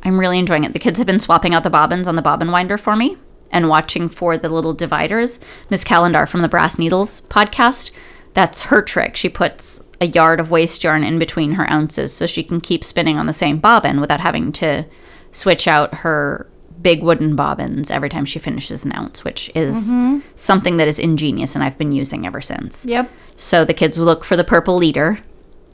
I'm 0.03 0.21
really 0.21 0.39
enjoying 0.39 0.65
it. 0.65 0.73
The 0.73 0.79
kids 0.79 0.99
have 0.99 1.07
been 1.07 1.21
swapping 1.21 1.55
out 1.55 1.65
the 1.65 1.71
bobbins 1.71 2.07
on 2.07 2.15
the 2.15 2.23
bobbin 2.23 2.51
winder 2.51 2.79
for 2.79 2.95
me 2.95 3.17
and 3.51 3.69
watching 3.69 4.09
for 4.09 4.37
the 4.37 4.49
little 4.49 4.75
dividers. 4.75 5.41
Miss 5.71 5.85
Calendar 5.85 6.27
from 6.27 6.43
the 6.43 6.49
Brass 6.49 6.79
Needles 6.79 7.23
podcast, 7.23 7.93
that's 8.35 8.63
her 8.63 8.83
trick. 8.83 9.17
She 9.17 9.29
puts 9.29 9.85
a 10.01 10.07
yard 10.07 10.41
of 10.41 10.51
waste 10.51 10.83
yarn 10.85 11.05
in 11.05 11.19
between 11.19 11.53
her 11.53 11.71
ounces 11.71 12.13
so 12.13 12.27
she 12.27 12.43
can 12.43 12.61
keep 12.61 12.85
spinning 12.85 13.17
on 13.17 13.27
the 13.27 13.33
same 13.33 13.59
bobbin 13.59 14.01
without 14.01 14.21
having 14.21 14.53
to 14.53 14.85
switch 15.33 15.67
out 15.67 15.95
her 15.95 16.49
big 16.83 17.03
wooden 17.03 17.35
bobbins 17.35 17.91
every 17.91 18.09
time 18.09 18.25
she 18.25 18.39
finishes 18.39 18.85
an 18.85 18.93
ounce, 18.95 19.25
which 19.25 19.51
is 19.55 19.91
mm-hmm. 19.91 20.21
something 20.37 20.77
that 20.77 20.89
is 20.89 20.99
ingenious 20.99 21.55
and 21.55 21.65
I've 21.65 21.79
been 21.79 21.93
using 21.93 22.27
ever 22.27 22.41
since. 22.41 22.85
Yep. 22.85 23.11
So 23.37 23.65
the 23.65 23.75
kids 23.75 23.99
look 23.99 24.25
for 24.25 24.37
the 24.37 24.45
purple 24.45 24.77
leader 24.77 25.19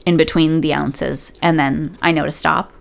in 0.05 0.17
between 0.17 0.61
the 0.61 0.73
ounces 0.73 1.33
and 1.41 1.59
then 1.59 1.97
I 2.01 2.11
know 2.11 2.25
to 2.25 2.31
stop. 2.31 2.71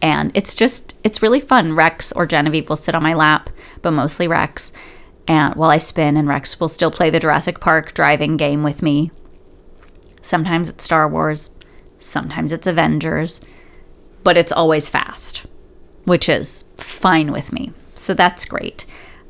And 0.00 0.30
it's 0.34 0.54
just 0.54 0.94
it's 1.04 1.22
really 1.22 1.40
fun. 1.40 1.74
Rex 1.74 2.12
or 2.12 2.26
Genevieve 2.26 2.68
will 2.68 2.76
sit 2.76 2.94
on 2.94 3.02
my 3.02 3.14
lap, 3.14 3.50
but 3.82 3.90
mostly 3.90 4.28
Rex. 4.28 4.72
And 5.26 5.54
while 5.56 5.70
I 5.70 5.78
spin 5.78 6.16
and 6.16 6.26
Rex 6.26 6.58
will 6.58 6.68
still 6.68 6.90
play 6.90 7.10
the 7.10 7.20
Jurassic 7.20 7.60
Park 7.60 7.92
driving 7.92 8.36
game 8.36 8.62
with 8.62 8.82
me. 8.82 9.10
Sometimes 10.22 10.68
it's 10.68 10.84
Star 10.84 11.08
Wars, 11.08 11.50
sometimes 11.98 12.52
it's 12.52 12.66
Avengers, 12.66 13.40
but 14.24 14.36
it's 14.36 14.52
always 14.52 14.88
fast, 14.88 15.44
which 16.04 16.28
is 16.28 16.64
fine 16.76 17.30
with 17.32 17.52
me. 17.52 17.72
So 17.94 18.14
that's 18.14 18.44
great. 18.44 18.86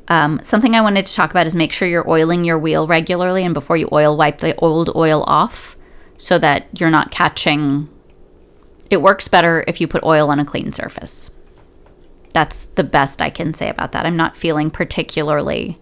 Um, 0.07 0.39
something 0.41 0.75
I 0.75 0.81
wanted 0.81 1.05
to 1.05 1.13
talk 1.13 1.29
about 1.31 1.45
is 1.47 1.55
make 1.55 1.71
sure 1.71 1.87
you're 1.87 2.09
oiling 2.09 2.43
your 2.43 2.57
wheel 2.57 2.87
regularly 2.87 3.43
and 3.43 3.53
before 3.53 3.77
you 3.77 3.87
oil, 3.91 4.17
wipe 4.17 4.39
the 4.39 4.55
old 4.55 4.89
oil 4.95 5.23
off 5.27 5.77
so 6.17 6.39
that 6.39 6.67
you're 6.79 6.89
not 6.89 7.11
catching. 7.11 7.89
It 8.89 9.01
works 9.01 9.27
better 9.27 9.63
if 9.67 9.79
you 9.79 9.87
put 9.87 10.03
oil 10.03 10.29
on 10.29 10.39
a 10.39 10.45
clean 10.45 10.73
surface. 10.73 11.31
That's 12.33 12.65
the 12.65 12.83
best 12.83 13.21
I 13.21 13.29
can 13.29 13.53
say 13.53 13.69
about 13.69 13.91
that. 13.91 14.05
I'm 14.05 14.17
not 14.17 14.37
feeling 14.37 14.71
particularly. 14.71 15.77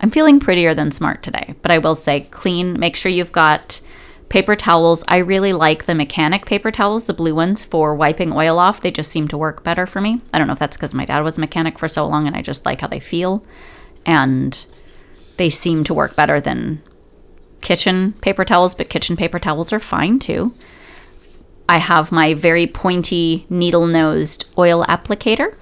I'm 0.00 0.10
feeling 0.10 0.40
prettier 0.40 0.74
than 0.74 0.92
smart 0.92 1.22
today, 1.22 1.54
but 1.62 1.70
I 1.70 1.78
will 1.78 1.94
say 1.94 2.20
clean. 2.20 2.78
Make 2.78 2.96
sure 2.96 3.10
you've 3.10 3.32
got 3.32 3.80
paper 4.28 4.56
towels. 4.56 5.04
I 5.08 5.18
really 5.18 5.52
like 5.52 5.86
the 5.86 5.94
mechanic 5.94 6.46
paper 6.46 6.70
towels, 6.70 7.06
the 7.06 7.14
blue 7.14 7.34
ones 7.34 7.64
for 7.64 7.94
wiping 7.94 8.32
oil 8.32 8.58
off. 8.58 8.80
They 8.80 8.90
just 8.90 9.10
seem 9.10 9.28
to 9.28 9.38
work 9.38 9.62
better 9.62 9.86
for 9.86 10.00
me. 10.00 10.20
I 10.32 10.38
don't 10.38 10.46
know 10.46 10.52
if 10.52 10.58
that's 10.58 10.76
because 10.76 10.94
my 10.94 11.04
dad 11.04 11.20
was 11.20 11.38
a 11.38 11.40
mechanic 11.40 11.78
for 11.78 11.88
so 11.88 12.06
long 12.06 12.26
and 12.26 12.36
I 12.36 12.42
just 12.42 12.66
like 12.66 12.80
how 12.80 12.88
they 12.88 13.00
feel. 13.00 13.44
And 14.04 14.64
they 15.36 15.50
seem 15.50 15.84
to 15.84 15.94
work 15.94 16.16
better 16.16 16.40
than 16.40 16.82
kitchen 17.60 18.12
paper 18.14 18.44
towels, 18.44 18.74
but 18.74 18.88
kitchen 18.88 19.16
paper 19.16 19.38
towels 19.38 19.72
are 19.72 19.80
fine 19.80 20.18
too. 20.18 20.54
I 21.68 21.78
have 21.78 22.12
my 22.12 22.34
very 22.34 22.66
pointy 22.66 23.46
needle 23.48 23.86
nosed 23.86 24.44
oil 24.56 24.84
applicator. 24.84 25.54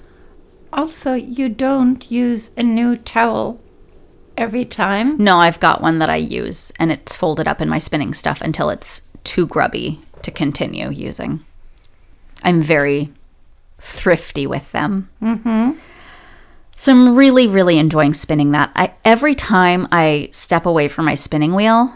Also, 0.72 1.14
you 1.14 1.48
don't 1.48 2.10
use 2.10 2.50
a 2.56 2.62
new 2.62 2.96
towel 2.96 3.60
every 4.36 4.64
time? 4.64 5.16
No, 5.18 5.38
I've 5.38 5.60
got 5.60 5.80
one 5.80 5.98
that 6.00 6.10
I 6.10 6.16
use 6.16 6.72
and 6.78 6.90
it's 6.90 7.16
folded 7.16 7.48
up 7.48 7.60
in 7.60 7.68
my 7.68 7.78
spinning 7.78 8.14
stuff 8.14 8.40
until 8.40 8.70
it's 8.70 9.02
too 9.22 9.46
grubby 9.46 10.00
to 10.22 10.30
continue 10.30 10.90
using. 10.90 11.44
I'm 12.42 12.60
very 12.60 13.08
thrifty 13.78 14.46
with 14.46 14.72
them. 14.72 15.08
Mm-hmm. 15.22 15.78
So 16.76 16.92
I'm 16.92 17.14
really, 17.14 17.46
really 17.46 17.78
enjoying 17.78 18.14
spinning 18.14 18.50
that. 18.52 18.72
I 18.74 18.94
every 19.04 19.34
time 19.34 19.86
I 19.92 20.28
step 20.32 20.66
away 20.66 20.88
from 20.88 21.04
my 21.04 21.14
spinning 21.14 21.54
wheel, 21.54 21.94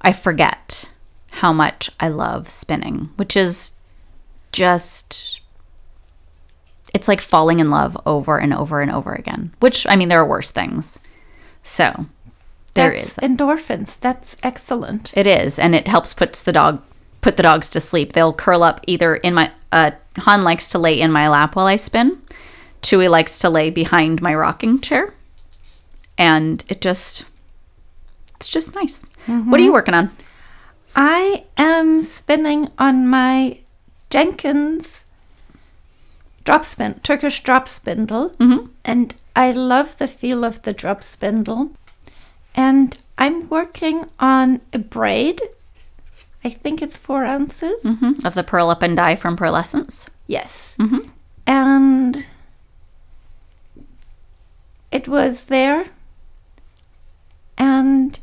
I 0.00 0.12
forget 0.12 0.89
how 1.30 1.52
much 1.52 1.90
I 1.98 2.08
love 2.08 2.50
spinning, 2.50 3.10
which 3.16 3.36
is 3.36 3.74
just 4.52 5.40
it's 6.92 7.06
like 7.06 7.20
falling 7.20 7.60
in 7.60 7.70
love 7.70 7.96
over 8.04 8.38
and 8.38 8.52
over 8.52 8.80
and 8.80 8.90
over 8.90 9.12
again. 9.12 9.54
Which 9.60 9.86
I 9.88 9.96
mean 9.96 10.08
there 10.08 10.20
are 10.20 10.26
worse 10.26 10.50
things. 10.50 10.98
So 11.62 12.06
there 12.74 12.92
That's 12.92 13.06
is 13.06 13.16
endorphins. 13.16 13.98
That's 14.00 14.36
excellent. 14.42 15.12
It 15.16 15.26
is, 15.26 15.58
and 15.58 15.74
it 15.74 15.88
helps 15.88 16.14
puts 16.14 16.42
the 16.42 16.52
dog 16.52 16.82
put 17.20 17.36
the 17.36 17.42
dogs 17.42 17.68
to 17.70 17.80
sleep. 17.80 18.12
They'll 18.12 18.32
curl 18.32 18.62
up 18.62 18.80
either 18.86 19.16
in 19.16 19.34
my 19.34 19.52
uh 19.72 19.92
Han 20.18 20.42
likes 20.42 20.68
to 20.70 20.78
lay 20.78 21.00
in 21.00 21.12
my 21.12 21.28
lap 21.28 21.54
while 21.54 21.66
I 21.66 21.76
spin 21.76 22.20
Chewie 22.82 23.10
likes 23.10 23.38
to 23.40 23.50
lay 23.50 23.70
behind 23.70 24.22
my 24.22 24.34
rocking 24.34 24.80
chair. 24.80 25.14
And 26.16 26.64
it 26.68 26.80
just, 26.80 27.24
it's 28.36 28.48
just 28.48 28.74
nice. 28.74 29.04
Mm-hmm. 29.26 29.50
What 29.50 29.60
are 29.60 29.62
you 29.64 29.72
working 29.72 29.94
on? 29.94 30.14
I 30.94 31.44
am 31.56 32.02
spinning 32.02 32.68
on 32.78 33.06
my 33.08 33.58
Jenkins 34.10 35.04
drop 36.44 36.64
spin, 36.64 36.94
Turkish 37.02 37.42
drop 37.42 37.68
spindle. 37.68 38.30
Mm-hmm. 38.30 38.66
And 38.84 39.14
I 39.36 39.52
love 39.52 39.98
the 39.98 40.08
feel 40.08 40.44
of 40.44 40.62
the 40.62 40.72
drop 40.72 41.02
spindle. 41.02 41.70
And 42.54 42.96
I'm 43.18 43.48
working 43.48 44.06
on 44.18 44.60
a 44.72 44.78
braid. 44.78 45.40
I 46.42 46.50
think 46.50 46.82
it's 46.82 46.98
four 46.98 47.24
ounces. 47.24 47.82
Mm-hmm. 47.84 48.26
Of 48.26 48.34
the 48.34 48.42
pearl 48.42 48.70
Up 48.70 48.82
and 48.82 48.96
Dye 48.96 49.14
from 49.14 49.36
Pearlescence. 49.36 50.08
Yes. 50.26 50.76
Mm-hmm. 50.80 51.08
And 51.46 52.24
it 54.90 55.06
was 55.06 55.44
there. 55.44 55.86
And 57.56 58.18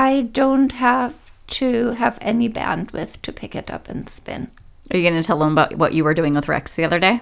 I 0.00 0.22
don't 0.22 0.72
have 0.72 1.30
to 1.48 1.90
have 1.90 2.16
any 2.22 2.48
bandwidth 2.48 3.20
to 3.20 3.34
pick 3.34 3.54
it 3.54 3.70
up 3.70 3.86
and 3.86 4.08
spin. 4.08 4.50
Are 4.90 4.96
you 4.96 5.06
going 5.06 5.20
to 5.20 5.26
tell 5.26 5.38
them 5.38 5.52
about 5.52 5.76
what 5.76 5.92
you 5.92 6.04
were 6.04 6.14
doing 6.14 6.32
with 6.32 6.48
Rex 6.48 6.74
the 6.74 6.84
other 6.84 6.98
day? 6.98 7.20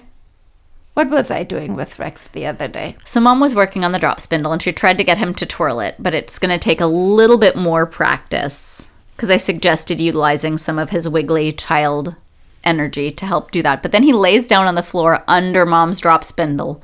What 0.93 1.09
was 1.09 1.29
I 1.29 1.43
doing 1.43 1.75
with 1.75 1.99
Rex 1.99 2.29
the 2.29 2.45
other 2.45 2.69
day? 2.69 2.95
So, 3.03 3.19
mom 3.19 3.41
was 3.41 3.53
working 3.53 3.83
on 3.83 3.91
the 3.91 3.99
drop 3.99 4.21
spindle 4.21 4.53
and 4.53 4.61
she 4.61 4.71
tried 4.71 4.97
to 4.97 5.03
get 5.03 5.17
him 5.17 5.33
to 5.33 5.45
twirl 5.45 5.81
it, 5.81 5.95
but 5.99 6.13
it's 6.13 6.39
going 6.39 6.57
to 6.57 6.57
take 6.57 6.79
a 6.79 6.85
little 6.85 7.37
bit 7.37 7.57
more 7.57 7.85
practice 7.85 8.89
because 9.17 9.29
I 9.29 9.35
suggested 9.35 9.99
utilizing 9.99 10.57
some 10.57 10.79
of 10.79 10.91
his 10.91 11.09
wiggly 11.09 11.51
child 11.51 12.15
energy 12.63 13.11
to 13.11 13.25
help 13.25 13.51
do 13.51 13.61
that. 13.61 13.83
But 13.83 13.91
then 13.91 14.03
he 14.03 14.13
lays 14.13 14.47
down 14.47 14.67
on 14.67 14.75
the 14.75 14.83
floor 14.83 15.25
under 15.27 15.65
mom's 15.65 15.99
drop 15.99 16.23
spindle 16.23 16.81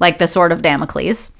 like 0.00 0.18
the 0.18 0.26
sword 0.26 0.50
of 0.50 0.62
Damocles, 0.62 1.30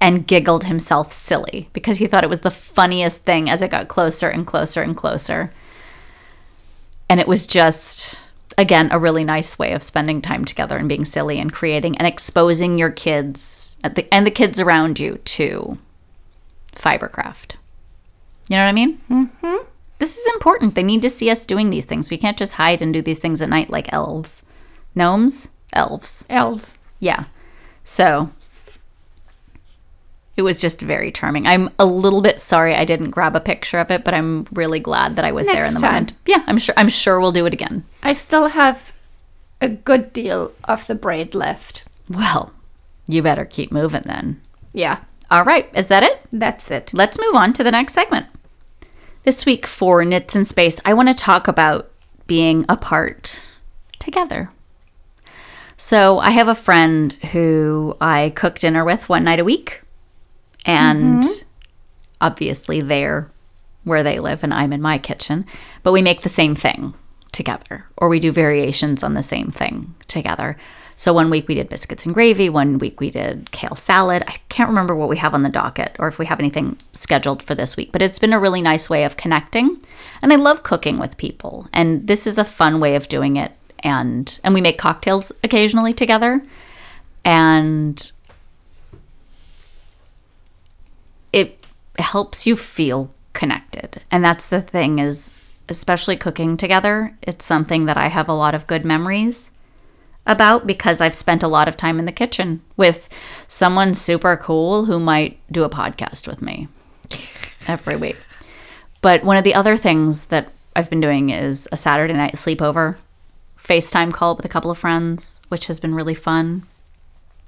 and 0.00 0.26
giggled 0.26 0.64
himself 0.64 1.12
silly 1.12 1.68
because 1.72 1.98
he 1.98 2.06
thought 2.06 2.24
it 2.24 2.30
was 2.30 2.40
the 2.40 2.50
funniest 2.50 3.22
thing 3.22 3.48
as 3.48 3.62
it 3.62 3.70
got 3.70 3.88
closer 3.88 4.28
and 4.28 4.46
closer 4.46 4.82
and 4.82 4.96
closer. 4.96 5.52
And 7.08 7.20
it 7.20 7.28
was 7.28 7.46
just, 7.46 8.18
again, 8.58 8.88
a 8.92 8.98
really 8.98 9.24
nice 9.24 9.58
way 9.58 9.72
of 9.72 9.82
spending 9.82 10.20
time 10.20 10.44
together 10.44 10.76
and 10.76 10.88
being 10.88 11.04
silly 11.04 11.38
and 11.38 11.52
creating 11.52 11.96
and 11.96 12.06
exposing 12.06 12.78
your 12.78 12.90
kids 12.90 13.66
the, 13.82 14.12
and 14.12 14.26
the 14.26 14.30
kids 14.30 14.58
around 14.58 14.98
you 14.98 15.18
to 15.18 15.78
fibercraft. 16.72 17.52
You 18.48 18.56
know 18.56 18.62
what 18.62 18.68
I 18.68 18.72
mean? 18.72 19.00
Mm-hmm. 19.10 19.64
This 19.98 20.18
is 20.18 20.26
important. 20.34 20.74
They 20.74 20.82
need 20.82 21.02
to 21.02 21.10
see 21.10 21.30
us 21.30 21.46
doing 21.46 21.70
these 21.70 21.86
things. 21.86 22.10
We 22.10 22.18
can't 22.18 22.36
just 22.36 22.54
hide 22.54 22.82
and 22.82 22.92
do 22.92 23.02
these 23.02 23.18
things 23.18 23.40
at 23.40 23.48
night 23.48 23.70
like 23.70 23.92
elves. 23.92 24.44
Gnomes? 24.94 25.48
Elves. 25.72 26.24
Elves. 26.28 26.78
Yeah. 27.00 27.24
So 27.82 28.30
It 30.36 30.42
was 30.42 30.60
just 30.60 30.80
very 30.80 31.10
charming. 31.10 31.46
I'm 31.46 31.70
a 31.78 31.86
little 31.86 32.20
bit 32.20 32.40
sorry 32.40 32.74
I 32.74 32.84
didn't 32.84 33.10
grab 33.10 33.34
a 33.36 33.40
picture 33.40 33.78
of 33.78 33.90
it, 33.90 34.04
but 34.04 34.12
I'm 34.14 34.46
really 34.52 34.80
glad 34.80 35.16
that 35.16 35.24
I 35.24 35.32
was 35.32 35.46
there 35.46 35.64
in 35.64 35.72
the 35.74 35.80
time. 35.80 35.92
moment. 35.94 36.12
Yeah, 36.26 36.42
I'm 36.46 36.58
sure 36.58 36.74
I'm 36.76 36.90
sure 36.90 37.18
we'll 37.18 37.32
do 37.32 37.46
it 37.46 37.54
again. 37.54 37.84
I 38.02 38.12
still 38.12 38.48
have 38.48 38.92
a 39.62 39.68
good 39.68 40.12
deal 40.12 40.52
of 40.64 40.86
the 40.86 40.94
braid 40.94 41.34
left. 41.34 41.84
Well, 42.10 42.52
you 43.08 43.22
better 43.22 43.44
keep 43.46 43.72
moving 43.72 44.02
then. 44.04 44.40
Yeah, 44.74 44.98
All 45.30 45.44
right, 45.44 45.70
is 45.74 45.86
that 45.86 46.02
it? 46.02 46.20
that's 46.30 46.70
it. 46.70 46.90
Let's 46.92 47.18
move 47.18 47.34
on 47.34 47.54
to 47.54 47.64
the 47.64 47.70
next 47.70 47.94
segment. 47.94 48.26
This 49.22 49.46
week 49.46 49.66
for 49.66 50.04
Knits 50.04 50.36
in 50.36 50.44
Space, 50.44 50.78
I 50.84 50.92
want 50.92 51.08
to 51.08 51.14
talk 51.14 51.48
about 51.48 51.90
being 52.26 52.66
apart 52.68 53.40
together. 53.98 54.50
So, 55.78 56.18
I 56.20 56.30
have 56.30 56.48
a 56.48 56.54
friend 56.54 57.12
who 57.32 57.96
I 58.00 58.32
cook 58.36 58.58
dinner 58.58 58.84
with 58.84 59.08
one 59.08 59.24
night 59.24 59.40
a 59.40 59.44
week, 59.44 59.82
and 60.66 61.22
mm-hmm. 61.22 61.42
obviously 62.20 62.82
they're 62.82 63.30
where 63.84 64.02
they 64.02 64.18
live, 64.18 64.42
and 64.42 64.52
I'm 64.52 64.72
in 64.72 64.82
my 64.82 64.98
kitchen, 64.98 65.46
but 65.84 65.92
we 65.92 66.02
make 66.02 66.22
the 66.22 66.28
same 66.28 66.56
thing 66.56 66.92
together, 67.30 67.86
or 67.96 68.08
we 68.08 68.18
do 68.18 68.32
variations 68.32 69.04
on 69.04 69.14
the 69.14 69.22
same 69.22 69.52
thing 69.52 69.94
together. 70.08 70.56
So, 70.96 71.12
one 71.12 71.30
week 71.30 71.46
we 71.46 71.54
did 71.54 71.68
biscuits 71.68 72.04
and 72.04 72.14
gravy, 72.14 72.48
one 72.48 72.78
week 72.78 73.00
we 73.00 73.10
did 73.10 73.50
kale 73.52 73.76
salad. 73.76 74.24
I 74.26 74.38
can't 74.48 74.70
remember 74.70 74.96
what 74.96 75.08
we 75.08 75.18
have 75.18 75.34
on 75.34 75.44
the 75.44 75.48
docket 75.48 75.94
or 75.98 76.08
if 76.08 76.18
we 76.18 76.26
have 76.26 76.40
anything 76.40 76.78
scheduled 76.94 77.42
for 77.42 77.54
this 77.54 77.76
week, 77.76 77.92
but 77.92 78.02
it's 78.02 78.18
been 78.18 78.32
a 78.32 78.40
really 78.40 78.60
nice 78.60 78.90
way 78.90 79.04
of 79.04 79.16
connecting. 79.16 79.78
And 80.20 80.32
I 80.32 80.36
love 80.36 80.64
cooking 80.64 80.98
with 80.98 81.16
people, 81.16 81.68
and 81.72 82.06
this 82.08 82.26
is 82.26 82.38
a 82.38 82.44
fun 82.44 82.80
way 82.80 82.96
of 82.96 83.08
doing 83.08 83.36
it. 83.36 83.52
And 83.80 84.36
and 84.42 84.52
we 84.52 84.60
make 84.60 84.78
cocktails 84.78 85.30
occasionally 85.44 85.92
together, 85.92 86.42
and 87.24 88.10
it 91.32 91.60
helps 92.00 92.46
you 92.46 92.56
feel 92.56 93.10
connected. 93.32 94.02
And 94.10 94.24
that's 94.24 94.46
the 94.46 94.62
thing 94.62 94.98
is 94.98 95.34
especially 95.68 96.16
cooking 96.16 96.56
together, 96.56 97.16
it's 97.22 97.44
something 97.44 97.86
that 97.86 97.96
I 97.96 98.08
have 98.08 98.28
a 98.28 98.34
lot 98.34 98.54
of 98.54 98.66
good 98.66 98.84
memories 98.84 99.52
about 100.26 100.66
because 100.66 101.00
I've 101.00 101.14
spent 101.14 101.42
a 101.42 101.48
lot 101.48 101.68
of 101.68 101.76
time 101.76 101.98
in 101.98 102.04
the 102.04 102.12
kitchen 102.12 102.62
with 102.76 103.08
someone 103.48 103.94
super 103.94 104.36
cool 104.36 104.84
who 104.84 104.98
might 104.98 105.38
do 105.50 105.64
a 105.64 105.70
podcast 105.70 106.26
with 106.26 106.42
me 106.42 106.68
every 107.68 107.96
week. 107.96 108.16
But 109.02 109.24
one 109.24 109.36
of 109.36 109.44
the 109.44 109.54
other 109.54 109.76
things 109.76 110.26
that 110.26 110.52
I've 110.74 110.90
been 110.90 111.00
doing 111.00 111.30
is 111.30 111.68
a 111.72 111.76
Saturday 111.76 112.14
night 112.14 112.34
sleepover 112.34 112.96
FaceTime 113.62 114.12
call 114.12 114.36
with 114.36 114.44
a 114.44 114.48
couple 114.48 114.70
of 114.70 114.78
friends, 114.78 115.40
which 115.48 115.66
has 115.66 115.80
been 115.80 115.94
really 115.94 116.14
fun. 116.14 116.62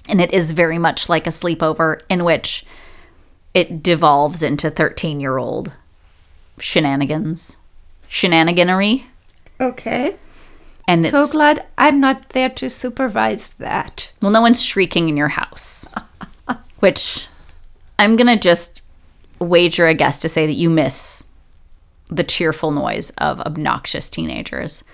And 0.09 0.21
it 0.21 0.33
is 0.33 0.53
very 0.53 0.79
much 0.79 1.09
like 1.09 1.27
a 1.27 1.31
sleepover 1.31 2.01
in 2.09 2.25
which 2.25 2.65
it 3.59 3.83
devolves 3.83 4.41
into 4.41 4.71
13 4.71 5.19
year 5.19 5.37
old 5.37 5.73
shenanigans, 6.61 7.57
shenaniganery. 8.09 9.03
Okay. 9.61 10.15
And 10.87 11.05
so 11.05 11.23
it's, 11.23 11.33
glad 11.33 11.67
I'm 11.77 11.99
not 11.99 12.29
there 12.29 12.51
to 12.51 12.71
supervise 12.71 13.51
that. 13.55 14.13
well, 14.23 14.31
no 14.31 14.41
one's 14.41 14.63
shrieking 14.63 15.09
in 15.09 15.17
your 15.17 15.29
house, 15.29 15.93
which 16.79 17.27
I'm 17.99 18.15
going 18.15 18.29
to 18.29 18.39
just 18.39 18.83
wager 19.41 19.89
a 19.89 19.95
guess 19.95 20.21
to 20.21 20.29
say 20.29 20.47
that 20.47 20.53
you 20.53 20.71
miss 20.71 21.27
the 22.07 22.25
cheerful 22.25 22.71
noise 22.71 23.11
of 23.19 23.41
obnoxious 23.41 24.09
teenagers. 24.09 24.85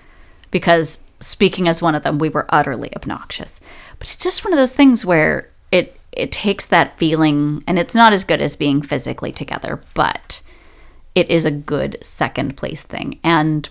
Because 0.51 1.05
speaking 1.21 1.69
as 1.69 1.83
one 1.83 1.95
of 1.95 2.03
them, 2.03 2.17
we 2.19 2.31
were 2.31 2.47
utterly 2.49 2.97
obnoxious. 2.97 3.61
But 3.99 4.09
it's 4.09 4.25
just 4.25 4.43
one 4.43 4.55
of 4.55 4.59
those 4.59 4.73
things 4.73 5.05
where 5.05 5.51
it 5.71 6.01
it 6.17 6.33
takes 6.33 6.67
that 6.67 6.99
feeling 6.99 7.63
and 7.67 7.79
it's 7.79 7.95
not 7.95 8.13
as 8.13 8.25
good 8.25 8.41
as 8.41 8.57
being 8.57 8.83
physically 8.83 9.33
together, 9.33 9.83
but 9.95 10.43
it 11.15 11.31
is 11.31 11.45
a 11.45 11.51
good 11.51 11.97
second 12.03 12.57
place 12.57 12.83
thing. 12.83 13.19
And 13.23 13.69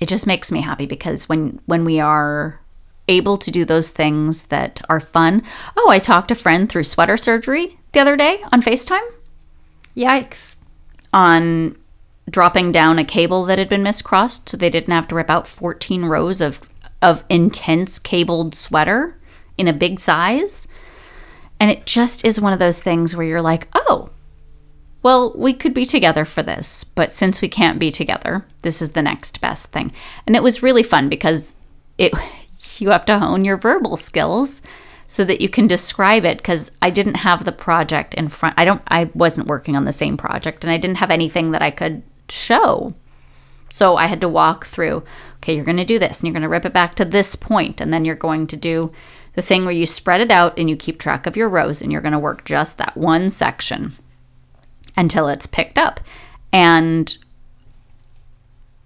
it 0.00 0.08
just 0.08 0.26
makes 0.26 0.52
me 0.52 0.60
happy 0.60 0.86
because 0.86 1.28
when 1.28 1.60
when 1.66 1.84
we 1.84 2.00
are 2.00 2.60
able 3.08 3.36
to 3.38 3.50
do 3.50 3.64
those 3.64 3.90
things 3.90 4.46
that 4.46 4.80
are 4.88 5.00
fun. 5.00 5.42
Oh, 5.76 5.90
I 5.90 5.98
talked 5.98 6.30
a 6.30 6.34
friend 6.34 6.68
through 6.68 6.84
sweater 6.84 7.16
surgery 7.16 7.78
the 7.92 8.00
other 8.00 8.16
day 8.16 8.42
on 8.52 8.62
FaceTime 8.62 9.06
Yikes. 9.96 10.56
on 11.12 11.76
dropping 12.28 12.72
down 12.72 12.98
a 12.98 13.04
cable 13.04 13.44
that 13.44 13.58
had 13.58 13.68
been 13.68 13.84
miscrossed 13.84 14.48
so 14.48 14.56
they 14.56 14.70
didn't 14.70 14.92
have 14.92 15.06
to 15.08 15.14
rip 15.14 15.30
out 15.30 15.46
14 15.46 16.04
rows 16.06 16.40
of 16.40 16.60
of 17.02 17.24
intense 17.28 17.98
cabled 17.98 18.54
sweater 18.54 19.18
in 19.58 19.68
a 19.68 19.72
big 19.72 20.00
size. 20.00 20.66
And 21.58 21.70
it 21.70 21.86
just 21.86 22.24
is 22.24 22.40
one 22.40 22.52
of 22.52 22.58
those 22.58 22.80
things 22.80 23.14
where 23.14 23.26
you're 23.26 23.42
like, 23.42 23.68
"Oh, 23.74 24.10
well, 25.02 25.32
we 25.36 25.52
could 25.52 25.72
be 25.72 25.86
together 25.86 26.24
for 26.24 26.42
this, 26.42 26.84
but 26.84 27.12
since 27.12 27.40
we 27.40 27.48
can't 27.48 27.78
be 27.78 27.90
together, 27.90 28.44
this 28.62 28.82
is 28.82 28.92
the 28.92 29.02
next 29.02 29.40
best 29.40 29.72
thing." 29.72 29.92
And 30.26 30.36
it 30.36 30.42
was 30.42 30.62
really 30.62 30.82
fun 30.82 31.08
because 31.08 31.54
it 31.98 32.12
you 32.80 32.90
have 32.90 33.06
to 33.06 33.18
hone 33.18 33.44
your 33.44 33.56
verbal 33.56 33.96
skills 33.96 34.60
so 35.08 35.24
that 35.24 35.40
you 35.40 35.48
can 35.48 35.66
describe 35.66 36.24
it 36.24 36.38
because 36.38 36.72
I 36.82 36.90
didn't 36.90 37.14
have 37.16 37.44
the 37.44 37.52
project 37.52 38.14
in 38.14 38.28
front. 38.28 38.54
I 38.58 38.64
don't 38.64 38.82
I 38.88 39.10
wasn't 39.14 39.48
working 39.48 39.76
on 39.76 39.84
the 39.84 39.92
same 39.92 40.16
project 40.16 40.64
and 40.64 40.72
I 40.72 40.78
didn't 40.78 40.96
have 40.98 41.10
anything 41.10 41.52
that 41.52 41.62
I 41.62 41.70
could 41.70 42.02
show. 42.28 42.94
So 43.70 43.96
I 43.96 44.06
had 44.06 44.20
to 44.22 44.28
walk 44.28 44.66
through, 44.66 45.04
okay, 45.36 45.54
you're 45.54 45.64
going 45.64 45.76
to 45.76 45.84
do 45.84 45.98
this 45.98 46.18
and 46.18 46.26
you're 46.26 46.32
going 46.32 46.42
to 46.42 46.48
rip 46.48 46.64
it 46.64 46.72
back 46.72 46.94
to 46.96 47.04
this 47.04 47.36
point 47.36 47.80
and 47.80 47.92
then 47.92 48.04
you're 48.04 48.14
going 48.14 48.46
to 48.48 48.56
do 48.56 48.92
the 49.36 49.42
thing 49.42 49.64
where 49.64 49.74
you 49.74 49.86
spread 49.86 50.20
it 50.20 50.30
out 50.30 50.58
and 50.58 50.68
you 50.68 50.76
keep 50.76 50.98
track 50.98 51.26
of 51.26 51.36
your 51.36 51.48
rows 51.48 51.80
and 51.80 51.92
you're 51.92 52.00
going 52.00 52.12
to 52.12 52.18
work 52.18 52.44
just 52.44 52.78
that 52.78 52.96
one 52.96 53.30
section 53.30 53.92
until 54.96 55.28
it's 55.28 55.46
picked 55.46 55.78
up. 55.78 56.00
And 56.52 57.16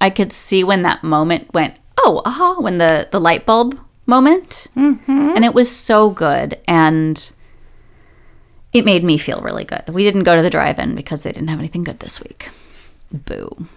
I 0.00 0.10
could 0.10 0.32
see 0.32 0.64
when 0.64 0.82
that 0.82 1.04
moment 1.04 1.54
went, 1.54 1.76
oh, 1.98 2.20
aha, 2.24 2.56
when 2.58 2.78
the, 2.78 3.08
the 3.12 3.20
light 3.20 3.46
bulb 3.46 3.78
moment. 4.06 4.66
Mm-hmm. 4.76 5.32
And 5.36 5.44
it 5.44 5.54
was 5.54 5.70
so 5.70 6.10
good. 6.10 6.60
And 6.66 7.30
it 8.72 8.84
made 8.84 9.04
me 9.04 9.18
feel 9.18 9.40
really 9.40 9.64
good. 9.64 9.84
We 9.88 10.02
didn't 10.02 10.24
go 10.24 10.34
to 10.34 10.42
the 10.42 10.50
drive 10.50 10.80
in 10.80 10.96
because 10.96 11.22
they 11.22 11.30
didn't 11.30 11.48
have 11.48 11.60
anything 11.60 11.84
good 11.84 12.00
this 12.00 12.20
week. 12.20 12.48
Boo. 13.12 13.68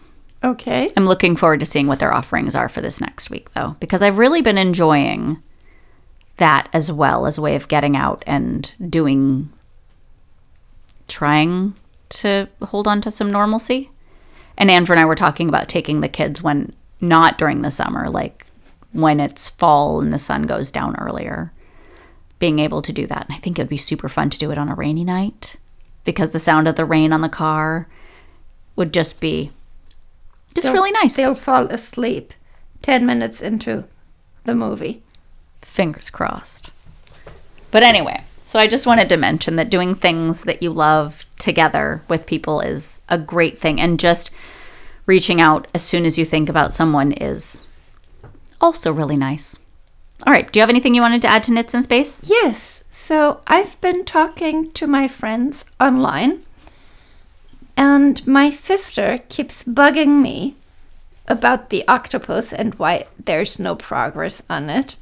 Okay. 0.43 0.91
I'm 0.97 1.05
looking 1.05 1.35
forward 1.35 1.59
to 1.59 1.67
seeing 1.67 1.85
what 1.85 1.99
their 1.99 2.13
offerings 2.13 2.55
are 2.55 2.67
for 2.67 2.81
this 2.81 2.99
next 2.99 3.29
week, 3.29 3.51
though, 3.51 3.75
because 3.79 4.01
I've 4.01 4.17
really 4.17 4.41
been 4.41 4.57
enjoying 4.57 5.41
that 6.37 6.67
as 6.73 6.91
well 6.91 7.25
as 7.25 7.37
a 7.37 7.41
way 7.41 7.55
of 7.55 7.67
getting 7.67 7.95
out 7.95 8.23
and 8.25 8.73
doing, 8.89 9.51
trying 11.07 11.73
to 12.09 12.47
hold 12.61 12.87
on 12.87 13.01
to 13.01 13.11
some 13.11 13.31
normalcy. 13.31 13.89
And 14.57 14.69
Andrew 14.69 14.93
and 14.93 14.99
I 14.99 15.05
were 15.05 15.15
talking 15.15 15.49
about 15.49 15.67
taking 15.69 16.01
the 16.01 16.07
kids 16.09 16.41
when 16.41 16.73
not 17.01 17.37
during 17.37 17.61
the 17.61 17.71
summer, 17.71 18.09
like 18.09 18.45
when 18.91 19.19
it's 19.19 19.49
fall 19.49 19.99
and 20.01 20.13
the 20.13 20.19
sun 20.19 20.43
goes 20.43 20.71
down 20.71 20.95
earlier, 20.97 21.51
being 22.39 22.59
able 22.59 22.81
to 22.81 22.93
do 22.93 23.07
that. 23.07 23.25
And 23.27 23.35
I 23.35 23.39
think 23.39 23.57
it 23.57 23.61
would 23.63 23.69
be 23.69 23.77
super 23.77 24.09
fun 24.09 24.29
to 24.29 24.37
do 24.39 24.51
it 24.51 24.57
on 24.57 24.69
a 24.69 24.75
rainy 24.75 25.03
night 25.03 25.55
because 26.05 26.31
the 26.31 26.39
sound 26.39 26.67
of 26.67 26.75
the 26.75 26.85
rain 26.85 27.13
on 27.13 27.21
the 27.21 27.29
car 27.29 27.87
would 28.75 28.93
just 28.93 29.19
be 29.19 29.51
just 30.55 30.65
They'll- 30.65 30.73
really 30.73 30.91
nice. 30.91 31.15
They'll 31.15 31.35
fall 31.35 31.67
asleep 31.67 32.33
10 32.81 33.05
minutes 33.05 33.41
into 33.41 33.85
the 34.45 34.53
movie. 34.55 35.02
Fingers 35.73 36.11
crossed. 36.11 36.69
But 37.71 37.81
anyway, 37.81 38.23
so 38.43 38.59
I 38.59 38.67
just 38.67 38.85
wanted 38.85 39.09
to 39.09 39.17
mention 39.17 39.55
that 39.55 39.71
doing 39.71 39.95
things 39.95 40.43
that 40.43 40.61
you 40.61 40.69
love 40.69 41.25
together 41.39 42.03
with 42.07 42.27
people 42.27 42.61
is 42.61 43.01
a 43.09 43.17
great 43.17 43.57
thing. 43.57 43.81
And 43.81 43.99
just 43.99 44.29
reaching 45.07 45.41
out 45.41 45.67
as 45.73 45.81
soon 45.81 46.05
as 46.05 46.15
you 46.15 46.25
think 46.25 46.47
about 46.47 46.75
someone 46.75 47.11
is 47.11 47.71
also 48.61 48.93
really 48.93 49.17
nice. 49.17 49.57
All 50.27 50.31
right, 50.31 50.49
do 50.51 50.59
you 50.59 50.61
have 50.61 50.69
anything 50.69 50.93
you 50.93 51.01
wanted 51.01 51.23
to 51.23 51.27
add 51.27 51.41
to 51.45 51.51
Knits 51.51 51.73
in 51.73 51.81
Space? 51.81 52.29
Yes. 52.29 52.83
So 52.91 53.41
I've 53.47 53.81
been 53.81 54.05
talking 54.05 54.71
to 54.73 54.85
my 54.85 55.07
friends 55.07 55.65
online, 55.81 56.43
and 57.75 58.25
my 58.27 58.51
sister 58.51 59.21
keeps 59.27 59.63
bugging 59.63 60.21
me 60.21 60.55
about 61.27 61.71
the 61.71 61.83
octopus 61.87 62.53
and 62.53 62.75
why 62.75 63.07
there's 63.17 63.57
no 63.57 63.75
progress 63.75 64.43
on 64.47 64.69
it. 64.69 64.97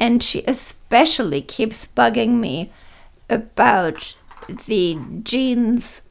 And 0.00 0.22
she 0.22 0.42
especially 0.46 1.42
keeps 1.42 1.86
bugging 1.86 2.40
me 2.40 2.72
about 3.28 4.16
the 4.66 4.98
jeans 5.22 6.02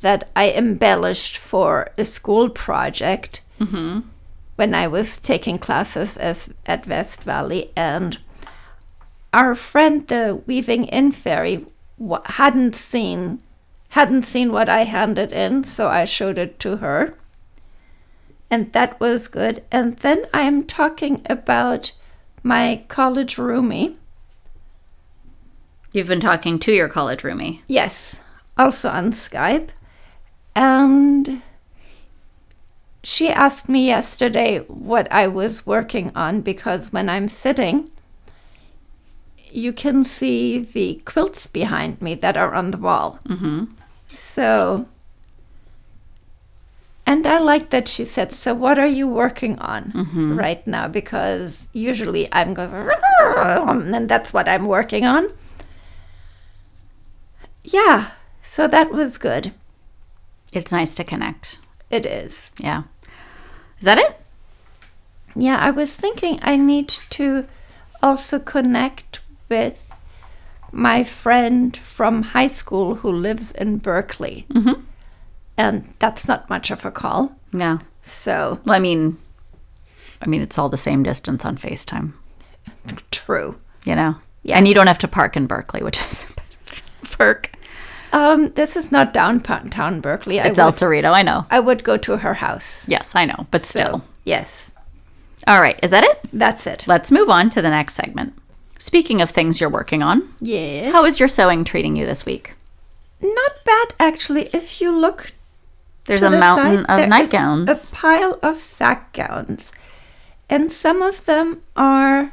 that 0.00 0.28
I 0.36 0.50
embellished 0.50 1.38
for 1.38 1.88
a 1.96 2.04
school 2.04 2.50
project 2.50 3.42
mm-hmm. 3.60 4.00
when 4.56 4.74
I 4.74 4.88
was 4.88 5.16
taking 5.18 5.58
classes 5.58 6.16
as 6.16 6.52
at 6.66 6.86
West 6.86 7.22
Valley, 7.22 7.70
and 7.76 8.18
our 9.32 9.54
friend, 9.54 10.06
the 10.08 10.42
weaving 10.46 10.84
in 10.84 11.12
fairy, 11.12 11.66
wa- 11.98 12.20
hadn't 12.24 12.74
seen 12.74 13.40
hadn't 13.90 14.24
seen 14.24 14.52
what 14.52 14.68
I 14.68 14.84
handed 14.84 15.32
in, 15.32 15.64
so 15.64 15.88
I 15.88 16.04
showed 16.04 16.36
it 16.36 16.58
to 16.60 16.78
her, 16.78 17.14
and 18.50 18.72
that 18.72 19.00
was 19.00 19.28
good. 19.28 19.62
And 19.72 19.96
then 19.98 20.26
I 20.34 20.42
am 20.42 20.64
talking 20.64 21.22
about 21.30 21.92
my 22.46 22.84
college 22.88 23.36
roomie, 23.36 23.96
You've 25.92 26.08
been 26.08 26.20
talking 26.20 26.58
to 26.58 26.72
your 26.74 26.88
college 26.88 27.22
roomie. 27.22 27.62
Yes, 27.68 28.20
also 28.58 28.90
on 28.90 29.12
Skype. 29.12 29.70
And 30.54 31.42
she 33.02 33.30
asked 33.30 33.68
me 33.68 33.86
yesterday 33.86 34.58
what 34.68 35.10
I 35.10 35.26
was 35.26 35.66
working 35.66 36.12
on 36.14 36.42
because 36.42 36.92
when 36.92 37.08
I'm 37.08 37.28
sitting, 37.28 37.90
you 39.50 39.72
can 39.72 40.04
see 40.04 40.58
the 40.58 41.00
quilts 41.06 41.46
behind 41.46 42.02
me 42.02 42.14
that 42.16 42.36
are 42.36 42.54
on 42.54 42.72
the 42.72 42.78
wall. 42.78 43.18
Mm-hmm. 43.26 43.64
So, 44.06 44.86
and 47.06 47.26
I 47.26 47.38
like 47.38 47.70
that 47.70 47.86
she 47.86 48.04
said, 48.04 48.32
So, 48.32 48.52
what 48.52 48.78
are 48.78 48.86
you 48.86 49.06
working 49.06 49.58
on 49.60 50.36
right 50.36 50.66
now? 50.66 50.88
Because 50.88 51.66
usually 51.72 52.28
I'm 52.32 52.52
going, 52.52 52.90
and 53.94 54.08
that's 54.08 54.32
what 54.32 54.48
I'm 54.48 54.66
working 54.66 55.06
on. 55.06 55.28
Yeah, 57.62 58.10
so 58.42 58.68
that 58.68 58.90
was 58.90 59.18
good. 59.18 59.52
It's 60.52 60.72
nice 60.72 60.94
to 60.96 61.04
connect. 61.04 61.58
It 61.90 62.06
is. 62.06 62.50
Yeah. 62.58 62.84
Is 63.78 63.84
that 63.84 63.98
it? 63.98 64.20
Yeah, 65.34 65.58
I 65.58 65.70
was 65.70 65.94
thinking 65.94 66.38
I 66.42 66.56
need 66.56 66.88
to 67.10 67.46
also 68.02 68.38
connect 68.38 69.20
with 69.48 69.92
my 70.72 71.04
friend 71.04 71.76
from 71.76 72.22
high 72.22 72.46
school 72.46 72.96
who 72.96 73.10
lives 73.10 73.52
in 73.52 73.78
Berkeley. 73.78 74.46
Mm-hmm. 74.50 74.80
And 75.58 75.92
that's 75.98 76.28
not 76.28 76.48
much 76.50 76.70
of 76.70 76.84
a 76.84 76.90
call. 76.90 77.32
Yeah. 77.52 77.78
So, 78.02 78.60
Well, 78.64 78.76
I 78.76 78.78
mean, 78.78 79.16
I 80.20 80.26
mean, 80.26 80.42
it's 80.42 80.58
all 80.58 80.68
the 80.68 80.76
same 80.76 81.02
distance 81.02 81.44
on 81.44 81.56
FaceTime, 81.58 82.12
true. 83.10 83.58
you 83.84 83.94
know? 83.96 84.16
Yeah. 84.42 84.56
And 84.58 84.68
you 84.68 84.74
don't 84.74 84.86
have 84.86 84.98
to 85.00 85.08
park 85.08 85.36
in 85.36 85.46
Berkeley, 85.46 85.82
which 85.82 85.98
is 85.98 86.26
perk. 87.02 87.50
Um, 88.12 88.50
this 88.52 88.76
is 88.76 88.92
not 88.92 89.12
downtown 89.12 90.00
Berkeley. 90.00 90.38
I 90.40 90.44
It's 90.44 90.58
would, 90.58 90.64
El 90.64 90.70
Cerrito, 90.72 91.12
I 91.12 91.22
know. 91.22 91.46
I 91.50 91.58
would 91.60 91.82
go 91.84 91.96
to 91.96 92.18
her 92.18 92.34
house. 92.34 92.88
Yes, 92.88 93.14
I 93.16 93.24
know, 93.24 93.46
but 93.50 93.66
So, 93.66 93.78
still. 93.80 94.04
yes, 94.24 94.70
All 95.46 95.60
right, 95.60 95.78
is 95.82 95.90
that 95.90 96.04
it? 96.04 96.20
that's 96.32 96.66
it. 96.66 96.84
Let's 96.86 97.10
move 97.10 97.28
on 97.28 97.50
to 97.50 97.62
the 97.62 97.70
next 97.70 97.94
segment. 97.94 98.34
Speaking 98.78 99.20
of 99.20 99.30
things 99.30 99.60
you're 99.60 99.70
working 99.70 100.02
on, 100.02 100.32
Yes. 100.40 100.92
how 100.92 101.04
is 101.04 101.18
your 101.18 101.28
sewing 101.28 101.64
treating 101.64 101.96
you 101.96 102.06
this 102.06 102.24
week? 102.26 102.54
Not 103.20 103.52
bad, 103.64 103.88
actually. 103.98 104.42
If 104.52 104.80
you 104.80 104.96
look 104.96 105.32
There's 106.06 106.22
a 106.22 106.30
the 106.30 106.38
mountain 106.38 106.84
side, 106.84 107.02
of 107.02 107.08
nightgowns. 107.08 107.92
A 107.92 107.94
pile 107.94 108.38
of 108.42 108.60
sack 108.60 109.12
gowns. 109.12 109.72
And 110.48 110.70
some 110.70 111.02
of 111.02 111.24
them 111.24 111.62
are 111.76 112.32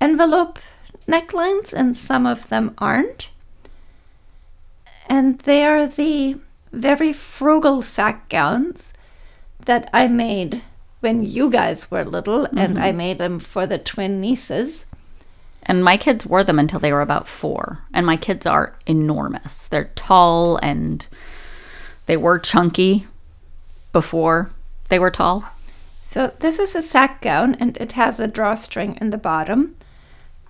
envelope 0.00 0.58
necklines 1.06 1.72
and 1.72 1.96
some 1.96 2.26
of 2.26 2.48
them 2.48 2.74
aren't. 2.78 3.30
And 5.08 5.38
they 5.40 5.64
are 5.64 5.86
the 5.86 6.40
very 6.72 7.12
frugal 7.12 7.82
sack 7.82 8.28
gowns 8.28 8.92
that 9.64 9.88
I 9.92 10.08
made 10.08 10.62
when 11.00 11.24
you 11.24 11.50
guys 11.50 11.90
were 11.90 12.04
little, 12.04 12.46
and 12.46 12.74
mm-hmm. 12.74 12.82
I 12.82 12.92
made 12.92 13.18
them 13.18 13.38
for 13.38 13.66
the 13.66 13.78
twin 13.78 14.20
nieces. 14.20 14.86
And 15.62 15.84
my 15.84 15.96
kids 15.96 16.26
wore 16.26 16.42
them 16.42 16.58
until 16.58 16.80
they 16.80 16.92
were 16.92 17.02
about 17.02 17.28
four. 17.28 17.80
And 17.92 18.06
my 18.06 18.16
kids 18.16 18.46
are 18.46 18.76
enormous. 18.86 19.68
They're 19.68 19.90
tall 19.94 20.56
and 20.58 21.06
they 22.06 22.16
were 22.16 22.38
chunky 22.38 23.06
before 23.92 24.50
they 24.88 24.98
were 24.98 25.10
tall. 25.10 25.44
So 26.04 26.32
this 26.38 26.58
is 26.58 26.74
a 26.74 26.82
sack 26.82 27.20
gown 27.20 27.56
and 27.56 27.76
it 27.78 27.92
has 27.92 28.20
a 28.20 28.28
drawstring 28.28 28.96
in 29.00 29.10
the 29.10 29.18
bottom. 29.18 29.76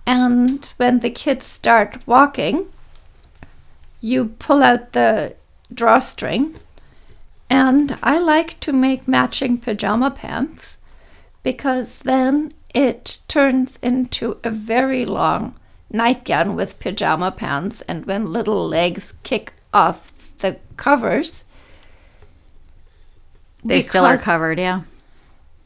And 0.05 0.65
when 0.77 0.99
the 0.99 1.09
kids 1.09 1.45
start 1.45 2.07
walking, 2.07 2.67
you 3.99 4.35
pull 4.39 4.63
out 4.63 4.93
the 4.93 5.35
drawstring. 5.73 6.55
And 7.49 7.97
I 8.03 8.19
like 8.19 8.59
to 8.61 8.71
make 8.71 9.07
matching 9.07 9.57
pajama 9.57 10.11
pants 10.11 10.77
because 11.43 11.99
then 11.99 12.53
it 12.73 13.17
turns 13.27 13.79
into 13.81 14.37
a 14.43 14.51
very 14.51 15.05
long 15.05 15.55
nightgown 15.89 16.55
with 16.55 16.79
pajama 16.79 17.31
pants. 17.31 17.81
And 17.87 18.05
when 18.05 18.31
little 18.31 18.67
legs 18.67 19.13
kick 19.23 19.53
off 19.73 20.13
the 20.39 20.57
covers, 20.75 21.43
They 23.63 23.81
still 23.81 24.05
are 24.05 24.17
covered, 24.17 24.59
yeah. 24.59 24.81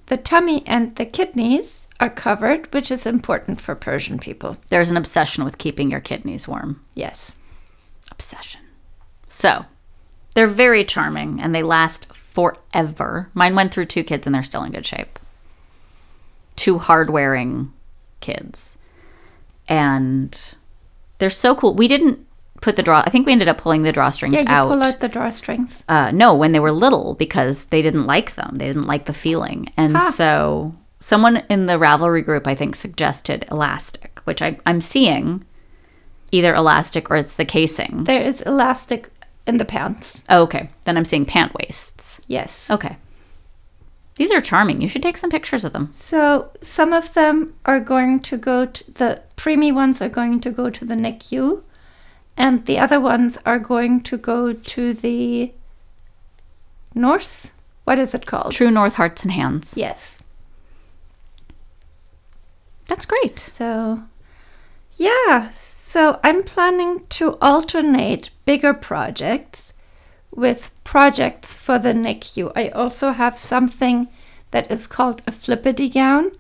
the 0.08 0.18
tummy 0.18 0.64
and 0.66 0.96
the 0.96 1.06
kidneys 1.06 1.88
are 2.00 2.10
covered, 2.10 2.74
which 2.74 2.90
is 2.90 3.06
important 3.06 3.62
for 3.62 3.76
Persian 3.76 4.18
people. 4.18 4.58
There's 4.70 4.90
an 4.90 4.98
obsession 4.98 5.44
with 5.44 5.58
keeping 5.58 5.92
your 5.92 6.00
kidneys 6.00 6.48
warm. 6.48 6.84
Yes. 6.96 7.36
Obsession. 8.12 8.62
So, 9.28 9.66
they're 10.34 10.48
very 10.48 10.84
charming 10.84 11.40
and 11.40 11.54
they 11.54 11.64
last 11.64 12.06
forever. 12.14 13.30
Mine 13.34 13.56
went 13.56 13.74
through 13.74 13.86
two 13.86 14.04
kids 14.04 14.26
and 14.26 14.34
they're 14.34 14.44
still 14.44 14.64
in 14.64 14.72
good 14.72 14.86
shape. 14.86 15.20
Two 16.56 16.80
hard 16.80 17.10
wearing 17.10 17.72
kids. 18.20 18.78
And 19.68 20.56
they're 21.20 21.30
so 21.30 21.54
cool. 21.56 21.76
We 21.76 21.88
didn't 21.88 22.26
put 22.62 22.76
the 22.76 22.84
draw, 22.84 23.04
I 23.06 23.10
think 23.10 23.26
we 23.26 23.32
ended 23.32 23.48
up 23.48 23.58
pulling 23.58 23.82
the 23.84 23.92
drawstrings 23.92 24.34
Yeah, 24.34 24.42
you 24.42 24.48
out. 24.48 24.70
pull 24.70 24.84
out 24.84 25.00
the 25.00 25.10
drawstrings. 25.10 25.84
uh, 25.90 26.12
no, 26.12 26.34
when 26.34 26.52
they 26.52 26.60
were 26.60 26.72
little 26.72 27.16
because 27.16 27.66
they 27.66 27.82
didn't 27.82 28.06
like 28.06 28.36
them. 28.36 28.58
They 28.58 28.68
didn't 28.68 28.86
like 28.88 29.06
the 29.06 29.14
feeling. 29.14 29.72
And 29.78 29.98
Ah. 29.98 30.00
so 30.12 30.76
someone 31.00 31.44
in 31.50 31.66
the 31.66 31.74
Ravelry 31.80 32.24
group, 32.24 32.48
I 32.48 32.56
think, 32.56 32.76
suggested 32.76 33.46
elastic, 33.52 34.20
which 34.26 34.42
I, 34.42 34.58
I'm 34.66 34.80
seeing 34.82 35.44
either 36.32 36.54
elastic 36.54 37.10
or 37.12 37.16
it's 37.18 37.36
the 37.36 37.46
casing. 37.46 38.04
There 38.06 38.22
is 38.22 38.42
elastic 38.42 39.10
in 39.48 39.58
the 39.58 39.66
pants. 39.66 40.24
Oh, 40.30 40.44
okay. 40.44 40.70
Then 40.86 40.96
I'm 40.98 41.06
seeing 41.06 41.26
pant 41.26 41.54
waists. 41.56 42.22
Yes. 42.28 42.70
Okay. 42.70 42.96
These 44.18 44.32
are 44.32 44.40
charming. 44.42 44.82
You 44.82 44.88
should 44.88 45.02
take 45.02 45.18
some 45.18 45.32
pictures 45.32 45.66
of 45.66 45.74
them. 45.74 45.90
So 45.92 46.52
some 46.62 46.94
of 46.94 47.14
them 47.16 47.56
are 47.66 47.80
going 47.80 48.20
to 48.22 48.38
go 48.38 48.68
to 48.68 48.92
the 48.94 49.22
preemie 49.36 49.74
ones 49.74 50.00
are 50.02 50.10
going 50.10 50.40
to 50.42 50.52
go 50.52 50.70
to 50.70 50.86
the 50.86 50.94
NICU, 50.94 51.64
and 52.38 52.66
the 52.66 52.80
other 52.80 53.00
ones 53.00 53.38
are 53.46 53.60
going 53.60 54.02
to 54.02 54.18
go 54.18 54.54
to 54.54 54.94
the 54.94 55.54
north. 56.94 57.52
What 57.84 58.00
is 58.00 58.14
it 58.14 58.26
called? 58.26 58.52
True 58.52 58.72
North 58.72 58.96
Hearts 58.96 59.24
and 59.24 59.32
Hands. 59.32 59.76
Yes. 59.78 60.22
That's 62.88 63.06
great. 63.06 63.40
So, 63.40 64.04
yeah. 64.98 65.50
So 65.52 66.20
I'm 66.24 66.44
planning 66.44 67.06
to 67.10 67.38
alternate 67.42 68.30
bigger 68.46 68.74
projects 68.74 69.74
with 70.34 70.72
projects 70.84 71.56
for 71.56 71.78
the 71.78 71.94
NICU. 71.94 72.52
I 72.56 72.70
also 72.70 73.12
have 73.12 73.38
something 73.38 74.08
that 74.52 74.70
is 74.72 74.88
called 74.88 75.22
a 75.28 75.32
flippity 75.32 75.90
gown. 75.90 76.32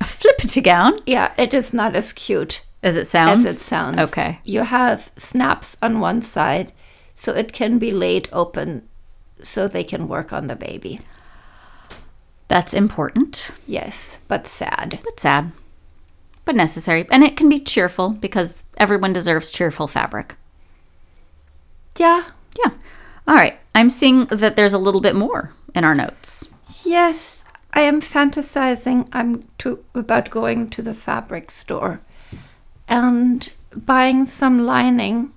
A 0.00 0.04
flippity 0.04 0.60
gown, 0.60 0.94
Yeah, 1.06 1.32
it 1.36 1.54
is 1.54 1.72
not 1.72 1.94
as 1.94 2.12
cute 2.12 2.64
as 2.82 2.96
it 2.96 3.06
sounds. 3.06 3.44
as 3.44 3.56
it 3.56 3.58
sounds. 3.62 3.98
Okay. 3.98 4.40
You 4.44 4.62
have 4.62 5.10
snaps 5.16 5.76
on 5.82 6.00
one 6.00 6.22
side, 6.22 6.72
so 7.14 7.32
it 7.34 7.52
can 7.52 7.78
be 7.78 7.90
laid 7.92 8.28
open 8.32 8.88
so 9.42 9.66
they 9.68 9.84
can 9.84 10.08
work 10.08 10.32
on 10.32 10.46
the 10.46 10.56
baby. 10.56 11.00
That's 12.48 12.74
important, 12.74 13.50
Yes, 13.66 14.18
but 14.28 14.46
sad. 14.46 15.00
but 15.04 15.18
sad, 15.18 15.52
but 16.44 16.54
necessary. 16.54 17.06
And 17.10 17.24
it 17.24 17.36
can 17.36 17.48
be 17.48 17.58
cheerful 17.60 18.10
because 18.10 18.64
everyone 18.76 19.12
deserves 19.12 19.50
cheerful 19.50 19.88
fabric. 19.88 20.34
Yeah, 21.98 22.24
Yeah. 22.64 22.72
All 23.26 23.34
right. 23.36 23.58
I'm 23.74 23.88
seeing 23.88 24.26
that 24.26 24.56
there's 24.56 24.74
a 24.74 24.78
little 24.78 25.00
bit 25.00 25.14
more 25.14 25.52
in 25.74 25.84
our 25.84 25.94
notes. 25.94 26.48
Yes, 26.84 27.44
I 27.72 27.80
am 27.82 28.02
fantasizing. 28.02 29.08
I'm 29.12 29.48
to, 29.58 29.82
about 29.94 30.28
going 30.30 30.68
to 30.70 30.82
the 30.82 30.92
fabric 30.94 31.50
store 31.50 32.00
and 32.92 33.50
buying 33.74 34.26
some 34.26 34.58
lining 34.60 35.32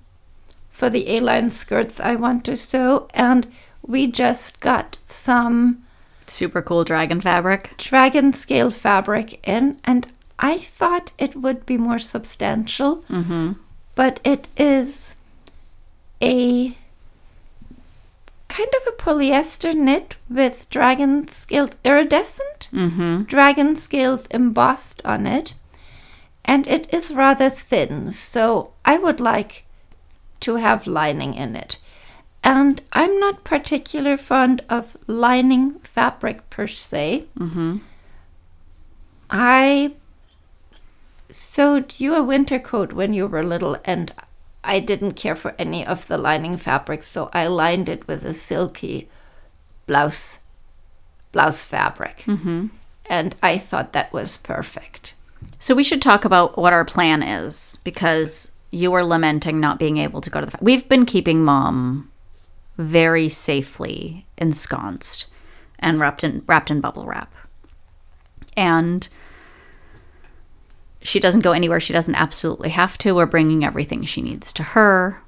for 0.70 0.90
the 0.90 1.08
A-line 1.08 1.48
skirts 1.48 1.98
I 1.98 2.14
want 2.14 2.44
to 2.44 2.56
sew. 2.56 3.08
And 3.14 3.46
we 3.82 4.06
just 4.06 4.60
got 4.60 4.98
some 5.06 5.82
Super 6.26 6.60
cool 6.60 6.84
dragon 6.84 7.20
fabric. 7.20 7.70
dragon 7.78 8.32
scale 8.32 8.70
fabric 8.70 9.40
in, 9.48 9.78
and 9.84 10.08
I 10.38 10.58
thought 10.58 11.12
it 11.18 11.36
would 11.36 11.64
be 11.64 11.78
more 11.78 11.98
substantial, 12.00 13.04
but 13.94 14.20
it 14.24 14.48
is 14.56 15.14
a 16.20 16.76
kind 18.48 18.68
of 18.80 18.86
a 18.88 18.96
polyester 19.02 19.72
knit 19.74 20.16
with 20.28 20.68
dragon 20.68 21.28
scales 21.28 21.76
iridescent, 21.84 22.68
Mm-hmm. 22.72 23.22
dragon 23.22 23.76
scales 23.76 24.26
embossed 24.30 25.00
on 25.04 25.26
it, 25.26 25.54
and 26.46 26.66
it 26.66 26.92
is 26.94 27.12
rather 27.12 27.50
thin, 27.50 28.12
so 28.12 28.72
I 28.84 28.96
would 28.98 29.20
like 29.20 29.64
to 30.40 30.56
have 30.56 30.86
lining 30.86 31.34
in 31.34 31.56
it. 31.56 31.78
And 32.44 32.80
I'm 32.92 33.18
not 33.18 33.42
particular 33.42 34.16
fond 34.16 34.62
of 34.70 34.96
lining 35.08 35.80
fabric 35.80 36.48
per 36.48 36.68
se. 36.68 37.24
Mm-hmm. 37.38 37.78
I 39.28 39.94
sewed 41.28 41.94
you 41.98 42.14
a 42.14 42.22
winter 42.22 42.60
coat 42.60 42.92
when 42.92 43.12
you 43.12 43.26
were 43.26 43.42
little, 43.42 43.76
and 43.84 44.14
I 44.62 44.78
didn't 44.78 45.12
care 45.12 45.34
for 45.34 45.56
any 45.58 45.84
of 45.84 46.06
the 46.06 46.16
lining 46.16 46.56
fabrics, 46.56 47.08
so 47.08 47.28
I 47.32 47.48
lined 47.48 47.88
it 47.88 48.06
with 48.06 48.24
a 48.24 48.34
silky 48.34 49.08
blouse 49.86 50.38
blouse 51.32 51.64
fabric. 51.64 52.18
Mm-hmm. 52.26 52.68
And 53.10 53.36
I 53.42 53.58
thought 53.58 53.92
that 53.92 54.12
was 54.12 54.36
perfect. 54.36 55.14
So 55.58 55.74
we 55.74 55.84
should 55.84 56.02
talk 56.02 56.24
about 56.24 56.58
what 56.58 56.72
our 56.72 56.84
plan 56.84 57.22
is 57.22 57.78
because 57.84 58.52
you 58.70 58.90
were 58.90 59.04
lamenting 59.04 59.60
not 59.60 59.78
being 59.78 59.98
able 59.98 60.20
to 60.20 60.30
go 60.30 60.40
to 60.40 60.46
the. 60.46 60.58
We've 60.60 60.88
been 60.88 61.06
keeping 61.06 61.44
mom 61.44 62.10
very 62.76 63.28
safely 63.28 64.26
ensconced 64.36 65.26
and 65.78 65.98
wrapped 65.98 66.24
in 66.24 66.42
wrapped 66.46 66.70
in 66.70 66.80
bubble 66.80 67.06
wrap, 67.06 67.34
and 68.56 69.08
she 71.02 71.20
doesn't 71.20 71.40
go 71.40 71.52
anywhere 71.52 71.80
she 71.80 71.92
doesn't 71.92 72.14
absolutely 72.14 72.70
have 72.70 72.98
to. 72.98 73.14
We're 73.14 73.26
bringing 73.26 73.64
everything 73.64 74.04
she 74.04 74.22
needs 74.22 74.52
to 74.54 74.62
her. 74.62 75.22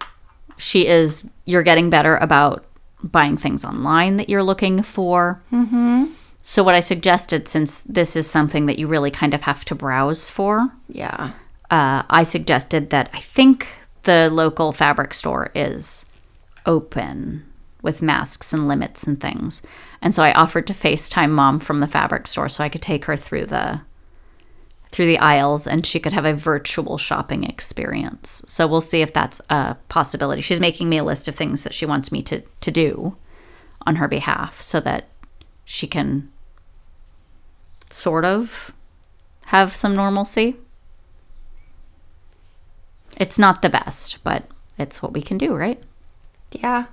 She 0.59 0.87
is. 0.87 1.31
You're 1.45 1.63
getting 1.63 1.91
better 1.91 2.17
about 2.17 2.65
buying 3.03 3.37
things 3.37 3.65
online 3.65 4.17
that 4.17 4.29
you're 4.29 4.43
looking 4.43 4.83
for. 4.83 5.41
Mm-hmm. 5.53 6.07
So, 6.41 6.63
what 6.63 6.75
I 6.75 6.81
suggested, 6.81 7.49
since 7.49 7.83
this 7.83 8.17
is 8.17 8.29
something 8.29 8.67
that 8.67 8.79
you 8.79 8.87
really 8.87 9.11
kind 9.11 9.35
of 9.35 9.43
have 9.43 9.65
to 9.67 9.75
browse 9.75 10.31
for, 10.31 10.71
Yeah. 10.89 11.33
uh, 11.71 12.03
I 12.09 12.23
suggested 12.23 12.91
that 12.91 13.11
I 13.13 13.19
think 13.19 13.67
the 14.05 14.31
local 14.31 14.73
fabric 14.73 15.13
store 15.15 15.51
is 15.55 16.07
open 16.65 17.45
with 17.83 18.03
masks 18.03 18.53
and 18.53 18.67
limits 18.69 19.05
and 19.07 19.21
things. 19.21 19.63
And 20.01 20.15
so 20.15 20.23
I 20.23 20.33
offered 20.33 20.67
to 20.69 20.73
FaceTime 20.75 21.31
mom 21.31 21.59
from 21.61 21.81
the 21.81 21.87
fabric 21.87 22.27
store 22.27 22.49
so 22.49 22.65
I 22.65 22.69
could 22.69 22.83
take 22.83 23.05
her 23.07 23.17
through 23.17 23.47
the 23.47 23.81
through 24.91 25.07
the 25.07 25.19
aisles 25.19 25.67
and 25.67 25.85
she 25.85 26.01
could 26.01 26.15
have 26.15 26.25
a 26.25 26.33
virtual 26.33 26.97
shopping 26.97 27.45
experience. 27.45 28.43
So 28.47 28.67
we'll 28.67 28.81
see 28.81 29.03
if 29.03 29.13
that's 29.13 29.39
a 29.51 29.77
possibility. 29.91 30.41
She's 30.41 30.61
making 30.61 30.89
me 30.89 30.97
a 30.97 31.05
list 31.05 31.29
of 31.29 31.35
things 31.35 31.63
that 31.65 31.75
she 31.75 31.85
wants 31.85 32.11
me 32.11 32.23
to 32.23 32.41
to 32.41 32.71
do 32.71 33.17
on 33.87 33.97
her 33.97 34.09
behalf 34.09 34.63
so 34.63 34.81
that 34.81 35.09
she 35.71 35.87
can 35.87 36.31
sort 37.91 38.25
of 38.25 38.73
have 39.47 39.77
some 39.77 39.95
normalcy. 39.95 40.57
It's 43.19 43.39
not 43.39 43.61
the 43.61 43.69
best, 43.69 44.25
but 44.25 44.45
it's 44.79 45.03
what 45.03 45.13
we 45.13 45.21
can 45.21 45.37
do, 45.37 45.55
right? 45.55 45.79
Yeah. 46.53 46.87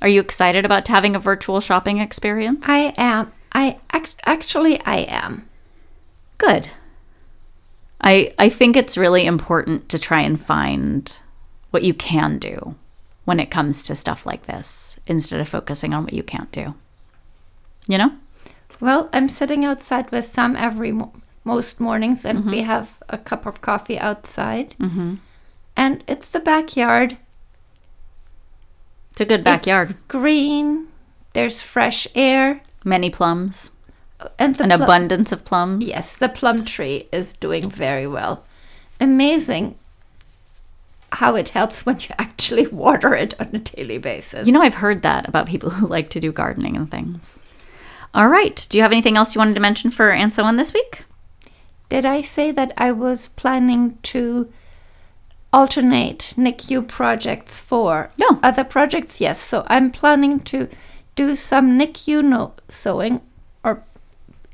Are 0.00 0.08
you 0.08 0.18
excited 0.18 0.64
about 0.64 0.88
having 0.88 1.14
a 1.14 1.18
virtual 1.18 1.60
shopping 1.60 1.98
experience? 1.98 2.66
I 2.66 2.94
am. 2.96 3.32
I 3.52 3.78
act- 3.92 4.16
actually 4.24 4.80
I 4.86 5.00
am. 5.00 5.46
Good. 6.38 6.70
I 8.00 8.32
I 8.38 8.48
think 8.48 8.76
it's 8.76 8.96
really 8.96 9.26
important 9.26 9.90
to 9.90 9.98
try 9.98 10.22
and 10.22 10.40
find 10.40 11.14
what 11.70 11.82
you 11.82 11.92
can 11.92 12.38
do 12.38 12.76
when 13.26 13.38
it 13.38 13.50
comes 13.50 13.82
to 13.82 13.94
stuff 13.94 14.24
like 14.24 14.46
this 14.46 14.98
instead 15.06 15.38
of 15.38 15.48
focusing 15.50 15.92
on 15.92 16.04
what 16.04 16.14
you 16.14 16.22
can't 16.22 16.50
do. 16.50 16.74
You 17.88 17.98
know? 17.98 18.12
Well, 18.80 19.08
I'm 19.12 19.28
sitting 19.28 19.64
outside 19.64 20.10
with 20.12 20.32
Sam 20.32 20.54
every 20.54 20.92
mo- 20.92 21.12
most 21.42 21.80
mornings, 21.80 22.24
and 22.24 22.44
we 22.46 22.62
have 22.62 22.96
a 23.08 23.18
cup 23.18 23.44
of 23.46 23.60
coffee 23.60 23.98
outside. 23.98 24.76
Mm-hmm. 24.78 25.14
And 25.76 26.04
it's 26.06 26.28
the 26.28 26.38
backyard. 26.40 27.16
It's 29.12 29.20
a 29.20 29.24
good 29.24 29.42
backyard. 29.42 29.90
It's 29.90 29.98
green. 30.06 30.88
There's 31.32 31.60
fresh 31.62 32.06
air, 32.14 32.60
Many 32.84 33.10
plums. 33.10 33.72
and 34.38 34.54
the 34.54 34.64
An 34.64 34.70
abundance 34.72 35.32
of 35.32 35.44
plums. 35.44 35.88
Yes, 35.88 36.16
the 36.16 36.28
plum 36.28 36.64
tree 36.64 37.08
is 37.12 37.32
doing 37.32 37.68
very 37.68 38.06
well. 38.06 38.44
Amazing 39.00 39.76
how 41.12 41.34
it 41.36 41.50
helps 41.50 41.86
when 41.86 41.96
you 42.00 42.14
actually 42.18 42.66
water 42.84 43.14
it 43.14 43.34
on 43.40 43.50
a 43.54 43.58
daily 43.58 43.98
basis. 43.98 44.46
You 44.46 44.52
know, 44.52 44.62
I've 44.62 44.74
heard 44.74 45.02
that 45.02 45.28
about 45.28 45.46
people 45.46 45.70
who 45.70 45.86
like 45.86 46.10
to 46.10 46.20
do 46.20 46.30
gardening 46.32 46.76
and 46.76 46.90
things. 46.90 47.38
All 48.14 48.28
right. 48.28 48.66
Do 48.68 48.78
you 48.78 48.82
have 48.82 48.92
anything 48.92 49.16
else 49.16 49.34
you 49.34 49.38
wanted 49.38 49.54
to 49.54 49.60
mention 49.60 49.90
for 49.90 50.10
And 50.10 50.32
So 50.32 50.44
On 50.44 50.56
this 50.56 50.72
week? 50.72 51.04
Did 51.88 52.04
I 52.04 52.20
say 52.22 52.50
that 52.52 52.72
I 52.76 52.92
was 52.92 53.28
planning 53.28 53.98
to 54.04 54.52
alternate 55.52 56.34
NICU 56.36 56.86
projects 56.86 57.60
for 57.60 58.10
No. 58.18 58.38
other 58.42 58.64
projects? 58.64 59.20
Yes. 59.20 59.40
So 59.40 59.64
I'm 59.68 59.90
planning 59.90 60.40
to 60.40 60.68
do 61.16 61.34
some 61.34 61.78
NICU 61.78 62.22
no- 62.22 62.52
sewing 62.68 63.20
or 63.64 63.82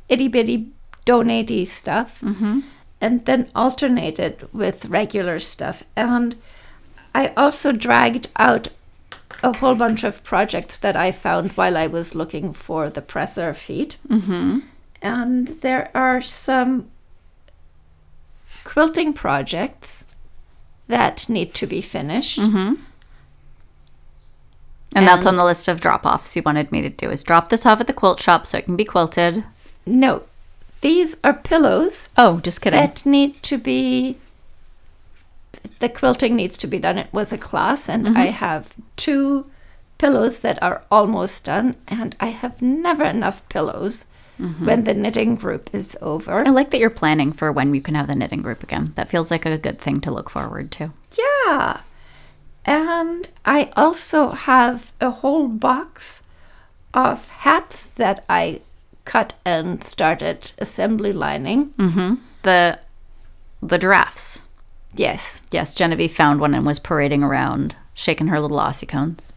itty 0.09 0.29
bitty 0.29 0.69
donatey 1.07 1.67
stuff 1.67 2.21
mm-hmm. 2.21 2.61
and 3.01 3.25
then 3.27 3.51
alternate 3.55 4.19
it 4.19 4.49
with 4.55 4.87
regular 4.87 5.39
stuff. 5.39 5.83
And 5.97 6.37
I 7.15 7.29
also 7.37 7.73
dragged 7.73 8.29
out 8.37 8.69
a 9.45 9.53
whole 9.59 9.75
bunch 9.75 10.05
of 10.05 10.25
projects 10.25 10.77
that 10.79 10.97
I 10.97 11.13
found 11.13 11.53
while 11.53 11.77
I 11.77 11.87
was 11.87 12.15
looking 12.15 12.55
for 12.55 12.89
the 12.89 13.03
presser 13.03 13.53
feet. 13.53 13.99
Mm-hmm. 14.09 14.61
And 15.03 15.49
there 15.61 15.91
are 15.95 16.23
some 16.23 16.91
quilting 18.65 19.13
projects 19.13 20.07
that 20.89 21.29
need 21.29 21.53
to 21.55 21.67
be 21.67 21.83
finished. 21.83 22.39
And, 22.39 22.79
that's 25.09 25.27
on 25.27 25.37
the 25.37 25.45
list 25.45 25.69
of 25.69 25.81
drop 25.81 26.07
offs 26.07 26.37
you 26.37 26.43
wanted 26.43 26.73
me 26.73 26.81
to 26.81 26.89
do 26.89 27.11
is 27.11 27.23
drop 27.23 27.49
this 27.49 27.67
off 27.67 27.81
at 27.81 27.89
the 27.89 27.93
quilt 27.93 28.21
shop 28.21 28.47
so 28.47 28.59
it 28.59 28.65
can 28.65 28.77
be 28.77 28.85
quilted. 28.85 29.45
No, 29.85 30.23
these 30.81 31.17
are 31.23 31.35
pillows 31.35 32.09
Oh, 32.17 32.41
just 32.41 32.63
kidding. 32.63 32.81
that 32.81 33.05
need 33.05 33.35
to 33.43 33.59
be. 33.59 34.17
The 35.79 35.89
quilting 35.89 36.37
needs 36.37 36.57
to 36.59 36.67
be 36.67 36.79
done. 36.79 36.99
It 36.99 37.13
was 37.13 37.33
a 37.33 37.39
class, 37.39 37.89
and 37.89 38.09
I 38.09 38.27
mm-hmm. 38.27 38.37
have 38.37 38.75
two 38.97 39.51
pillows 39.99 40.41
that 40.41 40.63
are 40.63 40.85
almost 40.91 41.45
done, 41.45 41.77
and 41.89 42.15
I 42.21 42.27
have 42.27 42.61
never 42.61 43.05
enough 43.05 43.49
pillows 43.49 44.07
mm-hmm. 44.39 44.67
when 44.67 44.85
the 44.85 44.95
knitting 44.95 45.37
group 45.37 45.71
is 45.73 45.97
over. 46.01 46.47
I 46.47 46.51
like 46.51 46.71
that 46.71 46.79
you're 46.79 46.91
planning 46.91 47.33
for 47.33 47.51
when 47.53 47.75
you 47.75 47.81
can 47.81 47.95
have 47.95 48.07
the 48.07 48.15
knitting 48.15 48.43
group 48.43 48.63
again. 48.63 48.93
That 48.97 49.09
feels 49.09 49.31
like 49.31 49.47
a 49.47 49.59
good 49.59 49.81
thing 49.81 50.01
to 50.03 50.11
look 50.11 50.31
forward 50.31 50.71
to. 50.73 50.93
Yeah. 51.47 51.81
And 52.65 53.29
I 53.45 53.71
also 53.77 54.31
have 54.31 54.93
a 55.01 55.11
whole 55.11 55.49
box 55.49 56.23
of 56.93 57.29
hats 57.29 57.89
that 57.89 58.25
I 58.29 58.61
cut 59.05 59.35
and 59.45 59.85
started 59.85 60.53
assembly 60.59 61.13
lining. 61.13 61.71
Mm-hmm. 61.71 62.15
The 62.43 62.81
the 63.63 63.79
giraffes. 63.79 64.43
Yes. 64.97 65.43
Yes, 65.51 65.75
Genevieve 65.75 66.15
found 66.15 66.41
one 66.41 66.55
and 66.55 66.67
was 66.67 66.79
parading 66.79 67.23
around, 67.23 67.77
shaking 67.95 68.29
her 68.29 68.41
little 68.41 68.59
ossicones. 68.59 69.33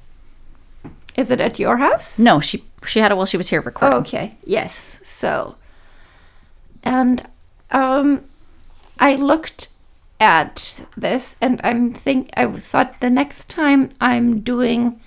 Is 1.15 1.31
it 1.31 1.41
at 1.41 1.59
your 1.59 1.77
house? 1.77 2.19
No, 2.19 2.39
she 2.39 2.63
she 2.85 2.99
had 2.99 3.11
it 3.11 3.15
while 3.15 3.25
she 3.25 3.38
was 3.38 3.49
here 3.49 3.61
recording. 3.61 3.97
Okay. 3.99 4.38
Yes. 4.45 4.99
So, 5.03 5.55
and 6.84 7.27
um, 7.71 8.23
I 8.99 9.15
looked 9.15 9.69
at 10.19 10.81
this, 10.95 11.35
and 11.41 11.59
I'm 11.63 11.91
think 11.91 12.29
I 12.38 12.45
thought 12.45 12.99
the 12.99 13.09
next 13.09 13.49
time 13.49 13.91
I'm 13.99 14.41
doing 14.41 14.99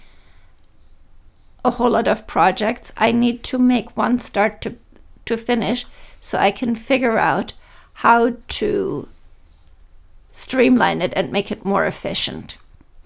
a 1.65 1.73
whole 1.73 1.91
lot 1.91 2.09
of 2.09 2.27
projects, 2.27 2.93
I 2.97 3.13
need 3.13 3.45
to 3.45 3.59
make 3.59 3.97
one 3.97 4.19
start 4.19 4.61
to 4.63 4.77
to 5.27 5.37
finish, 5.37 5.87
so 6.21 6.39
I 6.39 6.51
can 6.51 6.75
figure 6.75 7.19
out 7.19 7.53
how 7.95 8.35
to 8.49 9.09
streamline 10.33 11.03
it 11.03 11.13
and 11.17 11.33
make 11.33 11.51
it 11.51 11.65
more 11.65 11.87
efficient 11.87 12.57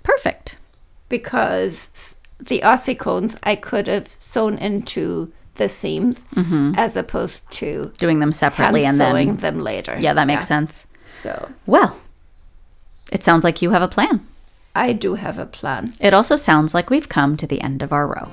Perfect. 0.03 0.57
because 1.09 2.17
the 2.39 2.61
ossicones 2.61 3.39
I 3.43 3.57
could 3.57 3.87
have 3.87 4.09
sewn 4.19 4.59
into 4.59 5.33
the 5.55 5.69
seams 5.69 6.25
mm-hmm. 6.35 6.73
as 6.77 6.97
opposed 6.97 7.51
to 7.53 7.93
Doing 7.99 8.19
them 8.19 8.33
separately 8.33 8.85
and 8.85 8.97
sewing 8.97 9.37
them 9.37 9.61
later. 9.61 9.97
Yeah, 9.99 10.13
that 10.15 10.27
makes 10.27 10.49
sense. 10.49 10.87
So 11.05 11.51
Well, 11.67 11.99
it 13.13 13.23
sounds 13.23 13.45
like 13.45 13.63
you 13.63 13.71
have 13.71 13.83
a 13.83 13.89
plan. 13.89 14.27
I 14.75 14.93
do 14.93 15.15
have 15.15 15.39
a 15.39 15.47
plan. 15.47 15.95
It 16.01 16.13
also 16.13 16.35
sounds 16.35 16.75
like 16.75 16.91
we've 16.91 17.09
come 17.09 17.37
to 17.37 17.47
the 17.47 17.61
end 17.61 17.83
of 17.83 17.93
our 17.93 18.07
row. 18.07 18.29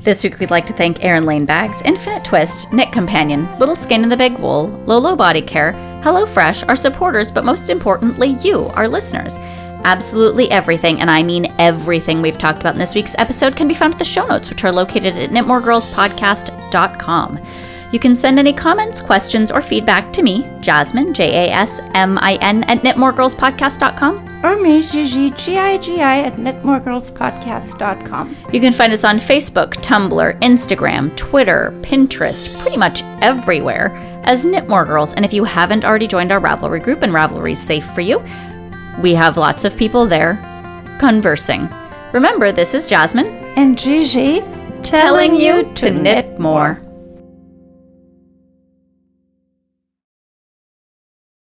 This 0.00 0.22
week, 0.22 0.38
we'd 0.38 0.50
like 0.50 0.66
to 0.66 0.72
thank 0.72 1.02
Erin 1.02 1.26
Lane 1.26 1.44
Bags, 1.46 1.82
Infinite 1.82 2.24
Twist, 2.24 2.72
Knit 2.72 2.92
Companion, 2.92 3.48
Little 3.58 3.74
Skein 3.74 4.04
in 4.04 4.08
the 4.08 4.16
Big 4.16 4.38
Wool, 4.38 4.68
Lolo 4.86 5.16
Body 5.16 5.42
Care, 5.42 5.72
HelloFresh, 6.02 6.68
our 6.68 6.76
supporters, 6.76 7.32
but 7.32 7.44
most 7.44 7.68
importantly, 7.70 8.36
you, 8.42 8.66
our 8.74 8.86
listeners. 8.86 9.36
Absolutely 9.84 10.48
everything, 10.50 11.00
and 11.00 11.10
I 11.10 11.24
mean 11.24 11.52
everything 11.58 12.22
we've 12.22 12.38
talked 12.38 12.60
about 12.60 12.74
in 12.74 12.78
this 12.78 12.94
week's 12.94 13.16
episode, 13.18 13.56
can 13.56 13.66
be 13.66 13.74
found 13.74 13.94
at 13.94 13.98
the 13.98 14.04
show 14.04 14.24
notes, 14.26 14.48
which 14.48 14.62
are 14.64 14.70
located 14.70 15.16
at 15.16 15.30
knitmoregirlspodcast.com. 15.30 17.40
You 17.96 18.00
can 18.00 18.14
send 18.14 18.38
any 18.38 18.52
comments, 18.52 19.00
questions, 19.00 19.50
or 19.50 19.62
feedback 19.62 20.12
to 20.12 20.22
me, 20.22 20.46
Jasmine, 20.60 21.14
J 21.14 21.48
A 21.48 21.50
S 21.50 21.80
M 21.94 22.18
I 22.20 22.34
N, 22.42 22.62
at 22.64 22.82
knitmoregirlspodcast.com. 22.82 24.44
Or 24.44 24.60
me, 24.60 24.86
Gigi, 24.86 25.30
G-I-G-I, 25.30 26.20
at 26.20 26.34
knitmoregirlspodcast.com. 26.34 28.36
You 28.52 28.60
can 28.60 28.74
find 28.74 28.92
us 28.92 29.02
on 29.02 29.16
Facebook, 29.16 29.76
Tumblr, 29.76 30.40
Instagram, 30.40 31.16
Twitter, 31.16 31.72
Pinterest, 31.80 32.60
pretty 32.60 32.76
much 32.76 33.02
everywhere 33.22 33.96
as 34.24 34.44
Knit 34.44 34.68
More 34.68 34.84
Girls. 34.84 35.14
And 35.14 35.24
if 35.24 35.32
you 35.32 35.44
haven't 35.44 35.86
already 35.86 36.06
joined 36.06 36.32
our 36.32 36.40
Ravelry 36.40 36.84
group, 36.84 37.02
and 37.02 37.14
Ravelry's 37.14 37.62
safe 37.62 37.86
for 37.94 38.02
you, 38.02 38.22
we 39.00 39.14
have 39.14 39.38
lots 39.38 39.64
of 39.64 39.74
people 39.74 40.04
there 40.04 40.34
conversing. 41.00 41.66
Remember, 42.12 42.52
this 42.52 42.74
is 42.74 42.86
Jasmine 42.86 43.28
And 43.56 43.78
Gigi, 43.78 44.42
telling 44.82 45.34
you 45.34 45.72
to 45.76 45.90
knit 45.90 46.38
more. 46.38 46.82